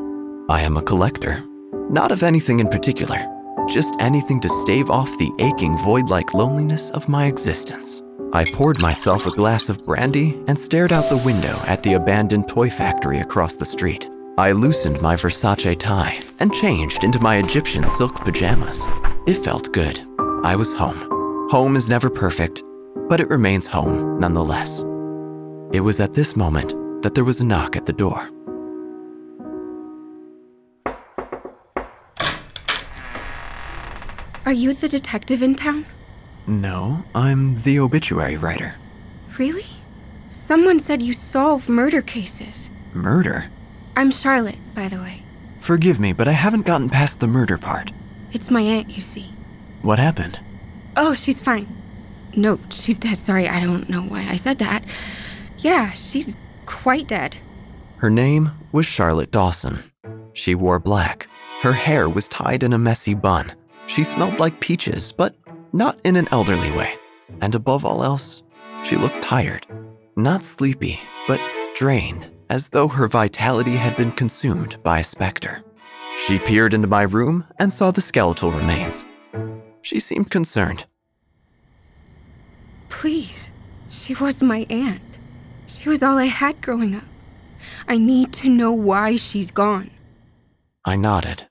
I 0.50 0.62
am 0.62 0.76
a 0.76 0.82
collector, 0.82 1.44
not 1.92 2.12
of 2.12 2.24
anything 2.24 2.60
in 2.60 2.68
particular, 2.68 3.20
just 3.70 3.94
anything 4.00 4.40
to 4.42 4.50
stave 4.50 4.90
off 4.90 5.20
the 5.20 5.32
aching 5.38 5.78
void 5.78 6.10
like 6.10 6.34
loneliness 6.34 6.90
of 6.92 7.08
my 7.08 7.28
existence. 7.28 8.02
I 8.34 8.44
poured 8.44 8.82
myself 8.82 9.28
a 9.28 9.36
glass 9.36 9.70
of 9.70 9.86
brandy 9.86 10.42
and 10.48 10.58
stared 10.58 10.92
out 10.92 11.08
the 11.08 11.22
window 11.24 11.56
at 11.68 11.84
the 11.84 11.94
abandoned 11.94 12.50
toy 12.50 12.72
factory 12.72 13.20
across 13.20 13.56
the 13.56 13.68
street. 13.68 14.10
I 14.40 14.52
loosened 14.52 15.00
my 15.00 15.16
Versace 15.16 15.78
tie 15.78 16.20
and 16.40 16.52
changed 16.56 17.04
into 17.04 17.20
my 17.20 17.38
Egyptian 17.38 17.86
silk 17.86 18.16
pajamas. 18.16 18.82
It 19.28 19.36
felt 19.36 19.72
good. 19.74 20.02
I 20.44 20.56
was 20.56 20.74
home. 20.74 21.08
Home 21.52 21.76
is 21.76 21.88
never 21.88 22.10
perfect, 22.10 22.64
but 23.12 23.20
it 23.20 23.28
remains 23.28 23.68
home 23.68 24.18
nonetheless. 24.22 24.84
It 25.74 25.82
was 25.82 26.00
at 26.00 26.14
this 26.14 26.38
moment 26.38 27.04
that 27.04 27.14
there 27.14 27.26
was 27.26 27.42
a 27.42 27.46
knock 27.46 27.76
at 27.76 27.86
the 27.86 27.92
door. 27.92 28.30
Are 34.46 34.54
you 34.54 34.72
the 34.74 34.88
detective 34.88 35.44
in 35.44 35.56
town? 35.56 35.86
No, 36.48 37.04
I'm 37.14 37.62
the 37.64 37.80
obituary 37.80 38.38
writer. 38.38 38.76
Really? 39.38 39.66
Someone 40.30 40.80
said 40.80 41.02
you 41.02 41.12
solve 41.12 41.68
murder 41.68 42.02
cases. 42.02 42.70
Murder? 42.94 43.48
I'm 43.98 44.12
Charlotte, 44.12 44.60
by 44.74 44.88
the 44.88 45.00
way. 45.00 45.24
Forgive 45.60 46.00
me, 46.00 46.14
but 46.14 46.30
I 46.30 46.32
haven't 46.32 46.66
gotten 46.66 46.90
past 46.90 47.20
the 47.20 47.28
murder 47.28 47.58
part. 47.58 47.92
It's 48.32 48.50
my 48.50 48.62
aunt, 48.62 48.96
you 48.96 49.02
see. 49.02 49.34
What 49.82 50.00
happened? 50.00 50.40
Oh, 50.96 51.14
she's 51.14 51.42
fine. 51.42 51.81
No, 52.36 52.60
she's 52.70 52.98
dead. 52.98 53.18
Sorry, 53.18 53.48
I 53.48 53.60
don't 53.60 53.90
know 53.90 54.02
why 54.02 54.26
I 54.30 54.36
said 54.36 54.60
that. 54.60 54.84
Yeah, 55.58 55.92
she's 55.92 56.38
quite 56.66 57.08
dead. 57.08 57.38
Her 57.98 58.10
name 58.10 58.52
was 58.72 58.86
Charlotte 58.86 59.32
Dawson. 59.32 59.84
She 60.34 60.56
wore 60.56 60.80
black. 60.80 61.28
Her 61.62 61.74
hair 61.74 62.10
was 62.10 62.28
tied 62.28 62.64
in 62.64 62.74
a 62.74 62.78
messy 62.78 63.14
bun. 63.14 63.54
She 63.86 64.04
smelled 64.04 64.40
like 64.40 64.60
peaches, 64.60 65.12
but 65.12 65.36
not 65.74 66.00
in 66.04 66.16
an 66.16 66.28
elderly 66.32 66.72
way. 66.72 66.96
And 67.42 67.54
above 67.54 67.86
all 67.86 68.04
else, 68.04 68.44
she 68.84 68.96
looked 68.96 69.22
tired. 69.22 69.68
Not 70.16 70.44
sleepy, 70.44 71.00
but 71.28 71.40
drained, 71.76 72.30
as 72.50 72.70
though 72.70 72.88
her 72.88 73.08
vitality 73.08 73.76
had 73.76 73.96
been 73.96 74.12
consumed 74.12 74.82
by 74.84 75.00
a 75.00 75.04
specter. 75.04 75.64
She 76.26 76.40
peered 76.40 76.74
into 76.74 76.88
my 76.88 77.04
room 77.04 77.46
and 77.60 77.72
saw 77.72 77.92
the 77.92 78.02
skeletal 78.02 78.52
remains. 78.52 79.06
She 79.82 80.00
seemed 80.00 80.30
concerned. 80.30 80.86
Please. 82.92 83.50
She 83.90 84.14
was 84.14 84.44
my 84.44 84.68
aunt. 84.70 85.02
She 85.66 85.90
was 85.90 86.04
all 86.04 86.18
I 86.20 86.26
had 86.26 86.62
growing 86.62 86.94
up. 86.94 87.06
I 87.88 87.98
need 87.98 88.34
to 88.34 88.50
know 88.50 88.72
why 88.72 89.16
she's 89.16 89.50
gone. 89.50 89.90
I 90.86 90.98
nodded. 90.98 91.48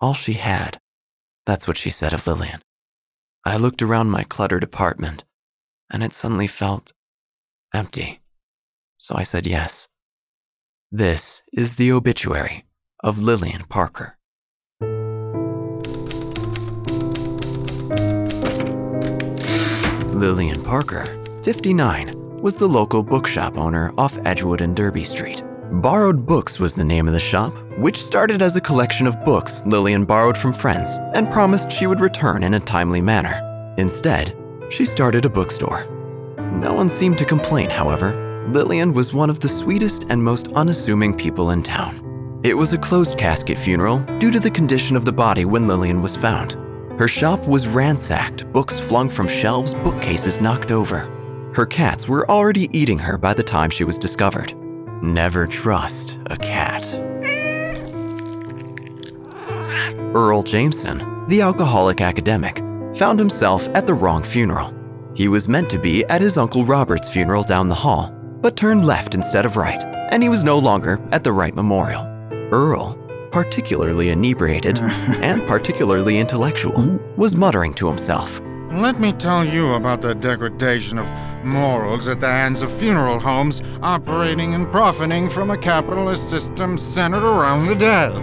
All 0.00 0.14
she 0.14 0.34
had. 0.34 0.78
That's 1.46 1.66
what 1.66 1.78
she 1.78 1.90
said 1.90 2.12
of 2.12 2.26
Lillian. 2.26 2.60
I 3.44 3.56
looked 3.56 3.82
around 3.82 4.10
my 4.10 4.24
cluttered 4.24 4.62
apartment, 4.62 5.24
and 5.90 6.02
it 6.02 6.12
suddenly 6.12 6.46
felt 6.46 6.92
empty. 7.74 8.20
So 8.98 9.14
I 9.16 9.22
said 9.22 9.46
yes. 9.46 9.88
This 10.92 11.42
is 11.52 11.76
the 11.76 11.92
obituary 11.92 12.66
of 13.02 13.18
Lillian 13.18 13.64
Parker. 13.64 14.17
Lillian 20.18 20.60
Parker, 20.64 21.04
59, 21.44 22.38
was 22.38 22.56
the 22.56 22.66
local 22.66 23.04
bookshop 23.04 23.56
owner 23.56 23.92
off 23.96 24.18
Edgewood 24.24 24.60
and 24.60 24.74
Derby 24.74 25.04
Street. 25.04 25.44
Borrowed 25.70 26.26
Books 26.26 26.58
was 26.58 26.74
the 26.74 26.82
name 26.82 27.06
of 27.06 27.12
the 27.12 27.20
shop, 27.20 27.54
which 27.78 28.02
started 28.02 28.42
as 28.42 28.56
a 28.56 28.60
collection 28.60 29.06
of 29.06 29.24
books 29.24 29.62
Lillian 29.64 30.04
borrowed 30.04 30.36
from 30.36 30.52
friends 30.52 30.96
and 31.14 31.30
promised 31.30 31.70
she 31.70 31.86
would 31.86 32.00
return 32.00 32.42
in 32.42 32.54
a 32.54 32.60
timely 32.60 33.00
manner. 33.00 33.74
Instead, 33.78 34.36
she 34.70 34.84
started 34.84 35.24
a 35.24 35.30
bookstore. 35.30 35.86
No 36.50 36.74
one 36.74 36.88
seemed 36.88 37.18
to 37.18 37.24
complain, 37.24 37.70
however. 37.70 38.48
Lillian 38.52 38.94
was 38.94 39.14
one 39.14 39.30
of 39.30 39.38
the 39.38 39.48
sweetest 39.48 40.06
and 40.10 40.20
most 40.20 40.48
unassuming 40.54 41.16
people 41.16 41.52
in 41.52 41.62
town. 41.62 42.40
It 42.42 42.56
was 42.56 42.72
a 42.72 42.78
closed 42.78 43.16
casket 43.18 43.56
funeral 43.56 44.00
due 44.18 44.32
to 44.32 44.40
the 44.40 44.50
condition 44.50 44.96
of 44.96 45.04
the 45.04 45.12
body 45.12 45.44
when 45.44 45.68
Lillian 45.68 46.02
was 46.02 46.16
found. 46.16 46.56
Her 46.98 47.06
shop 47.06 47.46
was 47.46 47.68
ransacked, 47.68 48.52
books 48.52 48.80
flung 48.80 49.08
from 49.08 49.28
shelves, 49.28 49.72
bookcases 49.72 50.40
knocked 50.40 50.72
over. 50.72 51.08
Her 51.54 51.64
cats 51.64 52.08
were 52.08 52.28
already 52.28 52.68
eating 52.76 52.98
her 52.98 53.16
by 53.16 53.34
the 53.34 53.42
time 53.42 53.70
she 53.70 53.84
was 53.84 53.98
discovered. 53.98 54.52
Never 55.00 55.46
trust 55.46 56.18
a 56.26 56.36
cat. 56.36 56.92
Earl 60.12 60.42
Jameson, 60.42 61.24
the 61.28 61.40
alcoholic 61.40 62.00
academic, 62.00 62.58
found 62.96 63.20
himself 63.20 63.68
at 63.74 63.86
the 63.86 63.94
wrong 63.94 64.24
funeral. 64.24 64.74
He 65.14 65.28
was 65.28 65.48
meant 65.48 65.70
to 65.70 65.78
be 65.78 66.04
at 66.06 66.20
his 66.20 66.36
Uncle 66.36 66.64
Robert's 66.64 67.08
funeral 67.08 67.44
down 67.44 67.68
the 67.68 67.76
hall, 67.76 68.10
but 68.40 68.56
turned 68.56 68.84
left 68.84 69.14
instead 69.14 69.46
of 69.46 69.56
right, 69.56 69.80
and 70.10 70.20
he 70.20 70.28
was 70.28 70.42
no 70.42 70.58
longer 70.58 71.00
at 71.12 71.22
the 71.22 71.32
right 71.32 71.54
memorial. 71.54 72.02
Earl, 72.50 72.98
particularly 73.30 74.10
inebriated 74.10 74.78
and 75.22 75.46
particularly 75.46 76.18
intellectual, 76.18 77.00
was 77.16 77.36
muttering 77.36 77.74
to 77.74 77.88
himself. 77.88 78.40
Let 78.72 79.00
me 79.00 79.12
tell 79.12 79.44
you 79.44 79.72
about 79.72 80.02
the 80.02 80.14
degradation 80.14 80.98
of 80.98 81.06
morals 81.44 82.06
at 82.06 82.20
the 82.20 82.28
hands 82.28 82.62
of 82.62 82.70
funeral 82.72 83.18
homes 83.18 83.62
operating 83.82 84.54
and 84.54 84.70
profiting 84.70 85.28
from 85.28 85.50
a 85.50 85.58
capitalist 85.58 86.28
system 86.28 86.76
centered 86.76 87.24
around 87.24 87.66
the 87.66 87.74
dead. 87.74 88.14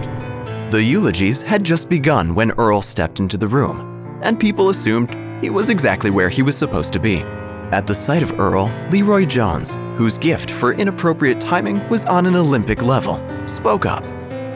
The 0.72 0.84
eulogies 0.84 1.42
had 1.42 1.64
just 1.64 1.90
begun 1.90 2.36
when 2.36 2.52
Earl 2.52 2.82
stepped 2.82 3.20
into 3.20 3.38
the 3.38 3.48
room, 3.48 4.20
and 4.22 4.40
people 4.40 4.70
assumed 4.70 5.16
he 5.44 5.50
was 5.50 5.70
exactly 5.70 6.10
where 6.10 6.30
he 6.30 6.42
was 6.42 6.58
supposed 6.58 6.94
to 6.94 7.00
be. 7.00 7.22
At 7.72 7.88
the 7.88 7.96
sight 7.96 8.24
of 8.24 8.40
Earl, 8.40 8.72
Leroy 8.92 9.26
Jones, 9.26 9.74
whose 9.98 10.18
gift 10.18 10.52
for 10.52 10.74
inappropriate 10.74 11.42
timing 11.42 11.88
was 11.90 12.06
on 12.06 12.26
an 12.26 12.36
Olympic 12.36 12.82
level, 12.82 13.20
spoke 13.48 13.86
up. 13.86 14.04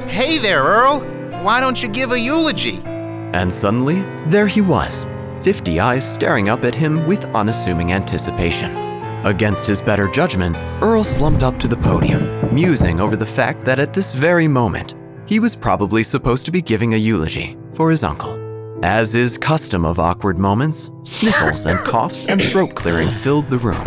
Hey 0.09 0.39
there, 0.39 0.63
Earl. 0.63 1.01
Why 1.43 1.61
don't 1.61 1.81
you 1.81 1.87
give 1.87 2.11
a 2.11 2.19
eulogy? 2.19 2.81
And 2.83 3.53
suddenly, 3.53 4.01
there 4.25 4.47
he 4.47 4.59
was, 4.59 5.07
50 5.43 5.79
eyes 5.79 6.13
staring 6.13 6.49
up 6.49 6.63
at 6.65 6.73
him 6.73 7.05
with 7.05 7.25
unassuming 7.35 7.93
anticipation. 7.93 8.75
Against 9.23 9.67
his 9.67 9.81
better 9.81 10.09
judgment, 10.09 10.57
Earl 10.81 11.03
slumped 11.03 11.43
up 11.43 11.59
to 11.59 11.67
the 11.67 11.77
podium, 11.77 12.53
musing 12.53 12.99
over 12.99 13.15
the 13.15 13.25
fact 13.25 13.63
that 13.65 13.77
at 13.79 13.93
this 13.93 14.11
very 14.11 14.47
moment, 14.47 14.95
he 15.27 15.39
was 15.39 15.55
probably 15.55 16.01
supposed 16.01 16.43
to 16.47 16.51
be 16.51 16.61
giving 16.61 16.95
a 16.95 16.97
eulogy 16.97 17.55
for 17.73 17.91
his 17.91 18.03
uncle. 18.03 18.35
As 18.83 19.13
is 19.13 19.37
custom 19.37 19.85
of 19.85 19.99
awkward 19.99 20.39
moments, 20.39 20.89
sniffles 21.03 21.67
and 21.67 21.77
coughs 21.79 22.25
and 22.25 22.43
throat 22.43 22.73
clearing 22.73 23.09
filled 23.09 23.47
the 23.49 23.59
room. 23.59 23.85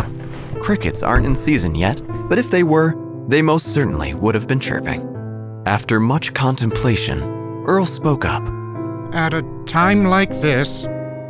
Crickets 0.61 1.03
aren't 1.03 1.25
in 1.25 1.35
season 1.35 1.75
yet, 1.75 2.01
but 2.29 2.39
if 2.39 2.49
they 2.49 2.63
were, 2.63 2.95
they 3.27 3.41
most 3.41 3.73
certainly 3.73 4.13
would 4.13 4.35
have 4.35 4.47
been 4.47 4.61
chirping. 4.61 5.12
After 5.65 5.99
much 5.99 6.33
contemplation, 6.33 7.21
Earl 7.65 7.85
spoke 7.85 8.25
up. 8.25 8.43
At 9.13 9.33
a 9.33 9.43
time 9.65 10.03
like 10.03 10.29
this, 10.41 10.87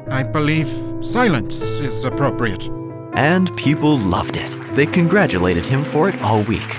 I 0.09 0.23
believe 0.23 0.67
silence 1.01 1.61
is 1.61 2.03
appropriate. 2.03 2.67
And 3.13 3.55
people 3.55 3.99
loved 3.99 4.37
it. 4.37 4.57
They 4.73 4.87
congratulated 4.87 5.65
him 5.67 5.83
for 5.83 6.09
it 6.09 6.19
all 6.23 6.41
week. 6.43 6.73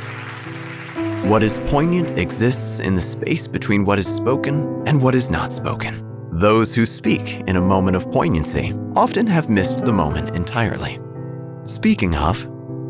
What 1.23 1.45
is 1.45 1.59
poignant 1.67 2.19
exists 2.19 2.81
in 2.81 2.97
the 2.97 3.01
space 3.01 3.47
between 3.47 3.85
what 3.85 4.01
is 4.01 4.13
spoken 4.13 4.83
and 4.87 5.01
what 5.01 5.15
is 5.15 5.31
not 5.31 5.53
spoken. 5.53 6.05
Those 6.33 6.75
who 6.75 6.85
speak 6.85 7.45
in 7.47 7.55
a 7.55 7.61
moment 7.61 7.97
of 7.97 8.11
poignancy 8.11 8.75
often 8.97 9.29
have 9.29 9.49
missed 9.49 9.85
the 9.85 9.93
moment 9.93 10.35
entirely. 10.35 10.99
Speaking 11.63 12.17
of, 12.17 12.49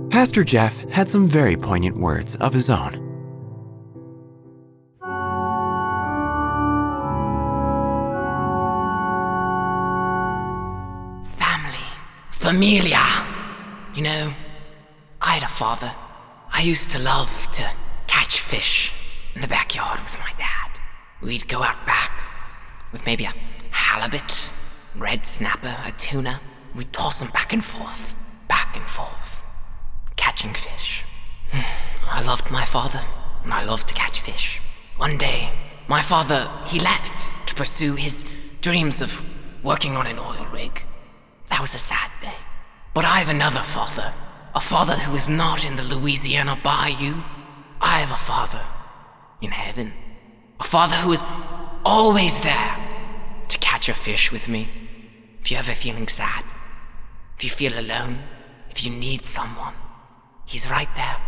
Pastor 0.09 0.43
Jeff 0.43 0.79
had 0.89 1.11
some 1.11 1.29
very 1.29 1.55
poignant 1.55 1.99
words 1.99 2.37
of 2.37 2.55
his 2.55 2.71
own. 2.71 3.04
Familia. 12.45 13.01
You 13.95 14.03
know, 14.03 14.35
I 15.19 15.31
had 15.31 15.43
a 15.43 15.49
father. 15.49 15.91
I 16.53 16.61
used 16.61 16.91
to 16.91 16.99
love 16.99 17.51
to 17.53 17.71
catch 18.07 18.39
fish 18.39 18.93
in 19.35 19.41
the 19.41 19.49
backyard 19.49 19.99
with 20.03 20.21
my 20.21 20.31
dad. 20.37 20.71
We'd 21.23 21.49
go 21.49 21.63
out 21.63 21.87
back 21.87 22.31
with 22.93 23.07
maybe 23.07 23.25
a 23.25 23.33
halibut, 23.71 24.53
red 24.95 25.25
snapper, 25.25 25.75
a 25.87 25.93
tuna. 25.93 26.39
We'd 26.75 26.93
toss 26.93 27.21
them 27.21 27.31
back 27.31 27.55
and 27.55 27.65
forth, 27.65 28.15
back 28.47 28.77
and 28.77 28.87
forth, 28.87 29.43
catching 30.17 30.53
fish. 30.53 31.03
Hmm, 31.51 32.11
I 32.11 32.21
loved 32.27 32.51
my 32.51 32.67
father, 32.67 33.01
and 33.43 33.55
I 33.55 33.65
loved 33.65 33.89
to 33.89 33.95
catch 33.95 34.21
fish. 34.21 34.61
One 34.99 35.17
day, 35.17 35.51
my 35.89 36.03
father, 36.03 36.53
he 36.67 36.79
left 36.79 37.27
to 37.47 37.55
pursue 37.55 37.95
his 37.95 38.27
dreams 38.61 39.01
of 39.01 39.25
working 39.63 39.97
on 39.97 40.07
an 40.07 40.19
oil 40.19 40.47
rig. 40.53 40.85
That 41.55 41.61
was 41.61 41.77
a 41.77 41.79
sad 41.79 42.11
day. 42.21 42.35
But 42.95 43.05
I 43.05 43.21
have 43.21 43.29
another 43.29 43.61
father, 43.63 44.13
a 44.57 44.61
father 44.61 44.97
who 44.97 45.15
is 45.15 45.29
not 45.29 45.65
in 45.65 45.77
the 45.77 45.85
Louisiana 45.85 46.59
bayou. 46.61 47.15
I 47.81 48.01
have 48.01 48.11
a 48.11 48.17
father 48.17 48.61
in 49.41 49.53
heaven, 49.53 49.93
a 50.59 50.65
father 50.65 50.97
who 50.97 51.13
is 51.13 51.23
always 51.85 52.41
there 52.41 52.77
to 53.47 53.59
catch 53.59 53.89
a 53.89 53.95
fish 53.95 54.33
with 54.33 54.49
me. 54.49 54.69
If 55.41 55.53
you're 55.53 55.61
ever 55.61 55.75
feeling 55.75 56.09
sad, 56.09 56.43
if 57.37 57.45
you 57.45 57.51
feel 57.51 57.79
alone, 57.79 58.19
if 58.71 58.85
you 58.85 58.91
need 58.91 59.25
someone, 59.25 59.75
he's 60.47 60.69
right 60.69 60.93
there, 60.97 61.19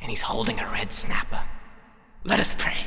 and 0.00 0.08
he's 0.08 0.22
holding 0.22 0.58
a 0.58 0.70
red 0.70 0.90
snapper. 0.90 1.42
Let 2.24 2.40
us 2.40 2.54
pray. 2.56 2.78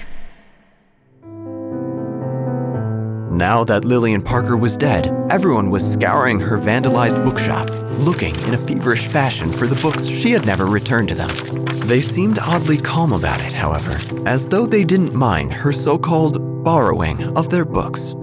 Now 3.37 3.63
that 3.65 3.85
Lillian 3.85 4.23
Parker 4.23 4.57
was 4.57 4.75
dead, 4.75 5.15
everyone 5.29 5.69
was 5.69 5.93
scouring 5.93 6.39
her 6.39 6.57
vandalized 6.57 7.23
bookshop, 7.23 7.69
looking 7.99 8.35
in 8.45 8.55
a 8.55 8.57
feverish 8.57 9.05
fashion 9.05 9.51
for 9.51 9.67
the 9.67 9.79
books 9.79 10.07
she 10.07 10.31
had 10.31 10.47
never 10.47 10.65
returned 10.65 11.09
to 11.09 11.13
them. 11.13 11.29
They 11.85 12.01
seemed 12.01 12.39
oddly 12.39 12.77
calm 12.77 13.13
about 13.13 13.39
it, 13.41 13.53
however, 13.53 13.99
as 14.27 14.49
though 14.49 14.65
they 14.65 14.83
didn't 14.83 15.13
mind 15.13 15.53
her 15.53 15.71
so 15.71 15.99
called 15.99 16.63
borrowing 16.63 17.37
of 17.37 17.51
their 17.51 17.63
books. 17.63 18.15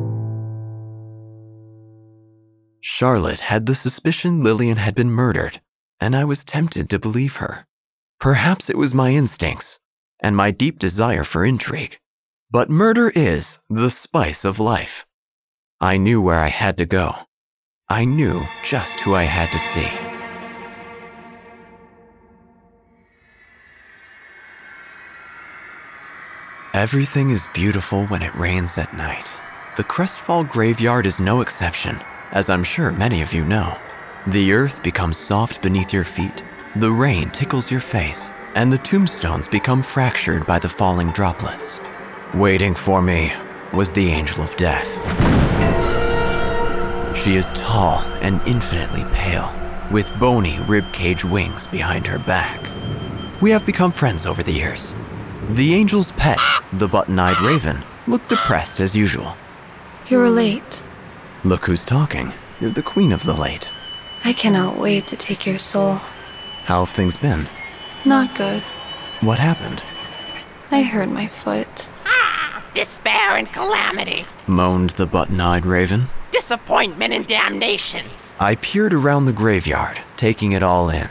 Charlotte 2.81 3.39
had 3.39 3.67
the 3.67 3.77
suspicion 3.77 4.43
Lillian 4.43 4.79
had 4.79 4.97
been 4.97 5.13
murdered, 5.13 5.61
and 6.01 6.17
I 6.17 6.25
was 6.25 6.45
tempted 6.45 6.91
to 6.91 6.99
believe 6.99 7.37
her. 7.37 7.69
Perhaps 8.19 8.69
it 8.69 8.77
was 8.77 8.93
my 8.93 9.11
instincts 9.11 9.79
and 10.21 10.37
my 10.37 10.51
deep 10.51 10.81
desire 10.81 11.23
for 11.23 11.45
intrigue. 11.45 12.01
But 12.55 12.71
murder 12.71 13.11
is 13.17 13.59
the 13.69 13.91
spice 13.91 14.45
of 14.45 14.61
life. 14.61 15.05
I 15.81 15.97
knew 15.97 16.21
where 16.23 16.39
I 16.39 16.51
had 16.51 16.77
to 16.77 16.87
go. 16.87 17.27
I 17.89 18.05
knew 18.05 18.43
just 18.63 19.01
who 19.01 19.13
I 19.13 19.25
had 19.25 19.49
to 19.51 19.59
see. 19.59 19.91
Everything 26.73 27.31
is 27.31 27.49
beautiful 27.53 28.07
when 28.07 28.23
it 28.23 28.37
rains 28.37 28.79
at 28.79 28.97
night. 28.97 29.29
The 29.77 29.83
Crestfall 29.83 30.49
graveyard 30.49 31.07
is 31.07 31.19
no 31.19 31.41
exception, 31.41 32.01
as 32.31 32.49
I'm 32.49 32.63
sure 32.63 32.93
many 32.93 33.21
of 33.21 33.33
you 33.33 33.45
know. 33.45 33.77
The 34.29 34.53
earth 34.53 34.81
becomes 34.85 35.17
soft 35.17 35.61
beneath 35.61 35.93
your 35.93 36.05
feet, 36.05 36.45
the 36.77 36.93
rain 36.93 37.31
tickles 37.31 37.69
your 37.69 37.81
face, 37.81 38.31
and 38.55 38.73
the 38.73 38.79
tombstones 38.79 39.49
become 39.49 39.83
fractured 39.83 40.47
by 40.47 40.61
the 40.61 40.69
falling 40.69 41.11
droplets. 41.11 41.81
Waiting 42.35 42.75
for 42.75 43.01
me 43.01 43.33
was 43.73 43.93
the 43.93 44.09
Angel 44.11 44.43
of 44.43 44.57
Death. 44.57 44.97
She 47.17 47.37
is 47.37 47.53
tall 47.53 48.01
and 48.23 48.41
infinitely 48.45 49.05
pale, 49.13 49.55
with 49.93 50.19
bony 50.19 50.57
ribcage 50.67 51.23
wings 51.23 51.69
behind 51.69 52.09
her 52.09 52.19
back. 52.19 52.61
We 53.41 53.53
have 53.53 53.65
become 53.65 53.93
friends 53.93 54.27
over 54.27 54.43
the 54.43 54.51
years. 54.51 54.93
The 55.51 55.77
angel's 55.77 56.11
pet, 56.11 56.41
the 56.73 56.89
button 56.89 57.21
eyed 57.21 57.41
raven, 57.41 57.85
looked 58.09 58.31
depressed 58.31 58.81
as 58.81 58.97
usual. 58.97 59.37
You 60.09 60.19
were 60.19 60.29
late. 60.29 60.83
Look 61.45 61.67
who's 61.67 61.85
talking. 61.85 62.33
You're 62.61 62.71
the 62.71 62.83
queen 62.83 63.13
of 63.13 63.23
the 63.23 63.35
late. 63.35 63.71
I 64.25 64.33
cannot 64.33 64.77
wait 64.77 65.07
to 65.07 65.17
take 65.17 65.47
your 65.47 65.59
soul. 65.59 66.01
How 66.65 66.81
have 66.81 66.91
things 66.95 67.17
been? 67.17 67.47
Not 68.05 68.35
good. 68.35 68.65
What 69.21 69.39
happened? 69.39 69.85
I 70.73 70.83
hurt 70.83 71.11
my 71.11 71.29
foot. 71.29 71.89
Despair 72.75 73.37
and 73.37 73.51
calamity, 73.53 74.27
moaned 74.49 74.91
the 74.91 75.07
button 75.07 75.41
eyed 75.41 75.65
raven. 75.65 76.09
disappointment 76.33 77.15
and 77.15 77.25
damnation. 77.27 78.05
I 78.41 78.57
peered 78.57 78.93
around 78.93 79.27
the 79.27 79.33
graveyard, 79.33 80.01
taking 80.17 80.51
it 80.53 80.63
all 80.63 80.91
in. 80.91 81.09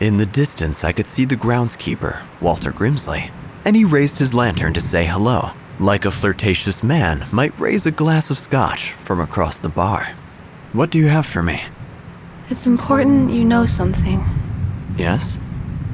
In 0.00 0.16
the 0.16 0.26
distance, 0.26 0.82
I 0.82 0.90
could 0.92 1.06
see 1.06 1.24
the 1.24 1.36
groundskeeper, 1.36 2.22
Walter 2.40 2.72
Grimsley, 2.72 3.30
and 3.64 3.76
he 3.76 3.84
raised 3.84 4.18
his 4.18 4.34
lantern 4.34 4.74
to 4.74 4.80
say 4.80 5.04
hello, 5.06 5.50
like 5.78 6.04
a 6.04 6.10
flirtatious 6.10 6.82
man 6.82 7.24
might 7.30 7.58
raise 7.60 7.86
a 7.86 7.92
glass 7.92 8.28
of 8.28 8.36
scotch 8.38 8.90
from 8.92 9.20
across 9.20 9.58
the 9.60 9.68
bar. 9.68 10.08
What 10.72 10.90
do 10.90 10.98
you 10.98 11.06
have 11.06 11.26
for 11.26 11.42
me? 11.42 11.62
It's 12.50 12.66
important 12.66 13.30
you 13.30 13.44
know 13.44 13.66
something. 13.66 14.20
Yes? 14.98 15.38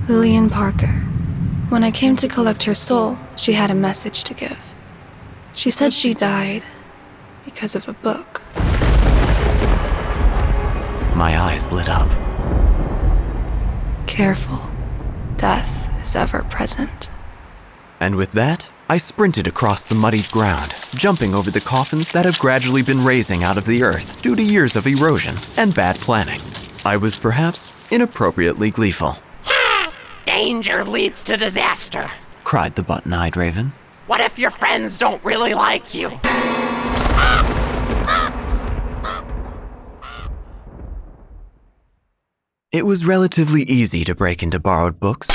Lillian 0.09 0.49
Parker. 0.49 1.05
When 1.69 1.85
I 1.85 1.91
came 1.91 2.17
to 2.17 2.27
collect 2.27 2.63
her 2.65 2.75
soul, 2.75 3.19
she 3.37 3.53
had 3.53 3.71
a 3.71 3.75
message 3.75 4.25
to 4.25 4.35
give. 4.35 4.59
She 5.61 5.71
said 5.71 5.93
she 5.93 6.15
died 6.15 6.63
because 7.45 7.77
of 7.77 7.87
a 7.87 7.93
book. 7.93 8.41
My 11.15 11.39
eyes 11.39 11.71
lit 11.71 11.87
up. 11.87 12.09
Careful. 14.07 14.71
Death 15.37 16.01
is 16.01 16.17
ever 16.17 16.45
present. 16.45 17.11
And 18.01 18.17
with 18.17 18.33
that, 18.33 18.71
I 18.89 18.97
sprinted 18.97 19.47
across 19.47 19.85
the 19.85 19.95
muddied 19.95 20.31
ground, 20.31 20.75
jumping 20.95 21.35
over 21.35 21.51
the 21.51 21.61
coffins 21.61 22.11
that 22.13 22.25
have 22.25 22.39
gradually 22.39 22.81
been 22.81 23.05
raising 23.05 23.45
out 23.45 23.59
of 23.59 23.67
the 23.67 23.83
earth 23.83 24.23
due 24.23 24.35
to 24.37 24.43
years 24.43 24.77
of 24.77 24.87
erosion 24.87 25.37
and 25.59 25.75
bad 25.75 25.97
planning. 25.97 26.41
I 26.87 26.97
was 26.97 27.19
perhaps 27.19 27.71
inappropriately 27.91 28.71
gleeful, 28.71 29.19
Danger 30.25 30.85
leads 30.85 31.23
to 31.25 31.37
disaster. 31.37 32.11
cried 32.45 32.77
the 32.77 32.83
button 32.83 33.13
eyed 33.13 33.37
raven. 33.37 33.75
What 34.11 34.21
if 34.21 34.41
your 34.41 34.51
friends 34.51 34.99
don't 34.99 35.25
really 35.25 35.55
like 35.55 35.95
you? 35.95 36.09
It 42.73 42.85
was 42.85 43.07
relatively 43.07 43.63
easy 43.63 44.03
to 44.03 44.17
break 44.17 44.43
into 44.43 44.59
borrowed 44.59 44.99
books. 44.99 45.29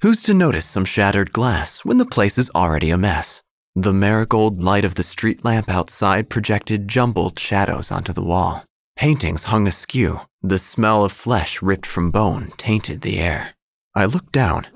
Who's 0.00 0.24
to 0.24 0.34
notice 0.34 0.66
some 0.66 0.84
shattered 0.84 1.32
glass 1.32 1.84
when 1.84 1.98
the 1.98 2.04
place 2.04 2.36
is 2.36 2.50
already 2.52 2.90
a 2.90 2.98
mess? 2.98 3.42
The 3.76 3.92
marigold 3.92 4.60
light 4.60 4.84
of 4.84 4.96
the 4.96 5.04
street 5.04 5.44
lamp 5.44 5.70
outside 5.70 6.28
projected 6.28 6.88
jumbled 6.88 7.38
shadows 7.38 7.92
onto 7.92 8.12
the 8.12 8.24
wall. 8.24 8.64
Paintings 8.96 9.44
hung 9.44 9.68
askew. 9.68 10.22
The 10.42 10.58
smell 10.58 11.04
of 11.04 11.12
flesh 11.12 11.62
ripped 11.62 11.86
from 11.86 12.10
bone 12.10 12.50
tainted 12.56 13.02
the 13.02 13.20
air. 13.20 13.54
I 13.94 14.06
looked 14.06 14.32
down, 14.32 14.66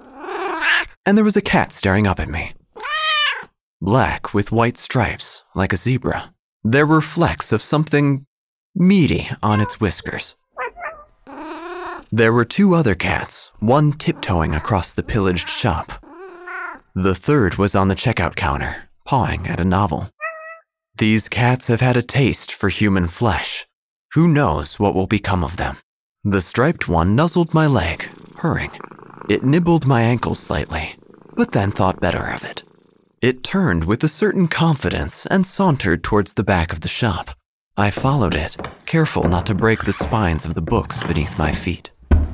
and 1.05 1.17
there 1.17 1.25
was 1.25 1.37
a 1.37 1.43
cat 1.43 1.73
staring 1.73 2.07
up 2.07 2.21
at 2.21 2.29
me. 2.29 2.53
Black 3.83 4.33
with 4.33 4.53
white 4.53 4.79
stripes, 4.79 5.43
like 5.55 5.73
a 5.73 5.77
zebra. 5.77 6.33
There 6.65 6.87
were 6.87 7.03
flecks 7.03 7.53
of 7.53 7.61
something 7.61 8.25
meaty 8.75 9.29
on 9.43 9.61
its 9.61 9.79
whiskers. 9.79 10.35
There 12.11 12.33
were 12.33 12.47
two 12.47 12.75
other 12.75 12.95
cats, 12.95 13.51
one 13.59 13.93
tiptoeing 13.93 14.55
across 14.55 14.95
the 14.95 15.03
pillaged 15.03 15.51
shop. 15.51 15.93
The 16.95 17.15
third 17.15 17.57
was 17.57 17.75
on 17.75 17.89
the 17.89 17.95
checkout 17.95 18.35
counter, 18.35 18.89
pawing 19.05 19.47
at 19.47 19.61
a 19.61 19.65
novel. 19.65 20.09
These 20.97 21.29
cats 21.29 21.67
have 21.67 21.83
had 21.83 21.99
a 21.99 22.03
taste 22.03 22.53
for 22.53 22.71
human 22.71 23.09
flesh. 23.09 23.67
Who 24.15 24.27
knows 24.27 24.79
what 24.79 24.95
will 24.95 25.07
become 25.07 25.45
of 25.45 25.59
them? 25.59 25.77
The 26.25 26.41
striped 26.41 26.89
one 26.89 27.15
nuzzled 27.15 27.53
my 27.53 27.67
leg, 27.67 28.09
purring. 28.37 28.71
It 29.29 29.45
nibbled 29.45 29.85
my 29.85 30.01
ankle 30.01 30.35
slightly, 30.35 30.97
but 31.37 31.53
then 31.53 31.71
thought 31.71 32.01
better 32.01 32.33
of 32.33 32.43
it. 32.43 32.63
It 33.27 33.43
turned 33.43 33.87
with 33.87 34.05
a 34.05 34.17
certain 34.23 34.47
confidence 34.47 35.27
and 35.27 35.45
sauntered 35.45 36.05
towards 36.05 36.35
the 36.35 36.45
back 36.45 36.73
of 36.73 36.83
the 36.83 36.97
shop. 37.01 37.31
I 37.77 37.91
followed 37.91 38.37
it, 38.37 38.57
careful 38.87 39.25
not 39.25 39.47
to 39.47 39.55
break 39.65 39.83
the 39.83 39.93
spines 39.93 40.45
of 40.45 40.55
the 40.55 40.63
books 40.63 41.03
beneath 41.03 41.37
my 41.37 41.51
feet. 41.51 41.91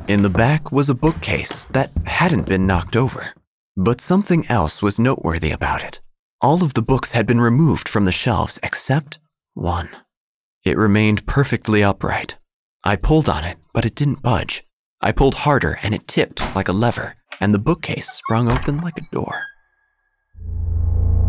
In 0.07 0.20
the 0.20 0.28
back 0.28 0.70
was 0.70 0.90
a 0.90 0.94
bookcase 0.94 1.64
that 1.70 1.92
hadn't 2.05 2.46
been 2.46 2.66
knocked 2.66 2.94
over, 2.94 3.33
but 3.74 4.02
something 4.02 4.44
else 4.50 4.83
was 4.83 4.98
noteworthy 4.98 5.50
about 5.50 5.83
it. 5.83 6.02
All 6.42 6.62
of 6.62 6.74
the 6.74 6.83
books 6.83 7.12
had 7.12 7.26
been 7.26 7.40
removed 7.40 7.88
from 7.88 8.05
the 8.05 8.12
shelves 8.12 8.59
except 8.62 9.18
one. 9.55 9.88
It 10.62 10.76
remained 10.76 11.24
perfectly 11.24 11.83
upright. 11.83 12.37
I 12.85 12.96
pulled 12.96 13.31
on 13.31 13.44
it, 13.44 13.57
but 13.72 13.87
it 13.87 13.94
didn't 13.94 14.20
budge. 14.20 14.62
I 15.00 15.12
pulled 15.12 15.46
harder 15.46 15.78
and 15.83 15.94
it 15.94 16.07
tipped 16.07 16.55
like 16.55 16.68
a 16.68 16.78
lever, 16.85 17.16
and 17.40 17.55
the 17.55 17.59
bookcase 17.59 18.11
sprung 18.11 18.52
open 18.52 18.83
like 18.83 18.98
a 18.98 19.14
door. 19.14 19.46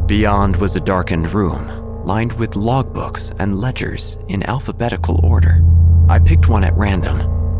Beyond 0.07 0.57
was 0.57 0.75
a 0.75 0.81
darkened 0.81 1.33
room, 1.33 2.05
lined 2.05 2.33
with 2.33 2.51
logbooks 2.51 3.33
and 3.39 3.61
ledgers 3.61 4.17
in 4.27 4.43
alphabetical 4.43 5.25
order. 5.25 5.63
I 6.09 6.19
picked 6.19 6.49
one 6.49 6.65
at 6.65 6.75
random 6.75 7.19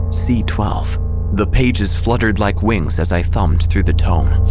C12. 0.10 1.38
The 1.38 1.47
pages 1.47 1.95
fluttered 1.95 2.39
like 2.39 2.62
wings 2.62 2.99
as 2.99 3.13
I 3.13 3.23
thumbed 3.23 3.69
through 3.69 3.84
the 3.84 3.93
tome. 3.93 4.45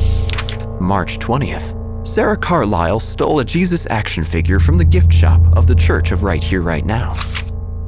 March 0.80 1.18
20th. 1.18 1.78
Sarah 2.06 2.36
Carlyle 2.36 2.98
stole 2.98 3.40
a 3.40 3.44
Jesus 3.44 3.86
action 3.90 4.24
figure 4.24 4.58
from 4.58 4.78
the 4.78 4.84
gift 4.86 5.12
shop 5.12 5.40
of 5.54 5.66
the 5.66 5.74
Church 5.74 6.12
of 6.12 6.22
Right 6.22 6.42
Here, 6.42 6.62
Right 6.62 6.86
Now. 6.86 7.14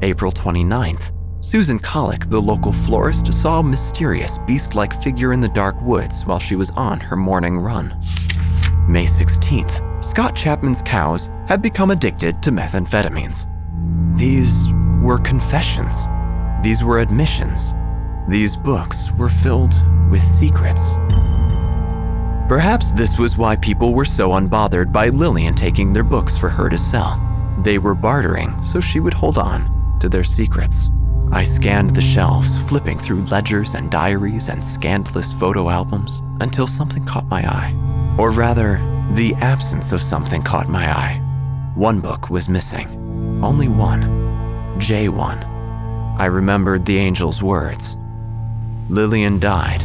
April 0.02 0.30
29th. 0.30 1.12
Susan 1.42 1.78
Collick, 1.78 2.28
the 2.28 2.40
local 2.40 2.74
florist, 2.74 3.32
saw 3.32 3.60
a 3.60 3.62
mysterious 3.62 4.36
beast 4.46 4.74
like 4.74 5.00
figure 5.00 5.32
in 5.32 5.40
the 5.40 5.48
dark 5.48 5.80
woods 5.80 6.26
while 6.26 6.38
she 6.38 6.56
was 6.56 6.70
on 6.76 7.00
her 7.00 7.16
morning 7.16 7.58
run. 7.58 7.88
May 8.86 9.06
16th. 9.06 9.93
Scott 10.04 10.36
Chapman's 10.36 10.82
cows 10.82 11.30
had 11.48 11.62
become 11.62 11.90
addicted 11.90 12.42
to 12.42 12.50
methamphetamines. 12.50 13.48
These 14.18 14.68
were 15.02 15.16
confessions. 15.16 16.06
These 16.62 16.84
were 16.84 16.98
admissions. 16.98 17.72
These 18.28 18.54
books 18.54 19.10
were 19.12 19.30
filled 19.30 19.72
with 20.10 20.20
secrets. 20.20 20.90
Perhaps 22.48 22.92
this 22.92 23.16
was 23.16 23.38
why 23.38 23.56
people 23.56 23.94
were 23.94 24.04
so 24.04 24.32
unbothered 24.32 24.92
by 24.92 25.08
Lillian 25.08 25.54
taking 25.54 25.94
their 25.94 26.04
books 26.04 26.36
for 26.36 26.50
her 26.50 26.68
to 26.68 26.76
sell. 26.76 27.18
They 27.62 27.78
were 27.78 27.94
bartering 27.94 28.62
so 28.62 28.80
she 28.80 29.00
would 29.00 29.14
hold 29.14 29.38
on 29.38 29.98
to 30.00 30.10
their 30.10 30.22
secrets. 30.22 30.90
I 31.32 31.44
scanned 31.44 31.96
the 31.96 32.02
shelves, 32.02 32.58
flipping 32.64 32.98
through 32.98 33.22
ledgers 33.22 33.74
and 33.74 33.90
diaries 33.90 34.50
and 34.50 34.62
scandalous 34.62 35.32
photo 35.32 35.70
albums 35.70 36.20
until 36.40 36.66
something 36.66 37.06
caught 37.06 37.26
my 37.28 37.42
eye. 37.48 37.74
Or 38.18 38.30
rather, 38.30 38.93
the 39.10 39.34
absence 39.40 39.92
of 39.92 40.00
something 40.00 40.42
caught 40.42 40.68
my 40.68 40.90
eye. 40.90 41.20
One 41.74 42.00
book 42.00 42.30
was 42.30 42.48
missing. 42.48 42.88
Only 43.42 43.68
one. 43.68 44.02
J1. 44.78 45.44
I 46.18 46.26
remembered 46.26 46.86
the 46.86 46.98
angel's 46.98 47.42
words. 47.42 47.96
Lillian 48.88 49.38
died. 49.38 49.82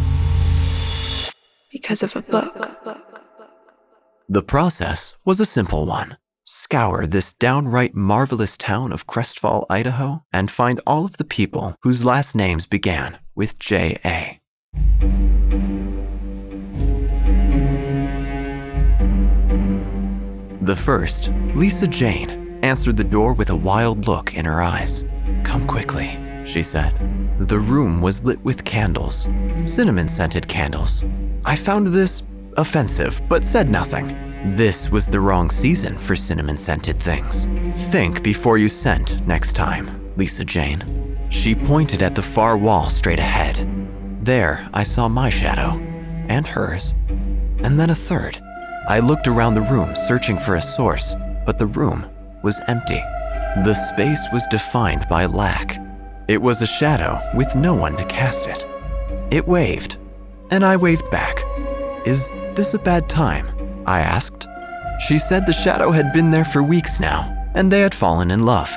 Because 1.71 2.03
of 2.03 2.15
a 2.15 2.21
book. 2.21 2.55
The 4.27 4.43
process 4.43 5.15
was 5.25 5.39
a 5.39 5.45
simple 5.45 5.85
one. 5.85 6.17
Scour 6.43 7.05
this 7.05 7.33
downright 7.33 7.95
marvelous 7.95 8.57
town 8.57 8.91
of 8.91 9.07
Crestfall, 9.07 9.65
Idaho, 9.69 10.23
and 10.31 10.49
find 10.49 10.81
all 10.87 11.05
of 11.05 11.17
the 11.17 11.25
people 11.25 11.75
whose 11.81 12.05
last 12.05 12.35
names 12.35 12.65
began 12.65 13.17
with 13.35 13.59
J.A. 13.59 14.39
The 20.69 20.75
first, 20.75 21.31
Lisa 21.55 21.87
Jane, 21.87 22.59
answered 22.61 22.95
the 22.95 23.03
door 23.03 23.33
with 23.33 23.49
a 23.49 23.55
wild 23.55 24.05
look 24.05 24.35
in 24.35 24.45
her 24.45 24.61
eyes. 24.61 25.03
Come 25.43 25.65
quickly, 25.65 26.19
she 26.45 26.61
said. 26.61 26.93
The 27.39 27.57
room 27.57 28.01
was 28.01 28.23
lit 28.23 28.39
with 28.45 28.65
candles, 28.65 29.27
cinnamon 29.65 30.07
scented 30.09 30.47
candles. 30.47 31.03
I 31.43 31.55
found 31.55 31.87
this 31.87 32.21
offensive, 32.55 33.19
but 33.27 33.43
said 33.43 33.67
nothing. 33.67 34.09
This 34.53 34.91
was 34.91 35.07
the 35.07 35.19
wrong 35.19 35.49
season 35.49 35.97
for 35.97 36.15
cinnamon 36.15 36.59
scented 36.59 36.99
things. 36.99 37.47
Think 37.89 38.21
before 38.21 38.59
you 38.59 38.69
scent 38.69 39.25
next 39.25 39.53
time, 39.53 40.13
Lisa 40.17 40.45
Jane. 40.45 41.17
She 41.29 41.55
pointed 41.55 42.03
at 42.03 42.13
the 42.13 42.21
far 42.21 42.55
wall 42.57 42.91
straight 42.91 43.17
ahead. 43.17 43.67
There, 44.23 44.69
I 44.71 44.83
saw 44.83 45.07
my 45.07 45.31
shadow, 45.31 45.79
and 46.27 46.45
hers, 46.45 46.93
and 47.63 47.79
then 47.79 47.89
a 47.89 47.95
third. 47.95 48.39
I 48.89 48.97
looked 49.01 49.27
around 49.27 49.53
the 49.53 49.61
room 49.61 49.95
searching 49.95 50.39
for 50.39 50.55
a 50.55 50.61
source, 50.63 51.15
but 51.45 51.59
the 51.59 51.67
room 51.67 52.09
was 52.41 52.59
empty. 52.67 52.99
The 53.63 53.75
space 53.75 54.25
was 54.33 54.47
defined 54.49 55.05
by 55.07 55.27
lack. 55.27 55.77
It 56.27 56.41
was 56.41 56.63
a 56.63 56.65
shadow 56.65 57.21
with 57.35 57.55
no 57.55 57.75
one 57.75 57.95
to 57.97 58.05
cast 58.05 58.47
it. 58.47 58.65
It 59.29 59.47
waved, 59.47 59.97
and 60.49 60.65
I 60.65 60.75
waved 60.75 61.07
back. 61.11 61.43
Is 62.03 62.31
this 62.55 62.73
a 62.73 62.79
bad 62.79 63.07
time? 63.07 63.45
I 63.85 63.99
asked. 63.99 64.47
She 65.07 65.19
said 65.19 65.45
the 65.45 65.53
shadow 65.53 65.91
had 65.91 66.11
been 66.11 66.31
there 66.31 66.43
for 66.43 66.63
weeks 66.63 66.99
now, 66.99 67.51
and 67.53 67.71
they 67.71 67.81
had 67.81 67.93
fallen 67.93 68.31
in 68.31 68.43
love. 68.43 68.75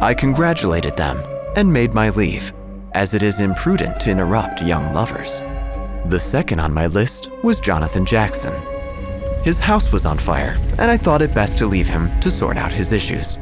I 0.00 0.14
congratulated 0.14 0.96
them 0.96 1.22
and 1.54 1.72
made 1.72 1.94
my 1.94 2.10
leave, 2.10 2.52
as 2.90 3.14
it 3.14 3.22
is 3.22 3.40
imprudent 3.40 4.00
to 4.00 4.10
interrupt 4.10 4.62
young 4.62 4.92
lovers. 4.92 5.40
The 6.06 6.18
second 6.18 6.58
on 6.58 6.74
my 6.74 6.88
list 6.88 7.30
was 7.44 7.60
Jonathan 7.60 8.04
Jackson. 8.04 8.52
His 9.44 9.58
house 9.58 9.92
was 9.92 10.06
on 10.06 10.16
fire, 10.16 10.56
and 10.78 10.90
I 10.90 10.96
thought 10.96 11.20
it 11.20 11.34
best 11.34 11.58
to 11.58 11.66
leave 11.66 11.86
him 11.86 12.08
to 12.20 12.30
sort 12.30 12.56
out 12.56 12.72
his 12.72 12.92
issues. 12.92 13.36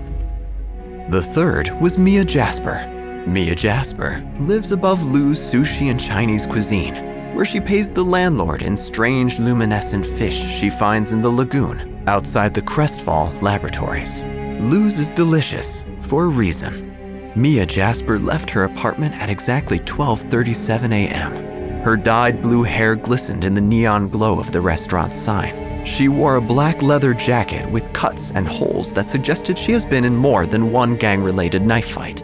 The 1.10 1.22
third 1.22 1.70
was 1.80 1.96
Mia 1.96 2.24
Jasper. 2.24 3.24
Mia 3.24 3.54
Jasper 3.54 4.28
lives 4.40 4.72
above 4.72 5.04
Lou's 5.04 5.38
Sushi 5.38 5.92
and 5.92 6.00
Chinese 6.00 6.44
Cuisine, 6.44 7.36
where 7.36 7.44
she 7.44 7.60
pays 7.60 7.88
the 7.88 8.02
landlord 8.02 8.62
in 8.62 8.76
strange 8.76 9.38
luminescent 9.38 10.04
fish 10.04 10.34
she 10.34 10.70
finds 10.70 11.12
in 11.12 11.22
the 11.22 11.30
lagoon 11.30 12.02
outside 12.08 12.52
the 12.52 12.62
Crestfall 12.62 13.32
laboratories. 13.40 14.22
Lou's 14.60 14.98
is 14.98 15.12
delicious 15.12 15.84
for 16.00 16.24
a 16.24 16.28
reason. 16.28 17.32
Mia 17.36 17.64
Jasper 17.64 18.18
left 18.18 18.50
her 18.50 18.64
apartment 18.64 19.14
at 19.14 19.30
exactly 19.30 19.78
12:37 19.78 20.92
a.m. 20.92 21.82
Her 21.84 21.96
dyed 21.96 22.42
blue 22.42 22.64
hair 22.64 22.96
glistened 22.96 23.44
in 23.44 23.54
the 23.54 23.60
neon 23.60 24.08
glow 24.08 24.40
of 24.40 24.50
the 24.50 24.60
restaurant's 24.60 25.16
sign. 25.16 25.71
She 25.84 26.08
wore 26.08 26.36
a 26.36 26.40
black 26.40 26.82
leather 26.82 27.14
jacket 27.14 27.68
with 27.70 27.92
cuts 27.92 28.30
and 28.30 28.46
holes 28.46 28.92
that 28.92 29.08
suggested 29.08 29.58
she 29.58 29.72
has 29.72 29.84
been 29.84 30.04
in 30.04 30.16
more 30.16 30.46
than 30.46 30.72
one 30.72 30.96
gang-related 30.96 31.62
knife 31.62 31.90
fight. 31.90 32.22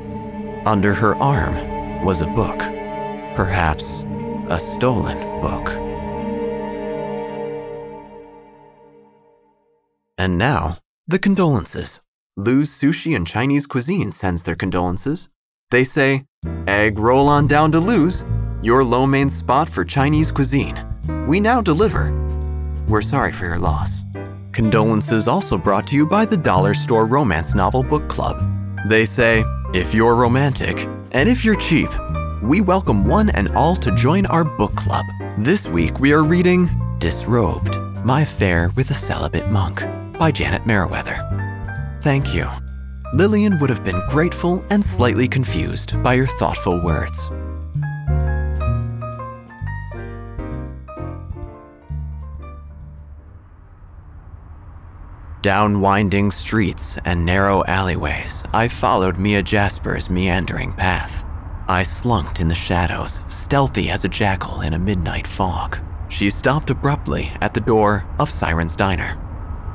Under 0.64 0.94
her 0.94 1.14
arm 1.16 2.04
was 2.04 2.22
a 2.22 2.26
book, 2.26 2.58
perhaps 3.34 4.04
a 4.48 4.58
stolen 4.58 5.18
book. 5.40 5.68
And 10.16 10.38
now, 10.38 10.78
the 11.06 11.18
condolences. 11.18 12.00
Lou's 12.36 12.70
Sushi 12.70 13.16
and 13.16 13.26
Chinese 13.26 13.66
Cuisine 13.66 14.12
sends 14.12 14.44
their 14.44 14.56
condolences. 14.56 15.28
They 15.70 15.84
say, 15.84 16.24
Egg 16.66 16.98
roll 16.98 17.28
on 17.28 17.46
down 17.46 17.72
to 17.72 17.80
Lou's, 17.80 18.24
your 18.62 18.84
lo 18.84 19.06
mein 19.06 19.30
spot 19.30 19.68
for 19.68 19.84
Chinese 19.84 20.32
cuisine. 20.32 20.78
We 21.26 21.40
now 21.40 21.60
deliver. 21.60 22.27
We're 22.88 23.02
sorry 23.02 23.32
for 23.32 23.44
your 23.44 23.58
loss. 23.58 24.02
Condolences 24.52 25.28
also 25.28 25.58
brought 25.58 25.86
to 25.88 25.94
you 25.94 26.06
by 26.06 26.24
the 26.24 26.38
Dollar 26.38 26.72
Store 26.72 27.04
Romance 27.04 27.54
Novel 27.54 27.82
Book 27.82 28.08
Club. 28.08 28.42
They 28.86 29.04
say, 29.04 29.44
if 29.74 29.92
you're 29.92 30.14
romantic 30.14 30.88
and 31.12 31.28
if 31.28 31.44
you're 31.44 31.60
cheap, 31.60 31.90
we 32.42 32.62
welcome 32.62 33.04
one 33.04 33.28
and 33.30 33.50
all 33.50 33.76
to 33.76 33.94
join 33.94 34.24
our 34.26 34.42
book 34.42 34.74
club. 34.74 35.04
This 35.36 35.68
week 35.68 36.00
we 36.00 36.14
are 36.14 36.22
reading 36.22 36.70
Disrobed 36.98 37.76
My 38.06 38.22
Affair 38.22 38.70
with 38.74 38.90
a 38.90 38.94
Celibate 38.94 39.50
Monk 39.50 39.84
by 40.18 40.32
Janet 40.32 40.64
Merriweather. 40.64 41.98
Thank 42.00 42.34
you. 42.34 42.48
Lillian 43.12 43.58
would 43.58 43.68
have 43.68 43.84
been 43.84 44.00
grateful 44.08 44.64
and 44.70 44.82
slightly 44.82 45.28
confused 45.28 46.02
by 46.02 46.14
your 46.14 46.26
thoughtful 46.26 46.82
words. 46.82 47.28
Down 55.42 55.80
winding 55.80 56.32
streets 56.32 56.98
and 57.04 57.24
narrow 57.24 57.62
alleyways, 57.68 58.42
I 58.52 58.66
followed 58.66 59.18
Mia 59.18 59.40
Jasper's 59.40 60.10
meandering 60.10 60.72
path. 60.72 61.24
I 61.68 61.82
slunked 61.82 62.40
in 62.40 62.48
the 62.48 62.56
shadows, 62.56 63.20
stealthy 63.28 63.88
as 63.88 64.04
a 64.04 64.08
jackal 64.08 64.62
in 64.62 64.74
a 64.74 64.78
midnight 64.80 65.28
fog. 65.28 65.78
She 66.08 66.28
stopped 66.28 66.70
abruptly 66.70 67.30
at 67.40 67.54
the 67.54 67.60
door 67.60 68.04
of 68.18 68.30
Siren's 68.30 68.74
Diner. 68.74 69.14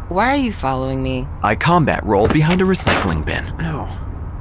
Why 0.10 0.34
are 0.34 0.36
you 0.36 0.52
following 0.52 1.02
me? 1.02 1.30
I 1.42 1.56
combat 1.56 2.04
roll 2.04 2.28
behind 2.28 2.62
a 2.62 2.66
recycling 2.66 3.26
bin. 3.26 3.46
Oh. 3.62 3.88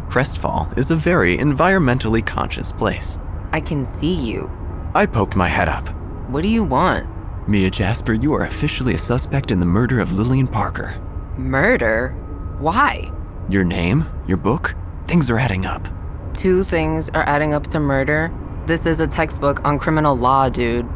Crestfall 0.08 0.76
is 0.76 0.90
a 0.90 0.96
very 0.96 1.38
environmentally 1.38 2.26
conscious 2.26 2.72
place. 2.72 3.16
I 3.52 3.60
can 3.60 3.84
see 3.84 4.12
you. 4.12 4.50
I 4.92 5.06
poked 5.06 5.36
my 5.36 5.46
head 5.46 5.68
up. 5.68 5.86
What 6.30 6.42
do 6.42 6.48
you 6.48 6.64
want? 6.64 7.06
Mia 7.48 7.70
Jasper, 7.70 8.12
you 8.12 8.32
are 8.32 8.44
officially 8.44 8.94
a 8.94 8.98
suspect 8.98 9.52
in 9.52 9.60
the 9.60 9.66
murder 9.66 10.00
of 10.00 10.14
Lillian 10.14 10.48
Parker. 10.48 11.00
Murder? 11.36 12.10
Why? 12.58 13.10
Your 13.48 13.64
name, 13.64 14.06
your 14.26 14.36
book, 14.36 14.74
things 15.06 15.30
are 15.30 15.38
adding 15.38 15.64
up. 15.64 15.88
Two 16.34 16.62
things 16.62 17.08
are 17.10 17.22
adding 17.26 17.54
up 17.54 17.66
to 17.68 17.80
murder. 17.80 18.30
This 18.66 18.84
is 18.84 19.00
a 19.00 19.06
textbook 19.06 19.64
on 19.64 19.78
criminal 19.78 20.14
law, 20.14 20.50
dude. 20.50 20.86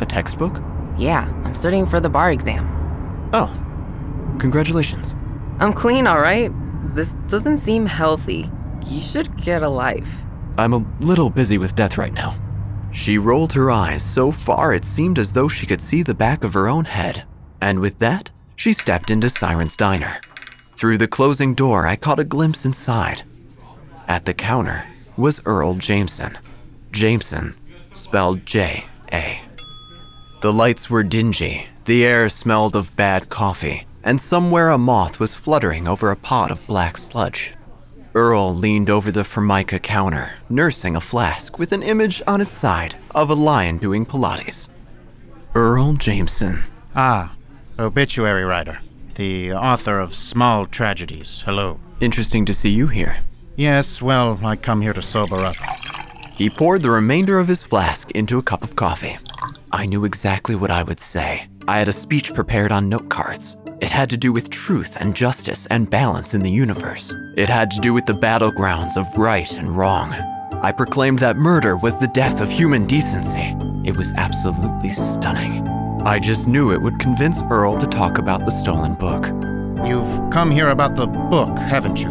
A 0.00 0.06
textbook? 0.06 0.62
Yeah, 0.96 1.30
I'm 1.44 1.54
studying 1.54 1.84
for 1.84 2.00
the 2.00 2.08
bar 2.08 2.32
exam. 2.32 2.66
Oh, 3.34 3.52
congratulations. 4.38 5.14
I'm 5.58 5.74
clean, 5.74 6.06
alright? 6.06 6.50
This 6.94 7.12
doesn't 7.28 7.58
seem 7.58 7.84
healthy. 7.84 8.50
You 8.86 9.00
should 9.00 9.36
get 9.36 9.62
a 9.62 9.68
life. 9.68 10.10
I'm 10.56 10.72
a 10.72 10.86
little 11.00 11.28
busy 11.28 11.58
with 11.58 11.76
death 11.76 11.98
right 11.98 12.14
now. 12.14 12.34
She 12.92 13.18
rolled 13.18 13.52
her 13.52 13.70
eyes 13.70 14.02
so 14.02 14.32
far 14.32 14.72
it 14.72 14.86
seemed 14.86 15.18
as 15.18 15.34
though 15.34 15.48
she 15.48 15.66
could 15.66 15.82
see 15.82 16.02
the 16.02 16.14
back 16.14 16.44
of 16.44 16.54
her 16.54 16.66
own 16.66 16.86
head. 16.86 17.24
And 17.60 17.80
with 17.80 17.98
that, 17.98 18.30
she 18.60 18.74
stepped 18.74 19.10
into 19.10 19.30
Siren's 19.30 19.74
Diner. 19.74 20.20
Through 20.74 20.98
the 20.98 21.08
closing 21.08 21.54
door, 21.54 21.86
I 21.86 21.96
caught 21.96 22.20
a 22.20 22.24
glimpse 22.24 22.66
inside. 22.66 23.22
At 24.06 24.26
the 24.26 24.34
counter 24.34 24.84
was 25.16 25.40
Earl 25.46 25.76
Jameson. 25.76 26.36
Jameson, 26.92 27.54
spelled 27.94 28.44
J 28.44 28.84
A. 29.14 29.40
The 30.42 30.52
lights 30.52 30.90
were 30.90 31.02
dingy, 31.02 31.68
the 31.86 32.04
air 32.04 32.28
smelled 32.28 32.76
of 32.76 32.94
bad 32.96 33.30
coffee, 33.30 33.86
and 34.02 34.20
somewhere 34.20 34.68
a 34.68 34.76
moth 34.76 35.18
was 35.18 35.34
fluttering 35.34 35.88
over 35.88 36.10
a 36.10 36.16
pot 36.16 36.50
of 36.50 36.66
black 36.66 36.98
sludge. 36.98 37.54
Earl 38.14 38.54
leaned 38.54 38.90
over 38.90 39.10
the 39.10 39.24
Formica 39.24 39.78
counter, 39.78 40.34
nursing 40.50 40.96
a 40.96 41.00
flask 41.00 41.58
with 41.58 41.72
an 41.72 41.82
image 41.82 42.20
on 42.26 42.42
its 42.42 42.58
side 42.58 42.96
of 43.14 43.30
a 43.30 43.34
lion 43.34 43.78
doing 43.78 44.04
Pilates. 44.04 44.68
Earl 45.54 45.94
Jameson. 45.94 46.64
Ah, 46.94 47.34
obituary 47.80 48.44
writer. 48.44 48.80
The 49.14 49.52
author 49.52 49.98
of 49.98 50.14
Small 50.14 50.66
Tragedies. 50.66 51.42
Hello. 51.44 51.80
Interesting 52.00 52.44
to 52.46 52.54
see 52.54 52.70
you 52.70 52.86
here. 52.86 53.18
Yes, 53.56 54.00
well, 54.00 54.38
I 54.42 54.56
come 54.56 54.80
here 54.80 54.92
to 54.92 55.02
sober 55.02 55.36
up. 55.36 55.56
He 56.34 56.48
poured 56.48 56.82
the 56.82 56.90
remainder 56.90 57.38
of 57.38 57.48
his 57.48 57.64
flask 57.64 58.10
into 58.12 58.38
a 58.38 58.42
cup 58.42 58.62
of 58.62 58.76
coffee. 58.76 59.18
I 59.72 59.86
knew 59.86 60.04
exactly 60.04 60.54
what 60.54 60.70
I 60.70 60.82
would 60.82 61.00
say. 61.00 61.46
I 61.68 61.78
had 61.78 61.88
a 61.88 61.92
speech 61.92 62.32
prepared 62.32 62.72
on 62.72 62.88
note 62.88 63.08
cards. 63.10 63.56
It 63.80 63.90
had 63.90 64.10
to 64.10 64.16
do 64.16 64.32
with 64.32 64.50
truth 64.50 65.00
and 65.00 65.14
justice 65.14 65.66
and 65.66 65.90
balance 65.90 66.34
in 66.34 66.42
the 66.42 66.50
universe. 66.50 67.14
It 67.36 67.48
had 67.48 67.70
to 67.72 67.80
do 67.80 67.92
with 67.92 68.06
the 68.06 68.14
battlegrounds 68.14 68.96
of 68.96 69.06
right 69.16 69.52
and 69.52 69.76
wrong. 69.76 70.12
I 70.62 70.72
proclaimed 70.72 71.18
that 71.20 71.36
murder 71.36 71.76
was 71.76 71.96
the 71.98 72.08
death 72.08 72.40
of 72.40 72.50
human 72.50 72.86
decency. 72.86 73.54
It 73.84 73.96
was 73.96 74.12
absolutely 74.12 74.90
stunning. 74.90 75.79
I 76.04 76.18
just 76.18 76.48
knew 76.48 76.72
it 76.72 76.80
would 76.80 76.98
convince 76.98 77.42
Earl 77.42 77.76
to 77.76 77.86
talk 77.86 78.16
about 78.16 78.46
the 78.46 78.50
stolen 78.50 78.94
book. 78.94 79.26
You've 79.86 80.30
come 80.30 80.50
here 80.50 80.70
about 80.70 80.96
the 80.96 81.06
book, 81.06 81.58
haven't 81.58 82.02
you? 82.02 82.10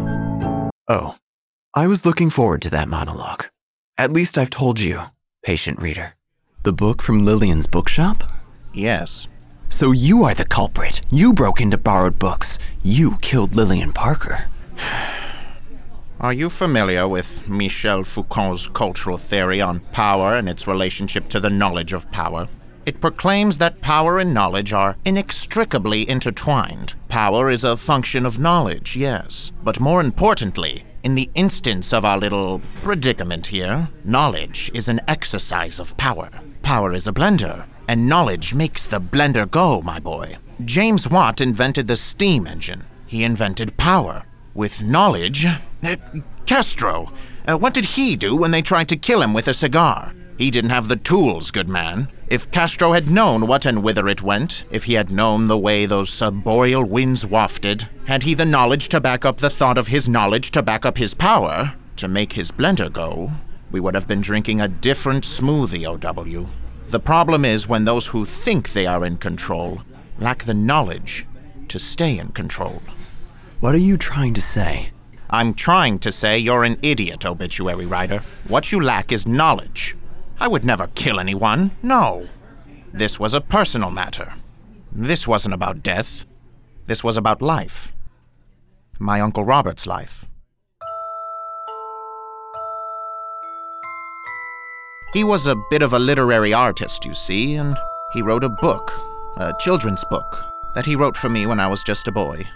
Oh, 0.86 1.16
I 1.74 1.88
was 1.88 2.06
looking 2.06 2.30
forward 2.30 2.62
to 2.62 2.70
that 2.70 2.88
monologue. 2.88 3.46
At 3.98 4.12
least 4.12 4.38
I've 4.38 4.50
told 4.50 4.78
you, 4.78 5.02
patient 5.42 5.80
reader. 5.80 6.14
The 6.62 6.72
book 6.72 7.02
from 7.02 7.24
Lillian's 7.24 7.66
bookshop? 7.66 8.22
Yes. 8.72 9.26
So 9.70 9.90
you 9.90 10.22
are 10.22 10.34
the 10.34 10.44
culprit. 10.44 11.00
You 11.10 11.32
broke 11.32 11.60
into 11.60 11.76
borrowed 11.76 12.16
books. 12.16 12.60
You 12.84 13.16
killed 13.18 13.56
Lillian 13.56 13.92
Parker. 13.92 14.44
Are 16.20 16.34
you 16.34 16.48
familiar 16.50 17.08
with 17.08 17.48
Michel 17.48 18.04
Foucault's 18.04 18.68
cultural 18.68 19.16
theory 19.16 19.60
on 19.60 19.80
power 19.80 20.36
and 20.36 20.48
its 20.48 20.68
relationship 20.68 21.28
to 21.30 21.40
the 21.40 21.48
knowledge 21.48 21.92
of 21.94 22.10
power? 22.12 22.46
It 22.86 23.00
proclaims 23.00 23.58
that 23.58 23.80
power 23.80 24.18
and 24.18 24.32
knowledge 24.32 24.72
are 24.72 24.96
inextricably 25.04 26.08
intertwined. 26.08 26.94
Power 27.08 27.50
is 27.50 27.62
a 27.62 27.76
function 27.76 28.24
of 28.24 28.38
knowledge, 28.38 28.96
yes. 28.96 29.52
But 29.62 29.80
more 29.80 30.00
importantly, 30.00 30.84
in 31.02 31.14
the 31.14 31.30
instance 31.34 31.92
of 31.92 32.04
our 32.04 32.18
little 32.18 32.60
predicament 32.82 33.48
here, 33.48 33.88
knowledge 34.04 34.70
is 34.74 34.88
an 34.88 35.00
exercise 35.06 35.78
of 35.78 35.96
power. 35.96 36.30
Power 36.62 36.92
is 36.92 37.06
a 37.06 37.12
blender, 37.12 37.66
and 37.88 38.08
knowledge 38.08 38.54
makes 38.54 38.86
the 38.86 39.00
blender 39.00 39.50
go, 39.50 39.82
my 39.82 39.98
boy. 39.98 40.38
James 40.64 41.08
Watt 41.08 41.40
invented 41.40 41.86
the 41.86 41.96
steam 41.96 42.46
engine. 42.46 42.84
He 43.06 43.24
invented 43.24 43.76
power. 43.76 44.24
With 44.54 44.82
knowledge. 44.82 45.46
Uh, 45.46 45.96
Castro, 46.46 47.12
uh, 47.48 47.56
what 47.56 47.74
did 47.74 47.84
he 47.84 48.16
do 48.16 48.36
when 48.36 48.50
they 48.50 48.62
tried 48.62 48.88
to 48.88 48.96
kill 48.96 49.22
him 49.22 49.32
with 49.32 49.48
a 49.48 49.54
cigar? 49.54 50.12
He 50.36 50.50
didn't 50.50 50.70
have 50.70 50.88
the 50.88 50.96
tools, 50.96 51.50
good 51.50 51.68
man. 51.68 52.08
If 52.30 52.48
Castro 52.52 52.92
had 52.92 53.10
known 53.10 53.48
what 53.48 53.66
and 53.66 53.82
whither 53.82 54.06
it 54.06 54.22
went, 54.22 54.64
if 54.70 54.84
he 54.84 54.94
had 54.94 55.10
known 55.10 55.48
the 55.48 55.58
way 55.58 55.84
those 55.84 56.08
subboreal 56.08 56.88
winds 56.88 57.26
wafted, 57.26 57.88
had 58.06 58.22
he 58.22 58.34
the 58.34 58.44
knowledge 58.44 58.88
to 58.90 59.00
back 59.00 59.24
up 59.24 59.38
the 59.38 59.50
thought 59.50 59.76
of 59.76 59.88
his 59.88 60.08
knowledge 60.08 60.52
to 60.52 60.62
back 60.62 60.86
up 60.86 60.96
his 60.96 61.12
power, 61.12 61.74
to 61.96 62.06
make 62.06 62.34
his 62.34 62.52
blender 62.52 62.90
go, 62.92 63.32
we 63.72 63.80
would 63.80 63.96
have 63.96 64.06
been 64.06 64.20
drinking 64.20 64.60
a 64.60 64.68
different 64.68 65.24
smoothie, 65.24 65.84
OW. 65.84 66.48
The 66.86 67.00
problem 67.00 67.44
is 67.44 67.66
when 67.66 67.84
those 67.84 68.06
who 68.06 68.24
think 68.24 68.74
they 68.74 68.86
are 68.86 69.04
in 69.04 69.16
control 69.16 69.82
lack 70.20 70.44
the 70.44 70.54
knowledge 70.54 71.26
to 71.66 71.80
stay 71.80 72.16
in 72.16 72.28
control. 72.28 72.80
What 73.58 73.74
are 73.74 73.78
you 73.78 73.96
trying 73.96 74.34
to 74.34 74.40
say? 74.40 74.92
I'm 75.30 75.52
trying 75.52 75.98
to 76.00 76.12
say 76.12 76.38
you're 76.38 76.62
an 76.62 76.78
idiot, 76.80 77.26
obituary 77.26 77.86
writer. 77.86 78.20
What 78.46 78.70
you 78.70 78.80
lack 78.80 79.10
is 79.10 79.26
knowledge. 79.26 79.96
I 80.40 80.48
would 80.48 80.64
never 80.64 80.86
kill 80.94 81.20
anyone, 81.20 81.72
no. 81.82 82.26
This 82.92 83.20
was 83.20 83.34
a 83.34 83.42
personal 83.42 83.90
matter. 83.90 84.32
This 84.90 85.28
wasn't 85.28 85.52
about 85.52 85.82
death. 85.82 86.24
This 86.86 87.04
was 87.04 87.18
about 87.18 87.42
life. 87.42 87.92
My 88.98 89.20
Uncle 89.20 89.44
Robert's 89.44 89.86
life. 89.86 90.26
He 95.12 95.24
was 95.24 95.46
a 95.46 95.60
bit 95.70 95.82
of 95.82 95.92
a 95.92 95.98
literary 95.98 96.54
artist, 96.54 97.04
you 97.04 97.12
see, 97.12 97.56
and 97.56 97.76
he 98.12 98.22
wrote 98.22 98.44
a 98.44 98.48
book, 98.48 98.92
a 99.36 99.52
children's 99.60 100.04
book, 100.04 100.44
that 100.74 100.86
he 100.86 100.96
wrote 100.96 101.16
for 101.16 101.28
me 101.28 101.46
when 101.46 101.60
I 101.60 101.66
was 101.66 101.82
just 101.84 102.08
a 102.08 102.12
boy. 102.12 102.48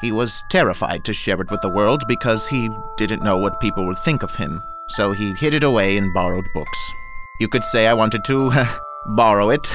He 0.00 0.12
was 0.12 0.44
terrified 0.50 1.04
to 1.04 1.12
share 1.12 1.40
it 1.40 1.50
with 1.50 1.62
the 1.62 1.70
world 1.70 2.02
because 2.06 2.46
he 2.46 2.70
didn't 2.96 3.24
know 3.24 3.38
what 3.38 3.60
people 3.60 3.84
would 3.86 3.98
think 3.98 4.22
of 4.22 4.36
him, 4.36 4.62
so 4.90 5.10
he 5.10 5.32
hid 5.32 5.54
it 5.54 5.64
away 5.64 5.96
in 5.96 6.12
borrowed 6.12 6.46
books. 6.54 6.92
You 7.38 7.48
could 7.48 7.64
say 7.64 7.86
I 7.86 7.94
wanted 7.94 8.24
to 8.24 8.50
borrow 9.06 9.50
it, 9.50 9.70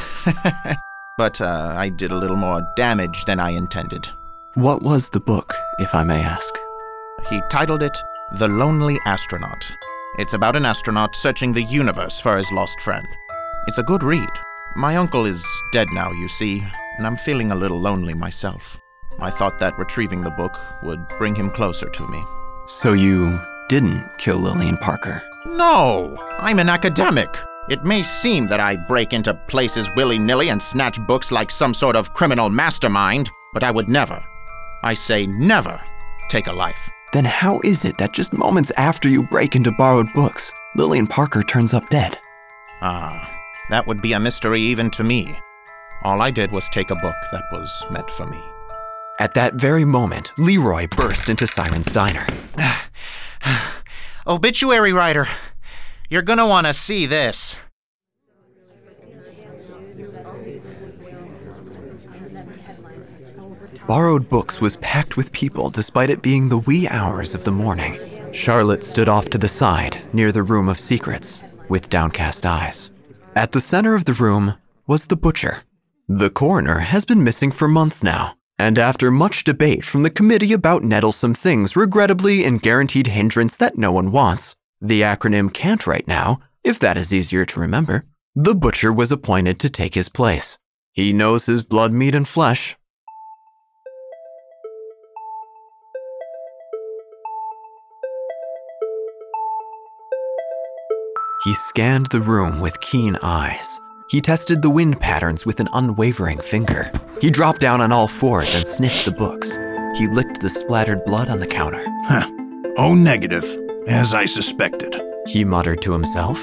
but 1.17 1.39
uh, 1.39 1.75
I 1.77 1.89
did 1.89 2.11
a 2.11 2.17
little 2.17 2.35
more 2.37 2.61
damage 2.75 3.25
than 3.25 3.39
I 3.39 3.51
intended. 3.51 4.09
What 4.55 4.81
was 4.81 5.09
the 5.09 5.19
book, 5.19 5.53
if 5.77 5.93
I 5.93 6.03
may 6.03 6.21
ask? 6.21 6.57
He 7.29 7.39
titled 7.51 7.83
it 7.83 7.95
The 8.39 8.47
Lonely 8.47 8.99
Astronaut. 9.05 9.63
It's 10.17 10.33
about 10.33 10.55
an 10.55 10.65
astronaut 10.65 11.15
searching 11.15 11.53
the 11.53 11.63
universe 11.63 12.19
for 12.19 12.35
his 12.35 12.51
lost 12.51 12.81
friend. 12.81 13.07
It's 13.67 13.77
a 13.77 13.83
good 13.83 14.03
read. 14.03 14.29
My 14.75 14.95
uncle 14.95 15.25
is 15.27 15.45
dead 15.71 15.87
now, 15.93 16.11
you 16.11 16.27
see, 16.27 16.65
and 16.97 17.05
I'm 17.05 17.15
feeling 17.17 17.51
a 17.51 17.55
little 17.55 17.79
lonely 17.79 18.15
myself. 18.15 18.77
I 19.19 19.29
thought 19.29 19.59
that 19.59 19.77
retrieving 19.77 20.21
the 20.21 20.31
book 20.31 20.57
would 20.81 21.07
bring 21.19 21.35
him 21.35 21.51
closer 21.51 21.89
to 21.89 22.07
me. 22.07 22.23
So 22.65 22.93
you 22.93 23.39
didn't 23.69 24.17
kill 24.17 24.37
Lillian 24.37 24.77
Parker? 24.77 25.21
No! 25.45 26.15
I'm 26.39 26.57
an 26.59 26.69
academic! 26.69 27.29
It 27.69 27.85
may 27.85 28.01
seem 28.01 28.47
that 28.47 28.59
I 28.59 28.75
break 28.75 29.13
into 29.13 29.35
places 29.35 29.89
willy 29.95 30.17
nilly 30.17 30.49
and 30.49 30.61
snatch 30.61 30.99
books 31.05 31.31
like 31.31 31.51
some 31.51 31.73
sort 31.73 31.95
of 31.95 32.13
criminal 32.13 32.49
mastermind, 32.49 33.29
but 33.53 33.63
I 33.63 33.69
would 33.69 33.87
never, 33.87 34.23
I 34.83 34.95
say 34.95 35.27
never, 35.27 35.79
take 36.29 36.47
a 36.47 36.53
life. 36.53 36.89
Then 37.13 37.25
how 37.25 37.61
is 37.63 37.85
it 37.85 37.97
that 37.99 38.13
just 38.13 38.33
moments 38.33 38.71
after 38.77 39.07
you 39.07 39.27
break 39.27 39.55
into 39.55 39.71
borrowed 39.71 40.11
books, 40.13 40.51
Lillian 40.75 41.05
Parker 41.05 41.43
turns 41.43 41.73
up 41.73 41.87
dead? 41.89 42.17
Ah, 42.81 43.29
that 43.69 43.85
would 43.85 44.01
be 44.01 44.13
a 44.13 44.19
mystery 44.19 44.61
even 44.61 44.89
to 44.91 45.03
me. 45.03 45.37
All 46.03 46.21
I 46.21 46.31
did 46.31 46.51
was 46.51 46.67
take 46.69 46.89
a 46.89 46.95
book 46.95 47.15
that 47.31 47.43
was 47.51 47.85
meant 47.91 48.09
for 48.09 48.25
me. 48.25 48.41
At 49.19 49.35
that 49.35 49.53
very 49.53 49.85
moment, 49.85 50.31
Leroy 50.39 50.87
burst 50.87 51.29
into 51.29 51.45
Siren's 51.45 51.91
diner. 51.91 52.25
Obituary 54.27 54.93
writer, 54.93 55.27
you're 56.11 56.21
gonna 56.21 56.45
want 56.45 56.67
to 56.67 56.73
see 56.73 57.05
this. 57.05 57.55
Borrowed 63.87 64.29
Books 64.29 64.59
was 64.59 64.75
packed 64.77 65.15
with 65.15 65.31
people 65.31 65.69
despite 65.69 66.09
it 66.09 66.21
being 66.21 66.49
the 66.49 66.57
wee 66.59 66.87
hours 66.89 67.33
of 67.33 67.45
the 67.45 67.51
morning. 67.51 67.97
Charlotte 68.33 68.83
stood 68.83 69.09
off 69.09 69.29
to 69.29 69.37
the 69.37 69.47
side, 69.47 70.01
near 70.13 70.31
the 70.31 70.43
Room 70.43 70.67
of 70.67 70.77
Secrets, 70.77 71.41
with 71.69 71.89
downcast 71.89 72.45
eyes. 72.45 72.89
At 73.33 73.53
the 73.53 73.61
center 73.61 73.95
of 73.95 74.05
the 74.05 74.13
room 74.13 74.55
was 74.87 75.07
the 75.07 75.15
butcher. 75.15 75.63
The 76.07 76.29
coroner 76.29 76.79
has 76.79 77.05
been 77.05 77.23
missing 77.23 77.51
for 77.51 77.69
months 77.69 78.03
now, 78.03 78.35
and 78.59 78.77
after 78.77 79.11
much 79.11 79.45
debate 79.45 79.85
from 79.85 80.03
the 80.03 80.09
committee 80.09 80.51
about 80.51 80.83
nettlesome 80.83 81.35
things 81.35 81.77
regrettably 81.77 82.43
and 82.43 82.61
guaranteed 82.61 83.07
hindrance 83.07 83.55
that 83.57 83.77
no 83.77 83.91
one 83.93 84.11
wants, 84.11 84.55
the 84.81 85.01
acronym 85.01 85.53
can't 85.53 85.85
right 85.85 86.07
now, 86.07 86.39
if 86.63 86.79
that 86.79 86.97
is 86.97 87.13
easier 87.13 87.45
to 87.45 87.59
remember, 87.59 88.05
the 88.35 88.55
butcher 88.55 88.91
was 88.91 89.11
appointed 89.11 89.59
to 89.59 89.69
take 89.69 89.93
his 89.93 90.09
place. 90.09 90.57
He 90.91 91.13
knows 91.13 91.45
his 91.45 91.63
blood, 91.63 91.93
meat, 91.93 92.15
and 92.15 92.27
flesh, 92.27 92.75
He 101.43 101.55
scanned 101.55 102.05
the 102.11 102.21
room 102.21 102.59
with 102.59 102.79
keen 102.81 103.17
eyes. 103.23 103.79
He 104.11 104.21
tested 104.21 104.61
the 104.61 104.69
wind 104.69 105.01
patterns 105.01 105.43
with 105.43 105.59
an 105.59 105.69
unwavering 105.73 106.39
finger. 106.39 106.91
He 107.19 107.31
dropped 107.31 107.61
down 107.61 107.81
on 107.81 107.91
all 107.91 108.07
fours 108.07 108.53
and 108.53 108.67
sniffed 108.67 109.05
the 109.05 109.11
books. 109.11 109.57
He 109.97 110.05
licked 110.05 110.39
the 110.39 110.51
splattered 110.51 111.03
blood 111.03 111.29
on 111.29 111.39
the 111.39 111.47
counter. 111.47 111.83
Huh. 112.03 112.29
Oh, 112.77 112.93
negative, 112.93 113.57
as 113.91 114.13
I 114.13 114.25
suspected. 114.25 114.99
He 115.27 115.43
muttered 115.43 115.81
to 115.81 115.91
himself. 115.91 116.39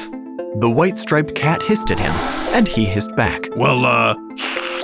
The 0.60 0.70
white 0.70 0.98
striped 0.98 1.34
cat 1.34 1.62
hissed 1.62 1.90
at 1.90 1.98
him, 1.98 2.12
and 2.54 2.68
he 2.68 2.84
hissed 2.84 3.14
back. 3.16 3.48
Well, 3.56 3.84
uh, 3.84 4.14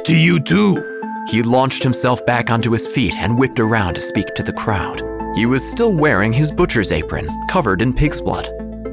to 0.04 0.14
you 0.14 0.40
too. 0.40 0.82
He 1.28 1.42
launched 1.42 1.82
himself 1.82 2.24
back 2.26 2.50
onto 2.50 2.70
his 2.72 2.86
feet 2.86 3.14
and 3.16 3.38
whipped 3.38 3.60
around 3.60 3.94
to 3.94 4.00
speak 4.00 4.34
to 4.34 4.42
the 4.42 4.52
crowd. 4.52 5.02
He 5.36 5.46
was 5.46 5.68
still 5.68 5.94
wearing 5.94 6.32
his 6.32 6.50
butcher's 6.50 6.92
apron, 6.92 7.28
covered 7.48 7.82
in 7.82 7.92
pig's 7.92 8.20
blood. 8.20 8.48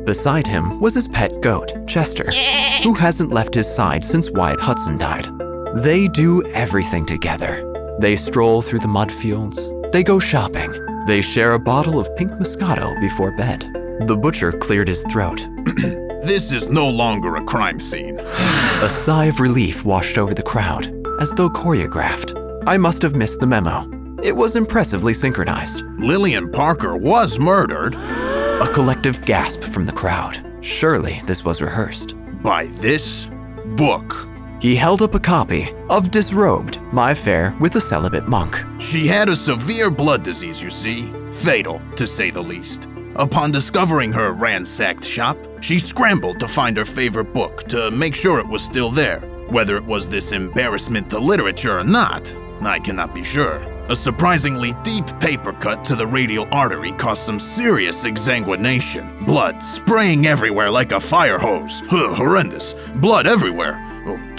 Beside 0.05 0.47
him 0.47 0.79
was 0.79 0.93
his 0.95 1.07
pet 1.07 1.41
goat, 1.41 1.71
Chester, 1.87 2.29
who 2.83 2.93
hasn't 2.93 3.31
left 3.31 3.53
his 3.53 3.73
side 3.73 4.03
since 4.03 4.31
Wyatt 4.31 4.59
Hudson 4.59 4.97
died. 4.97 5.29
They 5.75 6.07
do 6.07 6.43
everything 6.53 7.05
together. 7.05 7.67
They 7.99 8.15
stroll 8.15 8.61
through 8.61 8.79
the 8.79 8.87
mud 8.87 9.11
fields, 9.11 9.69
they 9.91 10.03
go 10.03 10.19
shopping, 10.19 10.73
they 11.07 11.21
share 11.21 11.53
a 11.53 11.59
bottle 11.59 11.99
of 11.99 12.13
pink 12.15 12.31
Moscato 12.33 12.99
before 13.01 13.35
bed. 13.35 13.61
The 14.07 14.17
butcher 14.17 14.51
cleared 14.51 14.87
his 14.87 15.03
throat. 15.05 15.39
this 16.23 16.51
is 16.51 16.67
no 16.67 16.87
longer 16.89 17.35
a 17.35 17.43
crime 17.43 17.79
scene. 17.79 18.19
a 18.19 18.89
sigh 18.89 19.25
of 19.25 19.39
relief 19.39 19.83
washed 19.85 20.17
over 20.17 20.33
the 20.33 20.43
crowd, 20.43 20.85
as 21.19 21.31
though 21.31 21.49
choreographed. 21.49 22.37
I 22.67 22.77
must 22.77 23.01
have 23.01 23.15
missed 23.15 23.39
the 23.39 23.47
memo. 23.47 23.89
It 24.23 24.35
was 24.35 24.55
impressively 24.55 25.13
synchronized. 25.13 25.83
Lillian 25.97 26.51
Parker 26.51 26.95
was 26.95 27.39
murdered. 27.39 27.95
A 27.95 28.69
collective 28.73 29.23
gasp 29.25 29.61
from 29.63 29.85
the 29.85 29.91
crowd. 29.91 30.45
Surely 30.61 31.21
this 31.25 31.43
was 31.43 31.61
rehearsed. 31.61 32.13
By 32.43 32.67
this 32.81 33.27
book. 33.75 34.27
He 34.61 34.75
held 34.75 35.01
up 35.01 35.15
a 35.15 35.19
copy 35.19 35.73
of 35.89 36.11
Disrobed, 36.11 36.79
My 36.93 37.11
Affair 37.11 37.55
with 37.59 37.75
a 37.77 37.81
Celibate 37.81 38.27
Monk. 38.27 38.63
She 38.79 39.07
had 39.07 39.27
a 39.27 39.35
severe 39.35 39.89
blood 39.89 40.21
disease, 40.21 40.61
you 40.61 40.69
see. 40.69 41.11
Fatal, 41.31 41.81
to 41.95 42.05
say 42.05 42.29
the 42.29 42.43
least. 42.43 42.87
Upon 43.15 43.51
discovering 43.51 44.11
her 44.11 44.33
ransacked 44.33 45.03
shop, 45.03 45.35
she 45.61 45.79
scrambled 45.79 46.39
to 46.39 46.47
find 46.47 46.77
her 46.77 46.85
favorite 46.85 47.33
book 47.33 47.63
to 47.69 47.89
make 47.89 48.13
sure 48.13 48.39
it 48.39 48.47
was 48.47 48.63
still 48.63 48.91
there. 48.91 49.21
Whether 49.49 49.77
it 49.77 49.85
was 49.85 50.07
this 50.07 50.31
embarrassment 50.31 51.09
to 51.09 51.17
literature 51.17 51.79
or 51.79 51.83
not, 51.83 52.31
I 52.61 52.77
cannot 52.77 53.15
be 53.15 53.23
sure. 53.23 53.55
A 53.89 53.95
surprisingly 53.95 54.75
deep 54.83 55.07
paper 55.19 55.53
cut 55.53 55.83
to 55.85 55.95
the 55.95 56.05
radial 56.05 56.47
artery 56.51 56.91
caused 56.91 57.23
some 57.23 57.39
serious 57.39 58.03
exsanguination. 58.03 59.25
Blood 59.25 59.63
spraying 59.63 60.27
everywhere 60.27 60.69
like 60.69 60.91
a 60.91 60.99
fire 60.99 61.39
hose. 61.39 61.81
Huh, 61.89 62.13
horrendous. 62.13 62.75
Blood 62.97 63.25
everywhere. 63.25 63.90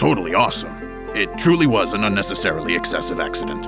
Totally 0.02 0.34
awesome. 0.34 0.76
It 1.14 1.38
truly 1.38 1.68
was 1.68 1.94
an 1.94 2.02
unnecessarily 2.02 2.74
excessive 2.74 3.20
accident. 3.20 3.62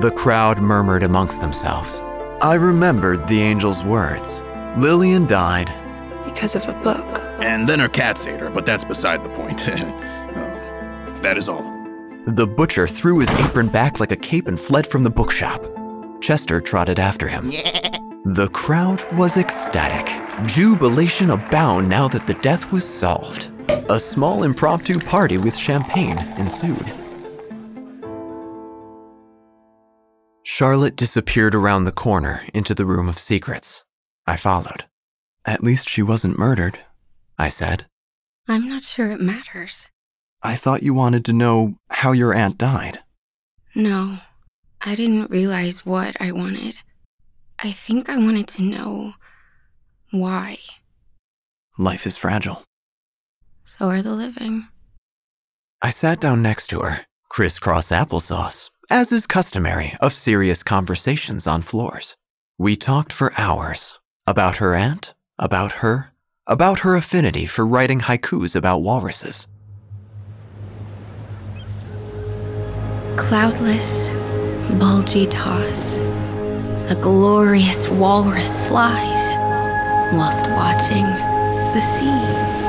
The 0.00 0.12
crowd 0.12 0.60
murmured 0.60 1.02
amongst 1.02 1.40
themselves. 1.40 1.98
I 2.40 2.54
remembered 2.54 3.26
the 3.26 3.42
angel's 3.42 3.82
words. 3.82 4.42
Lillian 4.76 5.26
died. 5.26 5.74
Because 6.24 6.54
of 6.54 6.68
a 6.68 6.82
book. 6.84 7.20
And 7.40 7.68
then 7.68 7.80
her 7.80 7.88
cats 7.88 8.28
ate 8.28 8.38
her, 8.38 8.48
but 8.48 8.64
that's 8.64 8.84
beside 8.84 9.24
the 9.24 9.28
point. 9.30 9.60
oh, 9.66 11.18
that 11.22 11.36
is 11.36 11.48
all. 11.48 11.64
The 12.28 12.46
butcher 12.46 12.86
threw 12.86 13.18
his 13.18 13.30
apron 13.30 13.66
back 13.66 13.98
like 13.98 14.12
a 14.12 14.16
cape 14.16 14.46
and 14.46 14.60
fled 14.60 14.86
from 14.86 15.02
the 15.02 15.10
bookshop. 15.10 15.66
Chester 16.20 16.60
trotted 16.60 17.00
after 17.00 17.26
him. 17.26 17.50
The 18.24 18.50
crowd 18.52 19.02
was 19.14 19.36
ecstatic. 19.36 20.06
Jubilation 20.46 21.30
abound 21.30 21.88
now 21.88 22.06
that 22.06 22.28
the 22.28 22.34
death 22.34 22.70
was 22.70 22.88
solved. 22.88 23.50
A 23.88 24.00
small 24.00 24.42
impromptu 24.42 24.98
party 24.98 25.38
with 25.38 25.56
champagne 25.56 26.18
ensued. 26.38 26.92
Charlotte 30.42 30.96
disappeared 30.96 31.54
around 31.54 31.84
the 31.84 31.92
corner 31.92 32.46
into 32.54 32.74
the 32.74 32.84
room 32.84 33.08
of 33.08 33.18
secrets. 33.18 33.84
I 34.26 34.36
followed. 34.36 34.84
At 35.44 35.62
least 35.62 35.88
she 35.88 36.02
wasn't 36.02 36.38
murdered, 36.38 36.78
I 37.38 37.48
said. 37.48 37.86
I'm 38.48 38.68
not 38.68 38.82
sure 38.82 39.10
it 39.12 39.20
matters. 39.20 39.86
I 40.42 40.54
thought 40.56 40.82
you 40.82 40.94
wanted 40.94 41.24
to 41.26 41.32
know 41.32 41.78
how 41.90 42.12
your 42.12 42.32
aunt 42.32 42.58
died. 42.58 43.00
No, 43.74 44.18
I 44.80 44.94
didn't 44.94 45.30
realize 45.30 45.84
what 45.84 46.16
I 46.20 46.32
wanted. 46.32 46.78
I 47.58 47.70
think 47.70 48.08
I 48.08 48.16
wanted 48.16 48.48
to 48.48 48.62
know 48.62 49.14
why. 50.10 50.58
Life 51.78 52.06
is 52.06 52.16
fragile. 52.16 52.62
So 53.68 53.88
are 53.88 54.00
the 54.00 54.14
living. 54.14 54.68
I 55.82 55.90
sat 55.90 56.20
down 56.20 56.40
next 56.40 56.68
to 56.68 56.82
her, 56.82 57.00
crisscross 57.28 57.90
applesauce, 57.90 58.70
as 58.88 59.10
is 59.10 59.26
customary 59.26 59.96
of 60.00 60.12
serious 60.12 60.62
conversations 60.62 61.48
on 61.48 61.62
floors. 61.62 62.16
We 62.58 62.76
talked 62.76 63.12
for 63.12 63.32
hours 63.36 63.98
about 64.24 64.58
her 64.58 64.76
aunt, 64.76 65.14
about 65.36 65.72
her, 65.82 66.12
about 66.46 66.80
her 66.80 66.94
affinity 66.94 67.44
for 67.44 67.66
writing 67.66 67.98
haikus 67.98 68.54
about 68.54 68.82
walruses. 68.82 69.48
Cloudless, 73.16 74.10
bulgy 74.78 75.26
toss, 75.26 75.96
a 76.88 76.96
glorious 77.02 77.88
walrus 77.88 78.60
flies 78.68 79.28
whilst 80.12 80.48
watching 80.50 81.04
the 81.74 81.80
sea. 81.80 82.65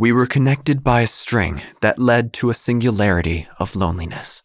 We 0.00 0.12
were 0.12 0.24
connected 0.24 0.82
by 0.82 1.02
a 1.02 1.06
string 1.06 1.60
that 1.82 1.98
led 1.98 2.32
to 2.38 2.48
a 2.48 2.54
singularity 2.54 3.46
of 3.58 3.76
loneliness. 3.76 4.42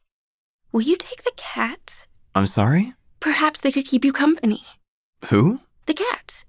Will 0.73 0.81
you 0.81 0.97
take 0.97 1.23
the 1.23 1.31
cats? 1.37 2.07
I'm 2.35 2.45
sorry? 2.45 2.93
Perhaps 3.21 3.61
they 3.61 3.71
could 3.71 3.85
keep 3.85 4.03
you 4.03 4.11
company. 4.11 4.63
Who? 5.29 5.61
The 5.85 5.93
cats. 5.93 6.43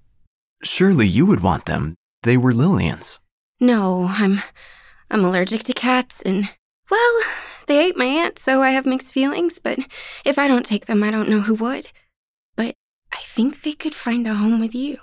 Surely 0.61 1.07
you 1.07 1.25
would 1.25 1.41
want 1.41 1.67
them. 1.67 1.95
They 2.25 2.37
were 2.37 2.53
Lillian's. 2.53 3.21
No, 3.61 4.07
I'm 4.09 4.41
I'm 5.09 5.25
allergic 5.25 5.63
to 5.67 5.73
cats 5.73 6.21
and 6.21 6.51
well, 6.91 7.21
they 7.69 7.79
ate 7.79 7.97
my 7.97 8.07
aunt, 8.07 8.41
so 8.41 8.61
I 8.61 8.71
have 8.71 8.87
mixed 8.87 9.15
feelings, 9.15 9.61
but 9.61 9.79
if 10.25 10.37
I 10.37 10.49
don't 10.49 10.67
take 10.67 10.87
them, 10.87 11.05
I 11.05 11.13
don't 11.13 11.29
know 11.29 11.43
who 11.43 11.55
would. 11.55 11.93
But 12.57 12.75
I 13.13 13.19
think 13.19 13.63
they 13.63 13.75
could 13.75 13.95
find 13.95 14.27
a 14.27 14.35
home 14.35 14.59
with 14.59 14.75
you. 14.75 14.99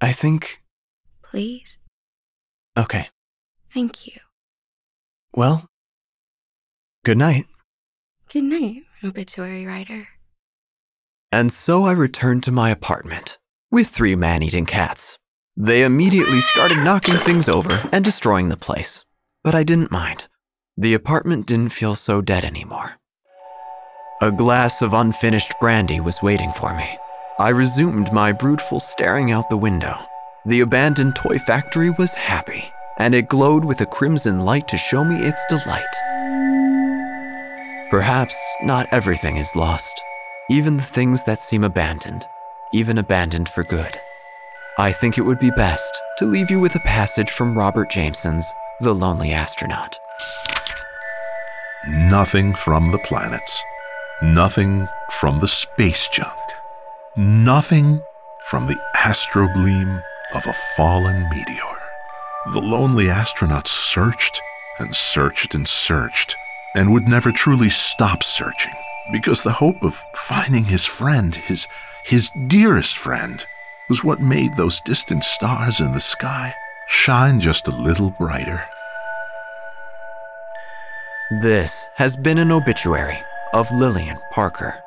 I 0.00 0.12
think. 0.12 0.62
Please? 1.22 1.76
Okay. 2.76 3.08
Thank 3.72 4.06
you. 4.06 4.20
Well, 5.34 5.68
good 7.04 7.18
night. 7.18 7.46
Good 8.32 8.44
night, 8.44 8.82
obituary 9.04 9.66
writer. 9.66 10.08
And 11.32 11.52
so 11.52 11.84
I 11.84 11.92
returned 11.92 12.42
to 12.44 12.52
my 12.52 12.70
apartment 12.70 13.38
with 13.70 13.88
three 13.88 14.16
man 14.16 14.42
eating 14.42 14.66
cats. 14.66 15.18
They 15.56 15.82
immediately 15.82 16.40
started 16.40 16.78
knocking 16.78 17.16
things 17.16 17.48
over 17.48 17.78
and 17.92 18.04
destroying 18.04 18.48
the 18.48 18.56
place, 18.56 19.04
but 19.44 19.54
I 19.54 19.62
didn't 19.62 19.90
mind. 19.90 20.26
The 20.76 20.94
apartment 20.94 21.46
didn't 21.46 21.72
feel 21.72 21.94
so 21.94 22.20
dead 22.22 22.44
anymore. 22.44 22.96
A 24.22 24.30
glass 24.30 24.82
of 24.82 24.92
unfinished 24.92 25.52
brandy 25.60 26.00
was 26.00 26.22
waiting 26.22 26.52
for 26.52 26.74
me. 26.74 26.98
I 27.38 27.50
resumed 27.50 28.12
my 28.12 28.32
broodful 28.32 28.80
staring 28.80 29.30
out 29.30 29.48
the 29.48 29.56
window. 29.56 29.98
The 30.46 30.60
abandoned 30.60 31.16
toy 31.16 31.38
factory 31.38 31.90
was 31.90 32.14
happy, 32.14 32.72
and 32.96 33.14
it 33.14 33.28
glowed 33.28 33.62
with 33.62 33.82
a 33.82 33.86
crimson 33.86 34.40
light 34.40 34.68
to 34.68 34.78
show 34.78 35.04
me 35.04 35.16
its 35.16 35.44
delight. 35.50 35.84
Perhaps 37.90 38.34
not 38.62 38.86
everything 38.90 39.36
is 39.36 39.54
lost, 39.54 40.00
even 40.48 40.78
the 40.78 40.82
things 40.82 41.24
that 41.24 41.42
seem 41.42 41.62
abandoned, 41.62 42.26
even 42.72 42.96
abandoned 42.96 43.50
for 43.50 43.64
good. 43.64 44.00
I 44.78 44.92
think 44.92 45.18
it 45.18 45.22
would 45.22 45.38
be 45.38 45.50
best 45.50 46.00
to 46.18 46.24
leave 46.24 46.50
you 46.50 46.58
with 46.58 46.74
a 46.74 46.80
passage 46.80 47.30
from 47.30 47.58
Robert 47.58 47.90
Jameson's 47.90 48.50
The 48.80 48.94
Lonely 48.94 49.32
Astronaut. 49.32 49.98
Nothing 51.86 52.54
from 52.54 52.92
the 52.92 52.98
planets. 52.98 53.62
Nothing 54.22 54.88
from 55.10 55.40
the 55.40 55.48
space 55.48 56.08
junk. 56.08 56.38
Nothing 57.14 58.00
from 58.46 58.68
the 58.68 58.80
astrogleam 59.04 60.02
of 60.34 60.46
a 60.46 60.52
fallen 60.76 61.28
meteor. 61.28 61.78
The 62.52 62.60
lonely 62.60 63.08
astronaut 63.08 63.66
searched 63.66 64.40
and 64.78 64.94
searched 64.94 65.54
and 65.54 65.66
searched 65.68 66.36
and 66.74 66.92
would 66.92 67.08
never 67.08 67.32
truly 67.32 67.68
stop 67.68 68.22
searching 68.22 68.72
because 69.12 69.42
the 69.42 69.52
hope 69.52 69.82
of 69.82 69.94
finding 70.14 70.64
his 70.64 70.86
friend, 70.86 71.34
his, 71.34 71.66
his 72.04 72.30
dearest 72.46 72.96
friend, 72.96 73.44
was 73.88 74.04
what 74.04 74.20
made 74.20 74.54
those 74.54 74.80
distant 74.80 75.24
stars 75.24 75.80
in 75.80 75.92
the 75.92 76.00
sky 76.00 76.54
shine 76.88 77.40
just 77.40 77.66
a 77.66 77.76
little 77.76 78.10
brighter. 78.10 78.64
This 81.42 81.88
has 81.96 82.16
been 82.16 82.38
an 82.38 82.50
obituary 82.50 83.18
of 83.52 83.70
Lillian 83.72 84.18
Parker. 84.32 84.82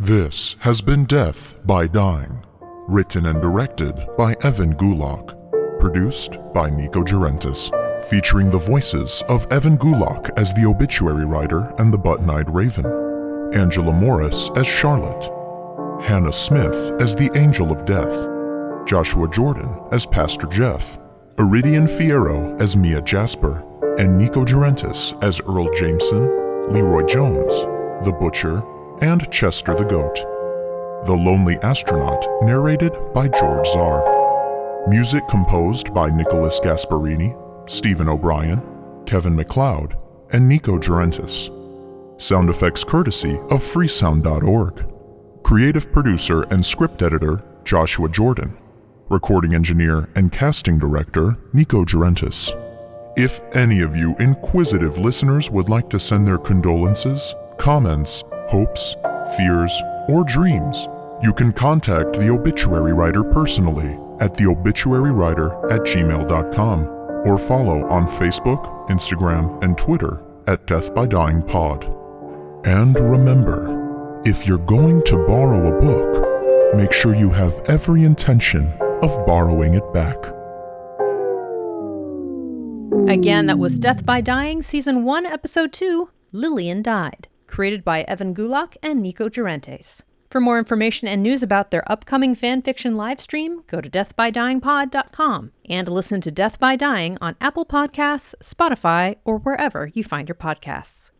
This 0.00 0.56
has 0.60 0.80
been 0.80 1.04
Death 1.04 1.56
by 1.66 1.86
Dying, 1.86 2.42
written 2.88 3.26
and 3.26 3.38
directed 3.42 3.94
by 4.16 4.34
Evan 4.42 4.74
Gulak, 4.74 5.36
produced 5.78 6.38
by 6.54 6.70
Nico 6.70 7.04
Gerentis, 7.04 7.70
featuring 8.06 8.50
the 8.50 8.56
voices 8.56 9.22
of 9.28 9.46
Evan 9.52 9.76
Gulak 9.76 10.30
as 10.38 10.54
the 10.54 10.64
obituary 10.64 11.26
writer 11.26 11.74
and 11.76 11.92
the 11.92 11.98
button-eyed 11.98 12.48
raven, 12.48 12.86
Angela 13.52 13.92
Morris 13.92 14.48
as 14.56 14.66
Charlotte, 14.66 15.28
Hannah 16.02 16.32
Smith 16.32 16.92
as 16.98 17.14
the 17.14 17.30
Angel 17.34 17.70
of 17.70 17.84
Death, 17.84 18.26
Joshua 18.88 19.28
Jordan 19.28 19.78
as 19.92 20.06
Pastor 20.06 20.46
Jeff, 20.46 20.96
Iridian 21.36 21.86
Fierro 21.86 22.58
as 22.58 22.74
Mia 22.74 23.02
Jasper, 23.02 23.62
and 23.98 24.16
Nico 24.16 24.46
Gerentis 24.46 25.22
as 25.22 25.42
Earl 25.42 25.70
Jameson, 25.74 26.72
Leroy 26.72 27.04
Jones, 27.04 27.52
The 28.02 28.16
Butcher, 28.18 28.62
and 29.02 29.30
Chester 29.30 29.74
the 29.74 29.84
Goat. 29.84 30.16
The 31.06 31.14
Lonely 31.14 31.56
Astronaut, 31.62 32.26
narrated 32.42 32.92
by 33.14 33.28
George 33.28 33.66
Czar. 33.68 34.86
Music 34.88 35.26
composed 35.28 35.94
by 35.94 36.10
Nicholas 36.10 36.60
Gasparini, 36.60 37.34
Stephen 37.68 38.08
O'Brien, 38.08 38.62
Kevin 39.06 39.34
MacLeod, 39.34 39.96
and 40.32 40.48
Nico 40.48 40.78
Gerentis. 40.78 41.50
Sound 42.20 42.50
effects 42.50 42.84
courtesy 42.84 43.38
of 43.50 43.62
freesound.org. 43.62 44.86
Creative 45.42 45.90
producer 45.90 46.42
and 46.44 46.64
script 46.64 47.02
editor 47.02 47.42
Joshua 47.64 48.08
Jordan. 48.08 48.56
Recording 49.08 49.54
engineer 49.54 50.08
and 50.14 50.30
casting 50.30 50.78
director 50.78 51.38
Nico 51.52 51.84
Gerentis. 51.84 52.52
If 53.16 53.40
any 53.56 53.80
of 53.80 53.96
you 53.96 54.14
inquisitive 54.18 54.98
listeners 54.98 55.50
would 55.50 55.68
like 55.68 55.88
to 55.90 55.98
send 55.98 56.26
their 56.26 56.38
condolences, 56.38 57.34
comments, 57.58 58.22
hopes, 58.50 58.96
fears, 59.36 59.82
or 60.08 60.24
dreams, 60.24 60.88
you 61.22 61.32
can 61.32 61.52
contact 61.52 62.14
the 62.14 62.28
obituary 62.28 62.92
writer 62.92 63.22
personally 63.22 63.98
at 64.20 64.34
theobituarywriter 64.34 65.70
at 65.70 65.80
gmail.com 65.80 66.86
or 67.26 67.38
follow 67.38 67.86
on 67.88 68.06
Facebook, 68.06 68.88
Instagram, 68.88 69.62
and 69.62 69.76
Twitter 69.78 70.22
at 70.46 70.66
Death 70.66 70.94
by 70.94 71.06
Dying 71.06 71.42
Pod. 71.42 71.84
And 72.64 72.98
remember, 72.98 74.20
if 74.24 74.46
you're 74.46 74.58
going 74.58 75.02
to 75.04 75.26
borrow 75.26 75.68
a 75.68 75.80
book, 75.80 76.74
make 76.76 76.92
sure 76.92 77.14
you 77.14 77.30
have 77.30 77.60
every 77.66 78.04
intention 78.04 78.66
of 79.02 79.26
borrowing 79.26 79.74
it 79.74 79.92
back. 79.92 80.16
Again, 83.08 83.46
that 83.46 83.58
was 83.58 83.78
Death 83.78 84.04
by 84.04 84.20
Dying, 84.20 84.62
Season 84.62 85.04
1, 85.04 85.26
Episode 85.26 85.72
2 85.72 86.10
Lillian 86.32 86.82
Died, 86.82 87.28
created 87.50 87.84
by 87.84 88.02
Evan 88.02 88.34
Gulak 88.34 88.76
and 88.82 89.02
Nico 89.02 89.28
Durentes. 89.28 90.02
For 90.30 90.40
more 90.40 90.58
information 90.60 91.08
and 91.08 91.22
news 91.22 91.42
about 91.42 91.72
their 91.72 91.90
upcoming 91.90 92.36
fanfiction 92.36 92.94
live 92.94 93.20
stream, 93.20 93.64
go 93.66 93.80
to 93.80 93.90
deathbydyingpod.com 93.90 95.50
and 95.68 95.88
listen 95.88 96.20
to 96.20 96.30
Death 96.30 96.60
by 96.60 96.76
Dying 96.76 97.18
on 97.20 97.34
Apple 97.40 97.66
Podcasts, 97.66 98.34
Spotify, 98.40 99.16
or 99.24 99.38
wherever 99.38 99.90
you 99.92 100.04
find 100.04 100.28
your 100.28 100.36
podcasts. 100.36 101.10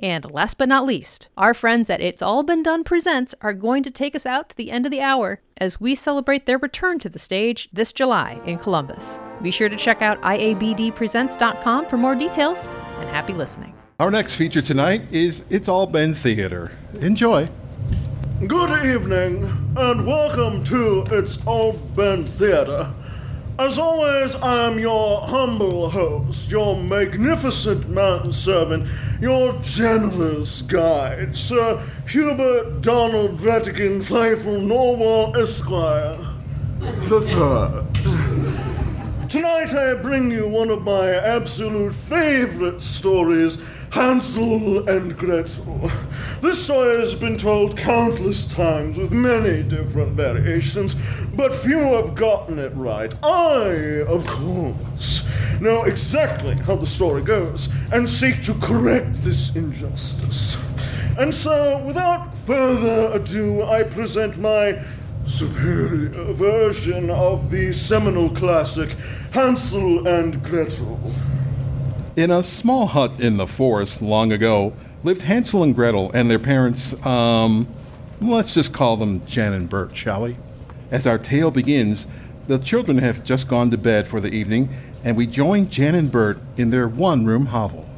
And 0.00 0.30
last 0.30 0.58
but 0.58 0.68
not 0.68 0.86
least, 0.86 1.28
our 1.36 1.54
friends 1.54 1.88
at 1.90 2.00
It's 2.00 2.22
All 2.22 2.42
Been 2.42 2.62
Done 2.62 2.84
Presents 2.84 3.34
are 3.40 3.52
going 3.52 3.82
to 3.84 3.90
take 3.90 4.14
us 4.14 4.26
out 4.26 4.48
to 4.48 4.56
the 4.56 4.70
end 4.70 4.86
of 4.86 4.92
the 4.92 5.00
hour 5.00 5.40
as 5.56 5.80
we 5.80 5.94
celebrate 5.94 6.46
their 6.46 6.58
return 6.58 6.98
to 7.00 7.08
the 7.08 7.18
stage 7.18 7.68
this 7.72 7.92
July 7.92 8.40
in 8.44 8.58
Columbus. 8.58 9.20
Be 9.42 9.50
sure 9.50 9.68
to 9.68 9.76
check 9.76 10.02
out 10.02 10.20
iabdpresents.com 10.22 11.86
for 11.86 11.96
more 11.96 12.14
details, 12.14 12.68
and 12.68 13.08
happy 13.08 13.32
listening. 13.32 13.74
Our 14.00 14.12
next 14.12 14.36
feature 14.36 14.62
tonight 14.62 15.02
is 15.10 15.44
It's 15.50 15.66
All 15.66 15.88
Been 15.88 16.14
Theater. 16.14 16.70
Enjoy. 17.00 17.48
Good 18.46 18.86
evening, 18.86 19.74
and 19.76 20.06
welcome 20.06 20.62
to 20.66 21.04
It's 21.10 21.44
All 21.44 21.72
Been 21.72 22.24
Theater. 22.24 22.94
As 23.58 23.76
always, 23.76 24.36
I 24.36 24.68
am 24.68 24.78
your 24.78 25.22
humble 25.22 25.90
host, 25.90 26.48
your 26.48 26.80
magnificent 26.80 27.88
manservant, 27.88 28.86
your 29.20 29.60
generous 29.62 30.62
guide, 30.62 31.34
Sir 31.34 31.82
Hubert 32.06 32.82
Donald 32.82 33.40
Rattigan 33.40 34.04
Playful 34.06 34.60
Norwell 34.60 35.36
Esquire 35.36 36.16
the 36.78 37.20
Third. 37.20 38.77
Tonight 39.28 39.74
I 39.74 39.92
bring 39.92 40.30
you 40.30 40.48
one 40.48 40.70
of 40.70 40.84
my 40.84 41.10
absolute 41.10 41.92
favorite 41.92 42.80
stories, 42.80 43.58
Hansel 43.90 44.88
and 44.88 45.14
Gretel. 45.18 45.90
This 46.40 46.64
story 46.64 46.96
has 46.96 47.14
been 47.14 47.36
told 47.36 47.76
countless 47.76 48.50
times 48.50 48.96
with 48.96 49.12
many 49.12 49.62
different 49.62 50.12
variations, 50.12 50.96
but 51.34 51.54
few 51.54 51.78
have 51.78 52.14
gotten 52.14 52.58
it 52.58 52.74
right. 52.74 53.12
I, 53.22 54.00
of 54.08 54.26
course, 54.26 55.28
know 55.60 55.82
exactly 55.82 56.54
how 56.54 56.76
the 56.76 56.86
story 56.86 57.20
goes 57.20 57.68
and 57.92 58.08
seek 58.08 58.40
to 58.44 58.54
correct 58.54 59.12
this 59.24 59.54
injustice. 59.54 60.56
And 61.18 61.34
so, 61.34 61.84
without 61.84 62.32
further 62.46 63.10
ado, 63.12 63.62
I 63.64 63.82
present 63.82 64.38
my 64.38 64.82
superior 65.28 66.08
version 66.32 67.10
of 67.10 67.50
the 67.50 67.72
seminal 67.72 68.30
classic 68.30 68.90
Hansel 69.32 70.08
and 70.08 70.42
Gretel. 70.42 71.12
In 72.16 72.30
a 72.30 72.42
small 72.42 72.86
hut 72.86 73.20
in 73.20 73.36
the 73.36 73.46
forest 73.46 74.02
long 74.02 74.32
ago 74.32 74.72
lived 75.04 75.22
Hansel 75.22 75.62
and 75.62 75.74
Gretel 75.74 76.10
and 76.12 76.30
their 76.30 76.38
parents, 76.38 76.94
um, 77.06 77.68
let's 78.20 78.54
just 78.54 78.72
call 78.72 78.96
them 78.96 79.24
Jan 79.26 79.52
and 79.52 79.68
Bert, 79.68 79.96
shall 79.96 80.22
we? 80.22 80.36
As 80.90 81.06
our 81.06 81.18
tale 81.18 81.50
begins, 81.50 82.06
the 82.46 82.58
children 82.58 82.98
have 82.98 83.22
just 83.22 83.46
gone 83.46 83.70
to 83.70 83.78
bed 83.78 84.08
for 84.08 84.20
the 84.20 84.30
evening, 84.30 84.70
and 85.04 85.16
we 85.16 85.26
join 85.26 85.68
Jan 85.68 85.94
and 85.94 86.10
Bert 86.10 86.38
in 86.56 86.70
their 86.70 86.88
one 86.88 87.26
room 87.26 87.46
hovel. 87.46 87.88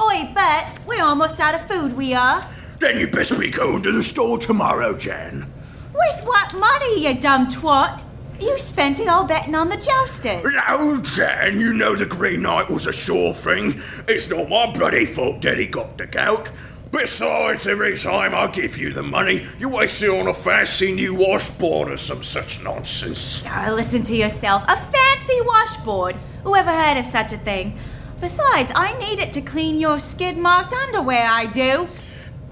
Oi, 0.00 0.30
Bet, 0.34 0.78
we're 0.86 1.02
almost 1.02 1.40
out 1.40 1.54
of 1.54 1.68
food, 1.68 1.96
we 1.96 2.14
are. 2.14 2.48
Then 2.78 2.98
you 2.98 3.08
best 3.08 3.38
be 3.38 3.50
going 3.50 3.82
to 3.82 3.92
the 3.92 4.02
store 4.02 4.38
tomorrow, 4.38 4.96
Jan. 4.96 5.50
With 5.96 6.26
what 6.26 6.54
money, 6.54 7.06
you 7.06 7.14
dumb 7.18 7.48
twat? 7.48 8.02
You 8.38 8.58
spent 8.58 9.00
it 9.00 9.08
all 9.08 9.24
betting 9.24 9.54
on 9.54 9.70
the 9.70 9.76
jousters. 9.78 10.44
No, 10.44 11.00
Jan, 11.00 11.58
you 11.58 11.72
know 11.72 11.96
the 11.96 12.04
Green 12.04 12.42
Knight 12.42 12.68
was 12.68 12.86
a 12.86 12.92
sure 12.92 13.32
thing. 13.32 13.80
It's 14.06 14.28
not 14.28 14.50
my 14.50 14.70
bloody 14.72 15.06
fault 15.06 15.40
that 15.42 15.58
he 15.58 15.66
got 15.66 15.96
the 15.96 16.06
gout. 16.06 16.50
Besides, 16.92 17.66
every 17.66 17.96
time 17.98 18.34
I 18.34 18.46
give 18.48 18.76
you 18.76 18.92
the 18.92 19.02
money, 19.02 19.46
you 19.58 19.70
waste 19.70 20.02
it 20.02 20.10
on 20.10 20.28
a 20.28 20.34
fancy 20.34 20.92
new 20.92 21.14
washboard 21.14 21.90
or 21.90 21.96
some 21.96 22.22
such 22.22 22.62
nonsense. 22.62 23.42
Oh, 23.46 23.72
listen 23.74 24.02
to 24.04 24.14
yourself. 24.14 24.64
A 24.68 24.76
fancy 24.76 25.40
washboard. 25.44 26.16
Whoever 26.44 26.70
heard 26.70 26.98
of 26.98 27.06
such 27.06 27.32
a 27.32 27.38
thing? 27.38 27.78
Besides, 28.20 28.70
I 28.74 28.98
need 28.98 29.18
it 29.18 29.32
to 29.34 29.40
clean 29.40 29.78
your 29.78 29.98
skid 29.98 30.36
marked 30.36 30.72
underwear, 30.72 31.26
I 31.26 31.46
do. 31.46 31.88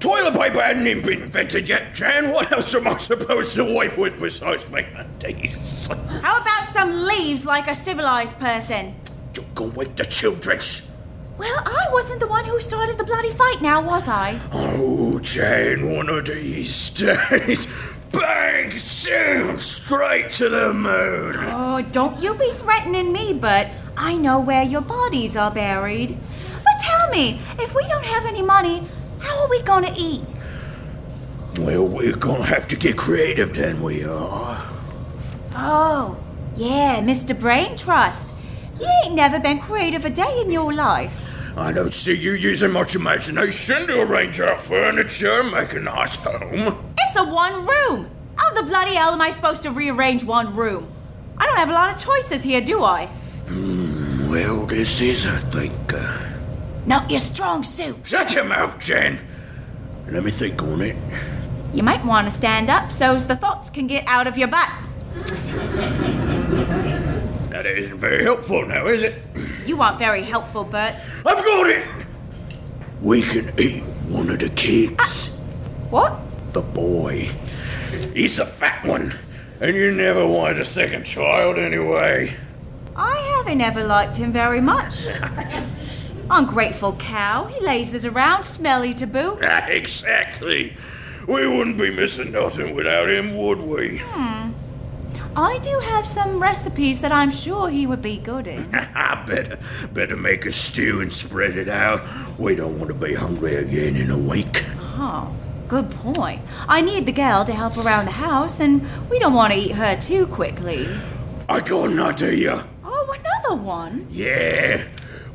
Toilet 0.04 0.34
paper 0.34 0.60
hadn't 0.60 0.86
even 0.86 1.02
been 1.02 1.22
invented 1.22 1.66
yet, 1.66 1.94
Jan. 1.94 2.30
What 2.30 2.52
else 2.52 2.74
am 2.74 2.86
I 2.86 2.98
supposed 2.98 3.54
to 3.54 3.64
wipe 3.64 3.96
with 3.96 4.20
besides 4.20 4.68
my 4.68 4.80
undies? 4.80 5.88
How 6.20 6.42
about 6.42 6.66
some 6.66 7.06
leaves 7.06 7.46
like 7.46 7.68
a 7.68 7.74
civilized 7.74 8.38
person? 8.38 8.96
You 9.34 9.42
go 9.54 9.64
with 9.64 9.96
the 9.96 10.04
children's. 10.04 10.90
Well, 11.38 11.58
I 11.64 11.88
wasn't 11.90 12.20
the 12.20 12.26
one 12.26 12.44
who 12.44 12.60
started 12.60 12.98
the 12.98 13.04
bloody 13.04 13.30
fight 13.30 13.62
now, 13.62 13.80
was 13.80 14.06
I? 14.06 14.38
Oh, 14.52 15.20
Jan, 15.20 15.90
one 15.96 16.10
of 16.10 16.26
these 16.26 16.90
days. 16.90 17.66
Bang! 18.12 18.72
Zoom! 18.72 19.58
Straight 19.58 20.28
to 20.32 20.50
the 20.50 20.74
moon! 20.74 21.34
Oh, 21.38 21.80
don't 21.92 22.22
you 22.22 22.34
be 22.34 22.50
threatening 22.52 23.10
me, 23.10 23.32
but 23.32 23.70
I 23.96 24.18
know 24.18 24.38
where 24.38 24.64
your 24.64 24.82
bodies 24.82 25.34
are 25.34 25.50
buried. 25.50 26.18
But 26.62 26.74
tell 26.82 27.08
me, 27.08 27.40
if 27.58 27.74
we 27.74 27.86
don't 27.88 28.04
have 28.04 28.26
any 28.26 28.42
money, 28.42 28.86
how 29.24 29.42
are 29.42 29.48
we 29.48 29.62
gonna 29.62 29.92
eat? 29.96 30.22
Well, 31.58 31.86
we're 31.86 32.16
gonna 32.16 32.44
have 32.44 32.68
to 32.68 32.76
get 32.76 32.96
creative 32.96 33.54
then, 33.54 33.82
we 33.82 34.04
are. 34.04 34.62
Oh, 35.54 36.16
yeah, 36.56 37.00
Mr. 37.00 37.38
Brain 37.38 37.76
Trust. 37.76 38.34
You 38.78 38.88
ain't 39.04 39.14
never 39.14 39.38
been 39.38 39.60
creative 39.60 40.04
a 40.04 40.10
day 40.10 40.40
in 40.40 40.50
your 40.50 40.72
life. 40.72 41.12
I 41.56 41.70
don't 41.70 41.94
see 41.94 42.14
you 42.14 42.32
using 42.32 42.72
much 42.72 42.96
imagination 42.96 43.86
to 43.86 44.02
arrange 44.02 44.40
our 44.40 44.58
furniture 44.58 45.40
and 45.40 45.52
make 45.52 45.72
a 45.74 45.80
nice 45.80 46.16
home. 46.16 46.94
It's 46.98 47.16
a 47.16 47.24
one 47.24 47.64
room. 47.64 48.10
How 48.34 48.52
the 48.52 48.64
bloody 48.64 48.96
hell 48.96 49.12
am 49.12 49.20
I 49.20 49.30
supposed 49.30 49.62
to 49.62 49.70
rearrange 49.70 50.24
one 50.24 50.54
room? 50.56 50.88
I 51.38 51.46
don't 51.46 51.56
have 51.56 51.70
a 51.70 51.72
lot 51.72 51.94
of 51.94 52.02
choices 52.02 52.42
here, 52.42 52.60
do 52.60 52.82
I? 52.82 53.06
Hmm, 53.46 54.28
well, 54.28 54.66
this 54.66 55.00
is, 55.00 55.26
I 55.26 55.38
think, 55.38 55.94
uh... 55.94 56.33
Not 56.86 57.10
your 57.10 57.18
strong 57.18 57.64
suit. 57.64 58.06
Shut 58.06 58.34
your 58.34 58.44
mouth, 58.44 58.78
Jen! 58.78 59.18
Let 60.08 60.22
me 60.22 60.30
think 60.30 60.62
on 60.62 60.82
it. 60.82 60.96
You 61.72 61.82
might 61.82 62.04
want 62.04 62.26
to 62.26 62.30
stand 62.30 62.68
up 62.68 62.92
so's 62.92 63.26
the 63.26 63.36
thoughts 63.36 63.70
can 63.70 63.86
get 63.86 64.04
out 64.06 64.26
of 64.26 64.36
your 64.36 64.48
butt. 64.48 64.68
That 67.50 67.66
isn't 67.66 67.98
very 67.98 68.22
helpful 68.22 68.66
now, 68.66 68.86
is 68.86 69.02
it? 69.02 69.22
You 69.64 69.80
aren't 69.80 69.98
very 69.98 70.22
helpful, 70.22 70.64
Bert. 70.64 70.94
I've 71.24 71.44
got 71.44 71.70
it! 71.70 71.86
We 73.00 73.22
can 73.22 73.58
eat 73.58 73.82
one 74.08 74.28
of 74.30 74.40
the 74.40 74.50
kids. 74.50 74.96
Ah. 74.98 75.30
What? 75.90 76.18
The 76.52 76.62
boy. 76.62 77.30
He's 78.12 78.38
a 78.38 78.46
fat 78.46 78.84
one. 78.84 79.14
And 79.60 79.76
you 79.76 79.92
never 79.92 80.26
wanted 80.26 80.58
a 80.58 80.64
second 80.64 81.04
child 81.04 81.56
anyway. 81.56 82.34
I 82.96 83.16
haven't 83.36 83.60
ever 83.60 83.84
liked 83.84 84.16
him 84.16 84.32
very 84.32 84.60
much. 84.60 85.06
Ungrateful 86.30 86.94
cow. 86.94 87.44
He 87.46 87.60
lazes 87.64 88.04
around, 88.04 88.44
smelly 88.44 88.94
to 88.94 89.06
boot. 89.06 89.38
exactly. 89.42 90.76
We 91.26 91.46
wouldn't 91.46 91.78
be 91.78 91.90
missing 91.90 92.32
nothing 92.32 92.74
without 92.74 93.10
him, 93.10 93.36
would 93.36 93.60
we? 93.60 93.98
Hmm. 93.98 94.52
I 95.36 95.58
do 95.58 95.80
have 95.80 96.06
some 96.06 96.40
recipes 96.40 97.00
that 97.00 97.10
I'm 97.10 97.30
sure 97.30 97.68
he 97.68 97.86
would 97.86 98.02
be 98.02 98.18
good 98.18 98.46
in. 98.46 98.70
Better, 99.26 99.58
better 99.92 100.16
make 100.16 100.44
a 100.44 100.52
stew 100.52 101.00
and 101.00 101.10
spread 101.10 101.56
it 101.56 101.68
out. 101.68 102.02
We 102.38 102.54
don't 102.54 102.78
want 102.78 102.88
to 102.88 102.94
be 102.94 103.14
hungry 103.14 103.56
again 103.56 103.96
in 103.96 104.10
a 104.10 104.18
week. 104.18 104.64
Oh, 104.96 105.34
good 105.66 105.90
point. 105.90 106.42
I 106.68 106.82
need 106.82 107.06
the 107.06 107.12
girl 107.12 107.44
to 107.46 107.54
help 107.54 107.78
around 107.78 108.04
the 108.04 108.10
house, 108.12 108.60
and 108.60 108.86
we 109.08 109.18
don't 109.18 109.32
want 109.32 109.54
to 109.54 109.58
eat 109.58 109.72
her 109.72 109.96
too 109.98 110.26
quickly. 110.26 110.86
I 111.48 111.60
got 111.60 111.88
an 111.88 112.00
idea. 112.00 112.66
Oh, 112.84 113.16
another 113.18 113.62
one? 113.62 114.06
Yeah, 114.10 114.84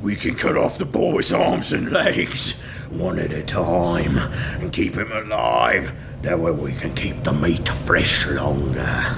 we 0.01 0.15
can 0.15 0.35
cut 0.35 0.57
off 0.57 0.77
the 0.77 0.85
boy's 0.85 1.31
arms 1.31 1.73
and 1.73 1.91
legs, 1.91 2.59
one 2.89 3.19
at 3.19 3.31
a 3.31 3.43
time, 3.43 4.17
and 4.17 4.71
keep 4.71 4.95
him 4.95 5.11
alive. 5.11 5.91
That 6.21 6.39
way 6.39 6.51
we 6.51 6.73
can 6.73 6.93
keep 6.95 7.23
the 7.23 7.33
meat 7.33 7.67
fresh 7.67 8.27
longer. 8.27 9.15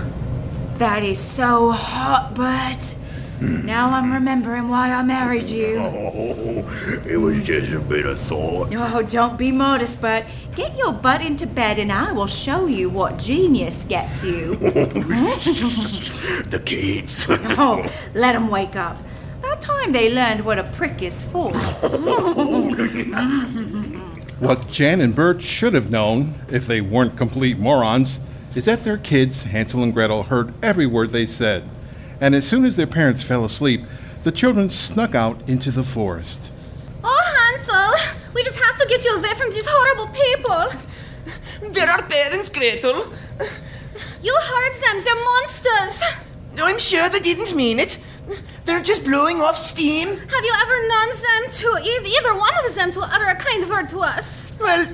That 0.76 1.04
is 1.04 1.20
so 1.20 1.72
hot, 1.72 2.34
Bert. 2.34 2.96
Hmm. 3.40 3.66
Now 3.66 3.90
I'm 3.90 4.14
remembering 4.14 4.70
why 4.70 4.92
I 4.92 5.04
married 5.04 5.46
you. 5.46 5.78
Oh, 6.14 7.02
it 7.08 7.18
was 7.18 7.44
just 7.44 7.72
a 7.72 7.80
bit 7.80 8.06
of 8.06 8.20
thought. 8.20 8.70
Oh, 8.72 9.02
don't 9.02 9.38
be 9.38 9.52
modest, 9.52 10.02
Bert. 10.02 10.26
Get 10.56 10.78
your 10.78 10.94
butt 10.94 11.22
into 11.22 11.48
bed 11.48 11.80
and 11.80 11.92
I 11.92 12.12
will 12.12 12.28
show 12.28 12.68
you 12.68 12.90
what 12.90 13.18
genius 13.18 13.84
gets 13.84 14.24
you. 14.24 14.56
the 16.46 16.62
kids. 16.64 17.26
oh, 17.30 17.92
let 18.14 18.34
them 18.34 18.50
wake 18.50 18.76
up. 18.76 18.98
About 19.52 19.62
time 19.62 19.92
they 19.92 20.14
learned 20.14 20.46
what 20.46 20.58
a 20.60 20.64
prick 20.64 21.02
is 21.02 21.22
for. 21.22 21.52
What 24.40 24.70
Jan 24.70 25.02
and 25.02 25.14
Bert 25.14 25.44
should 25.44 25.74
have 25.76 25.92
known, 25.92 26.34
if 26.50 26.66
they 26.66 26.80
weren't 26.82 27.16
complete 27.16 27.60
morons, 27.60 28.20
is 28.56 28.66
that 28.66 28.84
their 28.84 28.98
kids, 28.98 29.44
Hansel 29.44 29.84
and 29.84 29.94
Gretel, 29.94 30.24
heard 30.24 30.54
every 30.64 30.88
word 30.88 31.10
they 31.10 31.28
said. 31.28 31.70
And 32.20 32.34
as 32.34 32.48
soon 32.48 32.66
as 32.66 32.76
their 32.76 32.88
parents 32.88 33.22
fell 33.22 33.46
asleep, 33.46 33.82
the 34.24 34.32
children 34.32 34.72
snuck 34.72 35.14
out 35.14 35.48
into 35.48 35.70
the 35.70 35.84
forest. 35.84 36.52
Oh, 37.04 37.24
Hansel, 37.38 37.94
we 38.34 38.42
just 38.44 38.58
have 38.58 38.80
to 38.80 38.88
get 38.88 39.04
you 39.04 39.16
away 39.16 39.34
from 39.36 39.52
these 39.52 39.68
horrible 39.68 40.08
people. 40.08 40.72
They're 41.72 41.90
our 41.90 42.02
parents, 42.02 42.50
Gretel. 42.50 43.14
You 44.24 44.40
heard 44.42 44.74
them, 44.82 45.04
they're 45.04 45.24
monsters. 45.24 46.02
I'm 46.58 46.80
sure 46.80 47.10
they 47.10 47.20
didn't 47.20 47.56
mean 47.56 47.80
it. 47.80 48.04
They're 48.66 48.82
just 48.82 49.04
blowing 49.04 49.42
off 49.42 49.58
steam. 49.58 50.08
Have 50.08 50.46
you 50.46 50.54
ever 50.62 50.88
known 50.88 51.10
them 51.10 51.52
to, 51.52 51.68
either 51.84 52.36
one 52.36 52.54
of 52.66 52.76
them, 52.76 52.92
to 52.94 53.02
utter 53.02 53.26
a 53.26 53.36
kind 53.36 53.70
word 53.70 53.90
to 53.90 54.00
us? 54.00 54.52
Well, 54.60 54.88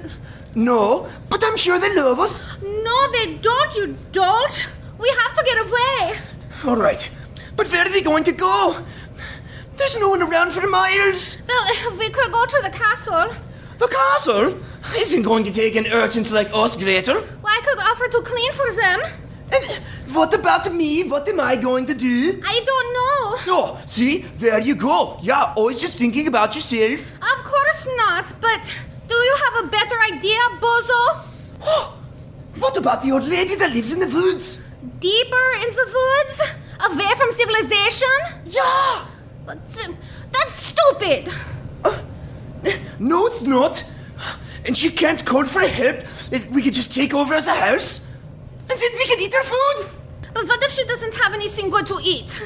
no, 0.55 1.07
but 1.29 1.43
I'm 1.43 1.57
sure 1.57 1.79
they 1.79 1.93
love 1.95 2.19
us. 2.19 2.45
No, 2.63 3.11
they 3.11 3.35
don't, 3.37 3.75
you 3.75 3.97
don't. 4.11 4.67
We 4.97 5.09
have 5.09 5.35
to 5.37 5.43
get 5.45 5.57
away. 5.59 6.19
All 6.65 6.75
right, 6.75 7.09
but 7.55 7.67
where 7.71 7.85
are 7.85 7.89
they 7.89 8.01
going 8.01 8.23
to 8.23 8.31
go? 8.31 8.83
There's 9.75 9.99
no 9.99 10.09
one 10.09 10.23
around 10.23 10.53
for 10.53 10.65
miles. 10.67 11.41
Well, 11.47 11.97
we 11.97 12.09
could 12.09 12.31
go 12.31 12.45
to 12.45 12.59
the 12.63 12.71
castle. 12.71 13.31
The 13.77 13.87
castle 13.87 14.59
isn't 14.95 15.21
going 15.21 15.43
to 15.43 15.51
take 15.51 15.75
an 15.75 15.85
urchin 15.85 16.23
like 16.33 16.49
us, 16.51 16.75
Gretel. 16.75 17.21
Well, 17.21 17.45
I 17.45 17.61
could 17.63 17.77
offer 17.77 18.07
to 18.07 18.21
clean 18.21 18.53
for 18.53 18.71
them. 18.73 19.01
And 19.53 19.65
what 20.13 20.33
about 20.33 20.73
me? 20.73 21.03
What 21.03 21.27
am 21.27 21.39
I 21.39 21.55
going 21.55 21.85
to 21.85 21.93
do? 21.93 22.41
I 22.45 22.59
don't 22.65 22.93
know. 22.93 23.53
Oh, 23.55 23.81
see, 23.85 24.19
there 24.37 24.59
you 24.59 24.75
go. 24.75 25.17
Yeah, 25.21 25.53
always 25.55 25.79
just 25.79 25.95
thinking 25.95 26.27
about 26.27 26.55
yourself. 26.55 27.11
Of 27.21 27.43
course 27.45 27.87
not, 27.97 28.33
but 28.41 28.63
do 29.07 29.15
you 29.15 29.37
have 29.45 29.65
a 29.65 29.67
better 29.67 29.95
idea, 30.13 30.39
Bozo? 30.59 31.23
Oh, 31.61 31.97
what 32.57 32.77
about 32.77 33.03
the 33.03 33.11
old 33.11 33.23
lady 33.23 33.55
that 33.55 33.71
lives 33.73 33.91
in 33.93 33.99
the 33.99 34.07
woods? 34.07 34.63
Deeper 34.99 35.51
in 35.63 35.69
the 35.69 35.87
woods? 35.99 36.41
Away 36.79 37.11
from 37.17 37.31
civilization? 37.31 38.17
Yeah! 38.45 39.05
That's, 39.45 39.87
uh, 39.87 39.93
that's 40.31 40.53
stupid. 40.53 41.31
Uh, 41.83 42.01
no, 42.99 43.27
it's 43.27 43.43
not. 43.43 43.83
And 44.65 44.77
she 44.77 44.89
can't 44.89 45.23
call 45.25 45.45
for 45.45 45.61
help. 45.61 45.99
If 46.31 46.49
we 46.51 46.61
could 46.61 46.73
just 46.73 46.93
take 46.93 47.13
over 47.13 47.33
as 47.33 47.47
a 47.47 47.53
house. 47.53 48.06
And 48.69 48.79
then 48.79 48.91
we 48.97 49.05
could 49.07 49.21
eat 49.21 49.33
her 49.33 49.43
food. 49.43 49.89
But 50.33 50.47
what 50.47 50.63
if 50.63 50.71
she 50.71 50.85
doesn't 50.85 51.15
have 51.15 51.33
anything 51.33 51.69
good 51.69 51.87
to 51.87 51.99
eat? 52.01 52.39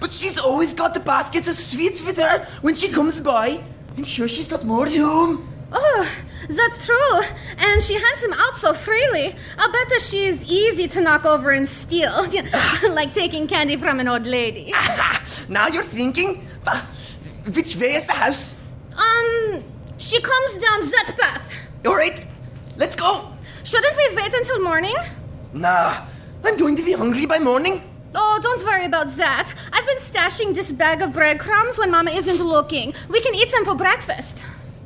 But 0.00 0.12
she's 0.12 0.38
always 0.38 0.74
got 0.74 0.94
the 0.94 1.00
baskets 1.00 1.48
of 1.48 1.54
sweets 1.54 2.04
with 2.04 2.18
her 2.18 2.46
when 2.60 2.74
she 2.74 2.88
comes 2.88 3.20
by. 3.20 3.62
I'm 3.96 4.04
sure 4.04 4.28
she's 4.28 4.48
got 4.48 4.64
more 4.64 4.86
at 4.86 4.94
home. 4.94 5.48
Oh, 5.72 6.08
that's 6.48 6.84
true. 6.86 7.20
And 7.58 7.82
she 7.82 7.94
hands 7.94 8.22
him 8.22 8.32
out 8.32 8.56
so 8.56 8.74
freely. 8.74 9.34
I'll 9.58 9.72
bet 9.72 9.88
that 9.88 10.00
she 10.02 10.24
is 10.24 10.42
easy 10.44 10.88
to 10.88 11.00
knock 11.00 11.24
over 11.24 11.50
and 11.50 11.68
steal. 11.68 12.26
like 12.90 13.14
taking 13.14 13.46
candy 13.46 13.76
from 13.76 14.00
an 14.00 14.08
old 14.08 14.26
lady. 14.26 14.74
Now 15.48 15.66
you're 15.66 15.82
thinking? 15.82 16.46
Which 17.52 17.76
way 17.76 17.94
is 17.94 18.06
the 18.06 18.12
house? 18.12 18.54
Um, 18.96 19.62
she 19.98 20.20
comes 20.20 20.52
down 20.58 20.80
that 20.80 21.14
path. 21.18 21.52
All 21.84 21.96
right, 21.96 22.24
let's 22.76 22.94
go. 22.94 23.32
Shouldn't 23.64 23.96
we 23.96 24.16
wait 24.16 24.32
until 24.32 24.60
morning? 24.62 24.94
Nah, 25.52 26.06
I'm 26.44 26.56
going 26.56 26.76
to 26.76 26.82
be 26.82 26.92
hungry 26.92 27.26
by 27.26 27.38
morning. 27.38 27.82
Oh, 28.14 28.38
don't 28.42 28.64
worry 28.64 28.84
about 28.84 29.08
that. 29.16 29.52
I've 29.72 29.86
been 29.86 29.98
stashing 29.98 30.54
this 30.54 30.72
bag 30.72 31.02
of 31.02 31.12
breadcrumbs 31.12 31.78
when 31.78 31.90
Mama 31.90 32.10
isn't 32.10 32.42
looking. 32.42 32.94
We 33.08 33.20
can 33.20 33.34
eat 33.34 33.50
them 33.50 33.64
for 33.64 33.74
breakfast. 33.74 34.42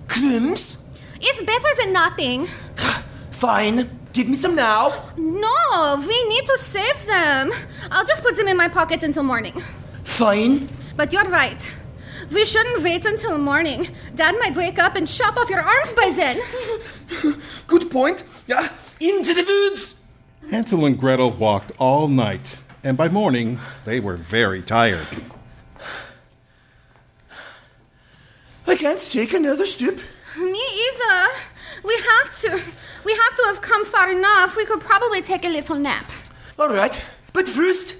Crumbs? 0.08 0.84
It's 1.20 1.42
better 1.42 1.68
than 1.82 1.92
nothing. 1.92 2.48
Fine. 3.30 3.90
Give 4.12 4.28
me 4.28 4.36
some 4.36 4.54
now. 4.54 5.10
No, 5.16 6.04
we 6.06 6.24
need 6.28 6.46
to 6.46 6.58
save 6.58 7.04
them. 7.04 7.52
I'll 7.90 8.06
just 8.06 8.22
put 8.22 8.36
them 8.36 8.48
in 8.48 8.56
my 8.56 8.68
pocket 8.68 9.02
until 9.02 9.22
morning. 9.22 9.62
Fine. 10.04 10.68
But 10.96 11.12
you're 11.12 11.28
right. 11.28 11.68
We 12.32 12.44
shouldn't 12.44 12.82
wait 12.82 13.04
until 13.04 13.38
morning. 13.38 13.88
Dad 14.14 14.36
might 14.38 14.56
wake 14.56 14.78
up 14.78 14.96
and 14.96 15.06
chop 15.06 15.36
off 15.36 15.50
your 15.50 15.60
arms 15.60 15.92
by 15.92 16.10
then. 16.10 16.40
Good 17.66 17.90
point. 17.90 18.24
Yeah, 18.46 18.68
into 19.00 19.34
the 19.34 19.44
woods. 19.44 19.95
Hansel 20.50 20.84
and 20.86 20.98
Gretel 20.98 21.30
walked 21.32 21.72
all 21.78 22.08
night, 22.08 22.58
and 22.84 22.96
by 22.96 23.08
morning 23.08 23.58
they 23.84 23.98
were 24.00 24.16
very 24.16 24.62
tired. 24.62 25.06
I 28.66 28.76
can't 28.76 29.00
take 29.00 29.32
another 29.32 29.66
step. 29.66 29.96
Me 30.38 30.62
either. 30.86 31.28
We 31.84 31.94
have 31.94 32.40
to. 32.40 32.60
We 33.04 33.12
have 33.12 33.36
to 33.36 33.42
have 33.46 33.60
come 33.60 33.84
far 33.84 34.10
enough. 34.10 34.56
We 34.56 34.64
could 34.66 34.80
probably 34.80 35.22
take 35.22 35.44
a 35.44 35.48
little 35.48 35.76
nap. 35.76 36.06
All 36.58 36.68
right, 36.68 37.00
but 37.32 37.48
first, 37.48 37.96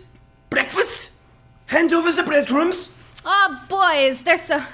breakfast. 0.51 1.12
Hand 1.66 1.92
over 1.92 2.12
the 2.12 2.22
breadcrumbs. 2.22 2.94
Oh, 3.24 3.61
boys, 3.68 4.22
there's 4.22 4.51
a. 4.51 4.66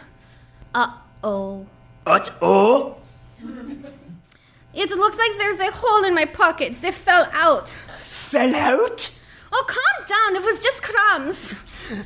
Uh 0.75 0.93
oh. 1.25 1.67
What? 2.05 2.35
Oh? 2.43 2.97
It 4.75 4.91
looks 4.91 5.19
like 5.19 5.33
there's 5.37 5.61
a 5.61 5.71
hole 5.73 6.05
in 6.05 6.15
my 6.15 6.25
pockets. 6.25 6.81
They 6.81 6.93
fell 6.93 7.29
out. 7.33 7.69
Fell 7.69 8.55
out? 8.55 9.11
Oh, 9.53 9.65
calm 9.67 10.07
down. 10.09 10.37
It 10.37 10.45
was 10.45 10.63
just 10.63 10.83
crumbs. 10.83 11.53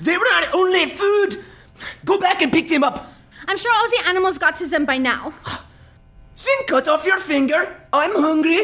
They 0.01 0.17
were 0.17 0.27
our 0.35 0.47
only 0.53 0.87
food. 0.87 1.45
Go 2.05 2.19
back 2.19 2.43
and 2.43 2.53
pick 2.53 2.69
them 2.69 2.83
up. 2.83 3.13
I'm 3.47 3.57
sure 3.57 3.73
all 3.73 3.89
the 3.91 4.09
animals 4.09 4.39
got 4.39 4.57
to 4.57 4.67
them 4.67 4.85
by 4.85 4.99
now. 4.99 5.33
Then 6.37 6.67
cut 6.67 6.87
off 6.87 7.07
your 7.07 7.19
finger. 7.19 7.81
I'm 7.93 8.15
hungry. 8.15 8.57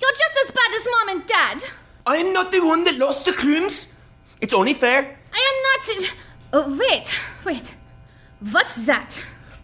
You're 0.00 0.16
just 0.22 0.36
as 0.44 0.50
bad 0.50 0.74
as 0.74 0.86
mom 0.90 1.08
and 1.16 1.26
dad. 1.26 1.64
I'm 2.06 2.32
not 2.32 2.52
the 2.52 2.64
one 2.64 2.84
that 2.84 2.96
lost 2.96 3.24
the 3.24 3.32
crumbs. 3.32 3.92
It's 4.40 4.54
only 4.54 4.74
fair. 4.74 5.18
I 5.32 5.38
am 5.50 6.00
not. 6.00 6.14
Oh, 6.52 6.76
wait, 6.78 7.12
wait. 7.44 7.74
What's 8.50 8.86
that? 8.86 9.18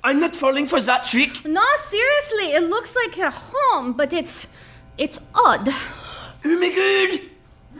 I'm 0.04 0.18
not 0.18 0.34
falling 0.34 0.66
for 0.66 0.80
that 0.80 1.04
trick. 1.04 1.44
No, 1.44 1.62
seriously, 1.88 2.52
it 2.54 2.64
looks 2.68 2.96
like 2.96 3.16
a 3.18 3.30
home, 3.30 3.92
but 3.92 4.12
it's. 4.12 4.48
it's 4.98 5.18
odd. 5.34 5.68
Oh 6.44 6.58
my 6.58 6.70
god! 6.70 7.20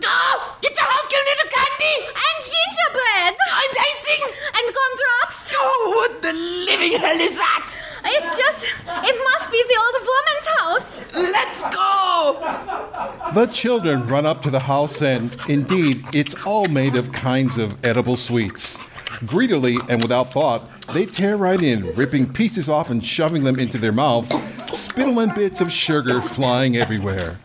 Oh, 0.05 0.57
get 0.63 0.73
the 0.75 0.81
house 0.83 1.07
girl 1.11 1.25
little 1.31 1.51
candy! 1.51 1.97
And 2.27 2.37
gingerbread! 2.47 3.35
And 3.35 3.75
icing! 3.91 4.23
And 4.55 4.67
gumdrops! 4.77 5.51
Oh, 5.55 5.93
what 5.97 6.23
the 6.23 6.33
living 6.33 6.93
hell 6.93 7.21
is 7.21 7.37
that? 7.37 7.77
It's 8.05 8.39
just. 8.39 8.65
it 8.65 9.17
must 9.31 9.51
be 9.51 9.65
the 9.67 9.79
old 9.83 9.97
woman's 10.13 10.47
house! 10.59 11.01
Let's 11.33 11.63
go! 11.75 13.33
The 13.35 13.47
children 13.47 14.07
run 14.07 14.27
up 14.27 14.43
to 14.43 14.51
the 14.51 14.61
house, 14.61 15.03
and 15.03 15.37
indeed, 15.49 16.05
it's 16.13 16.35
all 16.47 16.67
made 16.67 16.97
of 16.97 17.11
kinds 17.13 17.59
of 17.59 17.85
edible 17.85 18.17
sweets. 18.17 18.79
Greedily 19.27 19.79
and 19.89 20.03
without 20.03 20.33
thought, 20.33 20.69
they 20.89 21.07
tear 21.07 21.37
right 21.37 21.63
in, 21.63 21.95
ripping 21.95 22.33
pieces 22.33 22.69
off 22.69 22.91
and 22.91 23.05
shoving 23.05 23.45
them 23.45 23.59
into 23.59 23.79
their 23.79 23.93
mouths, 23.93 24.35
spittle 24.73 25.21
and 25.21 25.33
bits 25.35 25.61
of 25.61 25.71
sugar 25.71 26.21
flying 26.21 26.77
everywhere. 26.77 27.39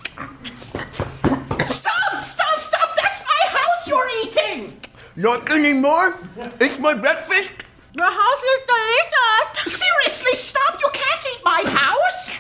Stop! 1.67 2.19
Stop! 2.19 2.59
Stop! 2.59 2.95
That's 2.95 3.21
my 3.23 3.59
house 3.59 3.88
you're 3.88 4.09
eating! 4.23 4.73
Not 5.15 5.51
anymore. 5.51 6.15
It's 6.59 6.80
my 6.80 6.95
breakfast. 6.95 7.51
The 7.93 8.03
house 8.03 8.43
is 8.53 8.59
delicious! 8.65 9.78
Seriously, 9.80 10.34
stop! 10.34 10.80
You 10.80 10.89
can't 10.93 11.25
eat 11.32 11.41
my 11.45 11.63
house! 11.67 12.39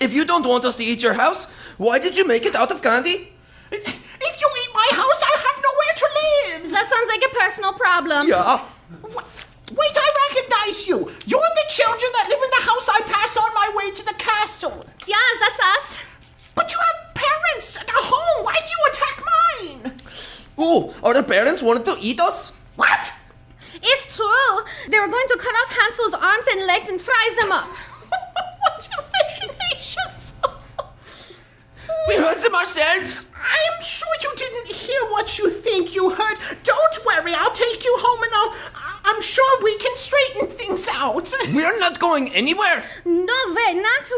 If 0.00 0.12
you 0.12 0.24
don't 0.26 0.46
want 0.46 0.64
us 0.66 0.76
to 0.76 0.84
eat 0.84 1.02
your 1.02 1.14
house, 1.14 1.46
why 1.78 1.98
did 1.98 2.16
you 2.16 2.26
make 2.26 2.44
it 2.44 2.54
out 2.54 2.70
of 2.70 2.82
candy? 2.82 3.32
If 3.72 3.86
you 4.40 4.48
eat 4.62 4.70
my 4.74 4.88
house, 4.92 5.22
I'll 5.22 5.38
have 5.48 5.62
nowhere 5.64 5.94
to 5.96 6.06
live! 6.20 6.70
That 6.72 6.86
sounds 6.88 7.08
like 7.08 7.22
a 7.30 7.34
personal 7.34 7.72
problem. 7.90 8.28
Yeah. 8.28 8.62
Wait, 9.80 9.96
I 10.06 10.08
recognize 10.26 10.86
you! 10.86 10.98
You're 11.26 11.52
the 11.60 11.66
children 11.68 12.10
that 12.16 12.26
live 12.28 12.42
in 12.46 12.52
the 12.58 12.64
house 12.70 12.86
I 12.88 13.00
pass 13.14 13.36
on 13.36 13.50
my 13.54 13.68
way 13.78 13.90
to 13.90 14.02
the 14.04 14.14
castle! 14.14 14.86
Yes, 15.06 15.32
that's 15.42 15.60
us. 15.74 15.98
But 16.54 16.70
you 16.72 16.78
have 16.86 17.14
parents 17.14 17.78
and 17.78 17.88
a 17.88 18.02
home! 18.12 18.44
Why 18.44 18.54
do 18.66 18.70
you 18.76 18.82
attack 18.90 19.16
mine? 19.34 20.00
Oh, 20.56 20.94
are 21.02 21.14
the 21.14 21.22
parents 21.22 21.62
wanted 21.62 21.84
to 21.86 21.96
eat 22.00 22.20
us? 22.20 22.52
What? 22.76 23.12
It's 23.74 24.16
true. 24.16 24.54
They 24.88 24.98
were 24.98 25.08
going 25.16 25.28
to 25.28 25.38
cut 25.38 25.54
off 25.60 25.70
Hansel's 25.80 26.14
arms 26.14 26.46
and 26.52 26.66
legs 26.66 26.88
and 26.88 27.00
fry 27.00 27.24
them 27.40 27.52
up. 27.52 27.68
what 28.60 28.88
imaginations! 28.98 30.34
We 32.08 32.16
heard 32.16 32.38
them 32.38 32.54
ourselves. 32.54 33.26
I 33.50 33.58
am 33.72 33.82
sure 33.82 34.14
you 34.22 34.32
didn't 34.36 34.68
hear 34.72 35.00
what 35.10 35.38
you 35.38 35.50
think 35.50 35.94
you 35.94 36.10
heard. 36.14 36.38
Don't 36.62 36.96
worry, 37.04 37.34
I'll 37.34 37.52
take 37.52 37.84
you 37.84 37.94
home 37.98 38.22
and 38.22 38.32
I'll. 38.34 38.80
I'm 39.02 39.20
sure 39.20 39.62
we 39.64 39.76
can 39.78 39.96
straighten 39.96 40.46
things 40.46 40.86
out. 40.92 41.32
We're 41.52 41.78
not 41.78 41.98
going 41.98 42.32
anywhere. 42.32 42.84
No 43.04 43.38
way, 43.56 43.74
not 43.74 44.04
to. 44.10 44.16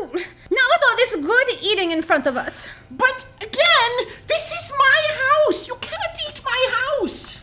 Not 0.56 0.66
with 0.72 0.82
all 0.86 0.96
this 0.96 1.16
good 1.16 1.48
eating 1.62 1.92
in 1.92 2.02
front 2.02 2.26
of 2.26 2.36
us. 2.36 2.68
But 2.90 3.24
again, 3.40 3.92
this 4.26 4.52
is 4.52 4.72
my 4.78 5.00
house. 5.24 5.68
You 5.68 5.76
cannot 5.80 6.16
eat 6.28 6.40
my 6.44 6.60
house. 6.80 7.38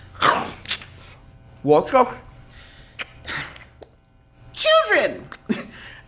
What's 1.63 1.93
up? 1.93 2.13
Children, 4.53 5.27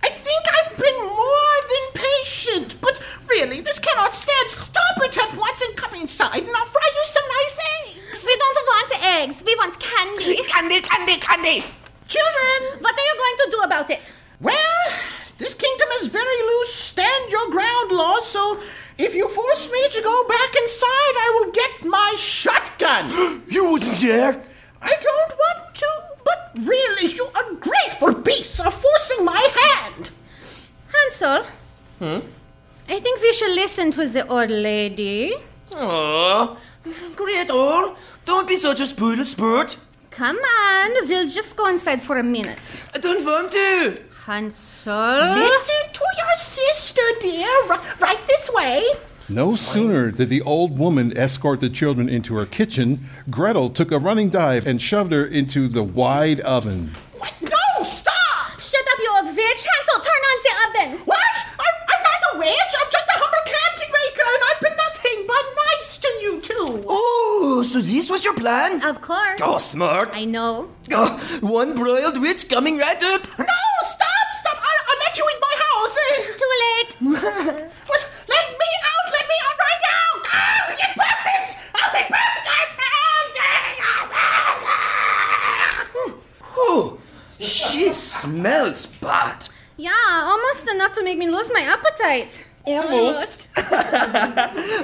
I 0.03 0.09
think 0.09 0.43
I've 0.57 0.77
been 0.77 0.99
more 1.05 1.55
than 1.71 2.03
patient, 2.03 2.75
but 2.81 3.01
really, 3.29 3.61
this 3.61 3.79
cannot 3.79 4.15
stand. 4.15 4.49
Stop 4.49 4.97
it 5.03 5.17
at 5.17 5.35
once 5.37 5.61
and 5.61 5.75
come 5.75 5.95
inside, 5.95 6.43
and 6.43 6.55
I'll 6.55 6.65
fry 6.65 6.89
you 6.95 7.03
some 7.05 7.23
nice 7.39 7.59
eggs. 7.79 8.25
We 8.25 8.35
don't 8.35 8.59
want 8.71 8.91
eggs. 9.19 9.43
We 9.45 9.55
want 9.55 9.79
candy. 9.79 10.41
Candy, 10.53 10.81
candy, 10.81 11.17
candy. 11.17 11.63
Children, 12.07 12.81
What 12.83 12.93
are 12.99 13.07
you 13.09 13.15
going 13.23 13.37
to 13.45 13.47
do 13.51 13.59
about 13.63 13.89
it? 13.89 14.01
well, 14.41 14.83
this 15.37 15.53
kingdom 15.53 15.87
is 15.99 16.07
very 16.07 16.39
loose 16.51 16.73
stand 16.73 17.31
your 17.31 17.49
ground 17.49 17.91
law, 17.91 18.19
so 18.19 18.59
if 18.97 19.15
you 19.15 19.27
force 19.29 19.71
me 19.71 19.89
to 19.89 20.01
go 20.01 20.27
back 20.27 20.55
inside, 20.63 21.15
I 21.25 21.29
will 21.39 21.51
get 21.51 21.85
my 21.85 22.13
shotgun. 22.17 23.09
You 23.49 23.71
wouldn't 23.71 23.99
dare. 24.01 24.41
I 24.81 24.93
don't 25.07 25.33
want 25.43 25.75
to, 25.75 25.87
but 26.31 26.65
really, 26.73 27.07
you 27.13 27.27
ungrateful 27.43 28.13
beasts 28.27 28.59
are 28.59 28.71
forcing 28.71 29.25
my 29.25 29.43
hand. 29.61 30.09
Hansel, 30.93 31.43
Hmm? 31.99 32.19
I 32.89 32.99
think 32.99 33.21
we 33.21 33.31
should 33.33 33.55
listen 33.55 33.91
to 33.91 34.07
the 34.07 34.27
old 34.27 34.49
lady. 34.49 35.33
Oh, 35.71 36.57
Gretel, 37.15 37.95
don't 38.25 38.47
be 38.47 38.57
such 38.57 38.79
a 38.81 38.85
spoiled 38.87 39.27
sport. 39.27 39.77
Come 40.09 40.37
on, 40.37 40.89
we'll 41.07 41.29
just 41.29 41.55
go 41.55 41.67
inside 41.67 42.01
for 42.01 42.17
a 42.17 42.23
minute. 42.23 42.65
I 42.93 42.97
don't 42.97 43.23
want 43.25 43.51
to. 43.51 44.01
Hansel? 44.25 45.35
Listen 45.37 45.83
to 45.93 46.05
your 46.21 46.33
sister, 46.35 47.01
dear. 47.21 47.49
R- 47.69 47.81
right 47.99 48.19
this 48.27 48.49
way. 48.53 48.83
No 49.31 49.55
sooner 49.55 50.11
did 50.11 50.27
the 50.27 50.41
old 50.41 50.77
woman 50.77 51.15
escort 51.17 51.61
the 51.61 51.69
children 51.69 52.09
into 52.09 52.35
her 52.35 52.45
kitchen, 52.45 52.99
Gretel 53.29 53.69
took 53.69 53.89
a 53.91 53.97
running 53.97 54.29
dive 54.29 54.67
and 54.67 54.81
shoved 54.81 55.13
her 55.13 55.25
into 55.25 55.69
the 55.69 55.83
wide 55.83 56.41
oven. 56.41 56.91
What? 57.17 57.31
No, 57.41 57.83
stop! 57.83 58.59
Shut 58.59 58.81
up, 58.91 58.99
you 58.99 59.09
old 59.15 59.27
witch! 59.33 59.63
Hansel, 59.63 60.03
turn 60.03 60.21
on 60.31 60.37
the 60.43 60.53
oven! 60.65 60.99
What? 61.05 61.33
I'm, 61.57 61.75
I'm 61.91 62.03
not 62.03 62.35
a 62.35 62.39
witch. 62.39 62.73
I'm 62.77 62.91
just 62.91 63.07
a 63.07 63.13
humble 63.15 63.45
candy 63.47 63.87
maker, 63.95 64.27
and 64.27 64.43
I've 64.51 64.59
been 64.59 64.75
nothing 64.75 65.25
but 65.25 65.45
nice 65.69 65.97
to 65.97 66.07
you 66.21 66.41
two. 66.41 66.83
Oh, 66.89 67.65
so 67.71 67.79
this 67.79 68.09
was 68.09 68.25
your 68.25 68.35
plan? 68.35 68.83
Of 68.83 68.99
course. 69.01 69.39
Oh, 69.41 69.59
smart. 69.59 70.09
I 70.17 70.25
know. 70.25 70.69
Oh, 70.91 71.17
one 71.39 71.73
broiled 71.75 72.19
witch 72.19 72.49
coming 72.49 72.77
right 72.77 73.01
up. 73.01 73.21
No, 73.39 73.45
stop, 73.83 74.27
stop! 74.41 74.57
I'll, 74.57 74.83
I'll 74.89 74.99
let 74.99 75.17
you 75.17 75.23
in 75.23 75.39
my 75.39 75.55
house. 75.55 75.97
Too 76.37 76.51
late. 76.65 76.95
What? 77.87 78.07
Let 78.27 78.47
me 78.51 78.65
out! 78.83 79.11
Let 79.11 79.25
me 79.27 79.35
out 79.43 79.57
right 79.59 79.81
now! 79.83 80.07
Ah, 80.31 80.71
it 80.71 80.93
burns! 80.95 81.51
Oh, 81.75 81.91
it 81.99 82.07
burns! 82.07 82.47
I 82.47 82.63
found 82.79 83.33
it! 83.35 83.77
Oh, 86.55 86.99
she 87.39 87.91
smells 87.93 88.85
bad. 88.85 89.45
yeah, 89.77 90.21
almost 90.23 90.67
enough 90.69 90.93
to 90.93 91.03
make 91.03 91.17
me 91.17 91.27
lose 91.27 91.51
my 92.11 92.21
appetite. 92.21 92.43
Almost. 92.63 93.47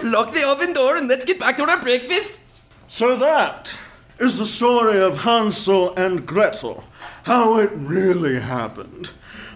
Lock 0.04 0.34
the 0.34 0.44
oven 0.48 0.74
door 0.74 0.98
and 0.98 1.08
let's 1.08 1.26
get 1.26 1.40
back 1.40 1.58
to 1.58 1.70
our 1.70 1.82
breakfast. 1.82 2.40
So 2.88 3.16
that 3.18 3.78
is 4.20 4.40
the 4.40 4.46
story 4.46 5.00
of 5.00 5.20
Hansel 5.20 5.96
and 5.96 6.26
Gretel, 6.26 6.84
how 7.24 7.60
it 7.60 7.70
really 7.74 8.40
happened. 8.40 9.12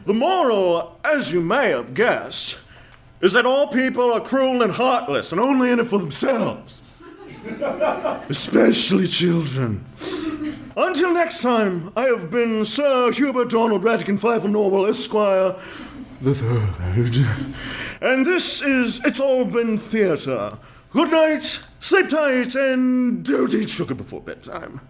The 0.05 0.13
moral, 0.13 0.99
as 1.03 1.31
you 1.31 1.41
may 1.41 1.69
have 1.69 1.93
guessed, 1.93 2.59
is 3.21 3.33
that 3.33 3.45
all 3.45 3.67
people 3.67 4.13
are 4.13 4.21
cruel 4.21 4.61
and 4.61 4.73
heartless 4.73 5.31
and 5.31 5.39
only 5.41 5.71
in 5.71 5.79
it 5.79 5.87
for 5.87 5.99
themselves. 5.99 6.81
Especially 8.29 9.07
children. 9.07 9.83
Until 10.77 11.13
next 11.13 11.41
time, 11.41 11.91
I 11.95 12.03
have 12.03 12.29
been 12.29 12.65
Sir 12.65 13.11
Hubert 13.11 13.49
Donald 13.49 13.83
Ratigan 13.83 14.19
Pfeiffer 14.19 14.47
Norwell 14.47 14.89
Esquire 14.89 15.55
the 16.21 16.35
Third. 16.35 17.25
And 17.99 18.25
this 18.25 18.61
is 18.61 19.03
It's 19.03 19.19
All 19.19 19.43
Been 19.43 19.79
Theatre. 19.79 20.57
Good 20.91 21.09
night, 21.09 21.65
sleep 21.79 22.09
tight, 22.09 22.53
and 22.53 23.25
don't 23.25 23.53
eat 23.53 23.71
sugar 23.71 23.95
before 23.95 24.21
bedtime. 24.21 24.81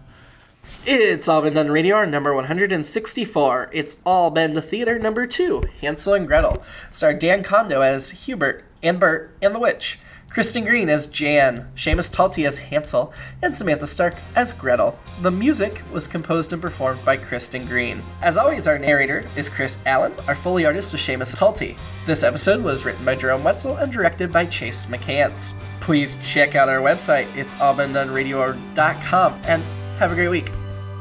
It's 0.84 1.28
all 1.28 1.40
been 1.40 1.54
done 1.54 1.70
radio 1.70 2.04
number 2.04 2.34
164. 2.34 3.70
It's 3.72 3.96
all 4.04 4.30
been 4.30 4.52
the 4.52 4.60
theater 4.60 4.98
number 4.98 5.26
2, 5.26 5.64
Hansel 5.80 6.14
and 6.14 6.26
Gretel. 6.26 6.62
Starred 6.90 7.18
Dan 7.18 7.42
Kondo 7.42 7.80
as 7.80 8.10
Hubert 8.10 8.64
and 8.82 9.00
Bert 9.00 9.34
and 9.40 9.54
the 9.54 9.58
Witch. 9.60 9.98
Kristen 10.32 10.64
Green 10.64 10.88
as 10.88 11.08
Jan, 11.08 11.68
Seamus 11.76 12.10
Talty 12.10 12.46
as 12.46 12.56
Hansel, 12.56 13.12
and 13.42 13.54
Samantha 13.54 13.86
Stark 13.86 14.14
as 14.34 14.54
Gretel. 14.54 14.98
The 15.20 15.30
music 15.30 15.82
was 15.92 16.06
composed 16.06 16.54
and 16.54 16.62
performed 16.62 17.04
by 17.04 17.18
Kristen 17.18 17.66
Green. 17.66 18.00
As 18.22 18.38
always, 18.38 18.66
our 18.66 18.78
narrator 18.78 19.24
is 19.36 19.50
Chris 19.50 19.76
Allen. 19.84 20.14
Our 20.26 20.34
Foley 20.34 20.64
artist 20.64 20.90
was 20.92 21.02
Seamus 21.02 21.36
Talty. 21.36 21.76
This 22.06 22.22
episode 22.22 22.64
was 22.64 22.86
written 22.86 23.04
by 23.04 23.14
Jerome 23.14 23.44
Wetzel 23.44 23.76
and 23.76 23.92
directed 23.92 24.32
by 24.32 24.46
Chase 24.46 24.86
McCants. 24.86 25.52
Please 25.82 26.16
check 26.22 26.54
out 26.54 26.70
our 26.70 26.80
website. 26.80 27.26
It's 27.36 27.52
allbeendoneradio.com 27.54 29.40
and 29.44 29.62
have 29.98 30.12
a 30.12 30.14
great 30.14 30.28
week. 30.28 30.50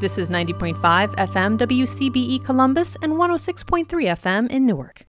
This 0.01 0.17
is 0.17 0.27
90.5 0.27 0.75
FM 1.15 1.57
WCBE 1.57 2.43
Columbus 2.43 2.97
and 3.01 3.13
106.3 3.13 3.85
FM 3.87 4.49
in 4.51 4.65
Newark. 4.65 4.99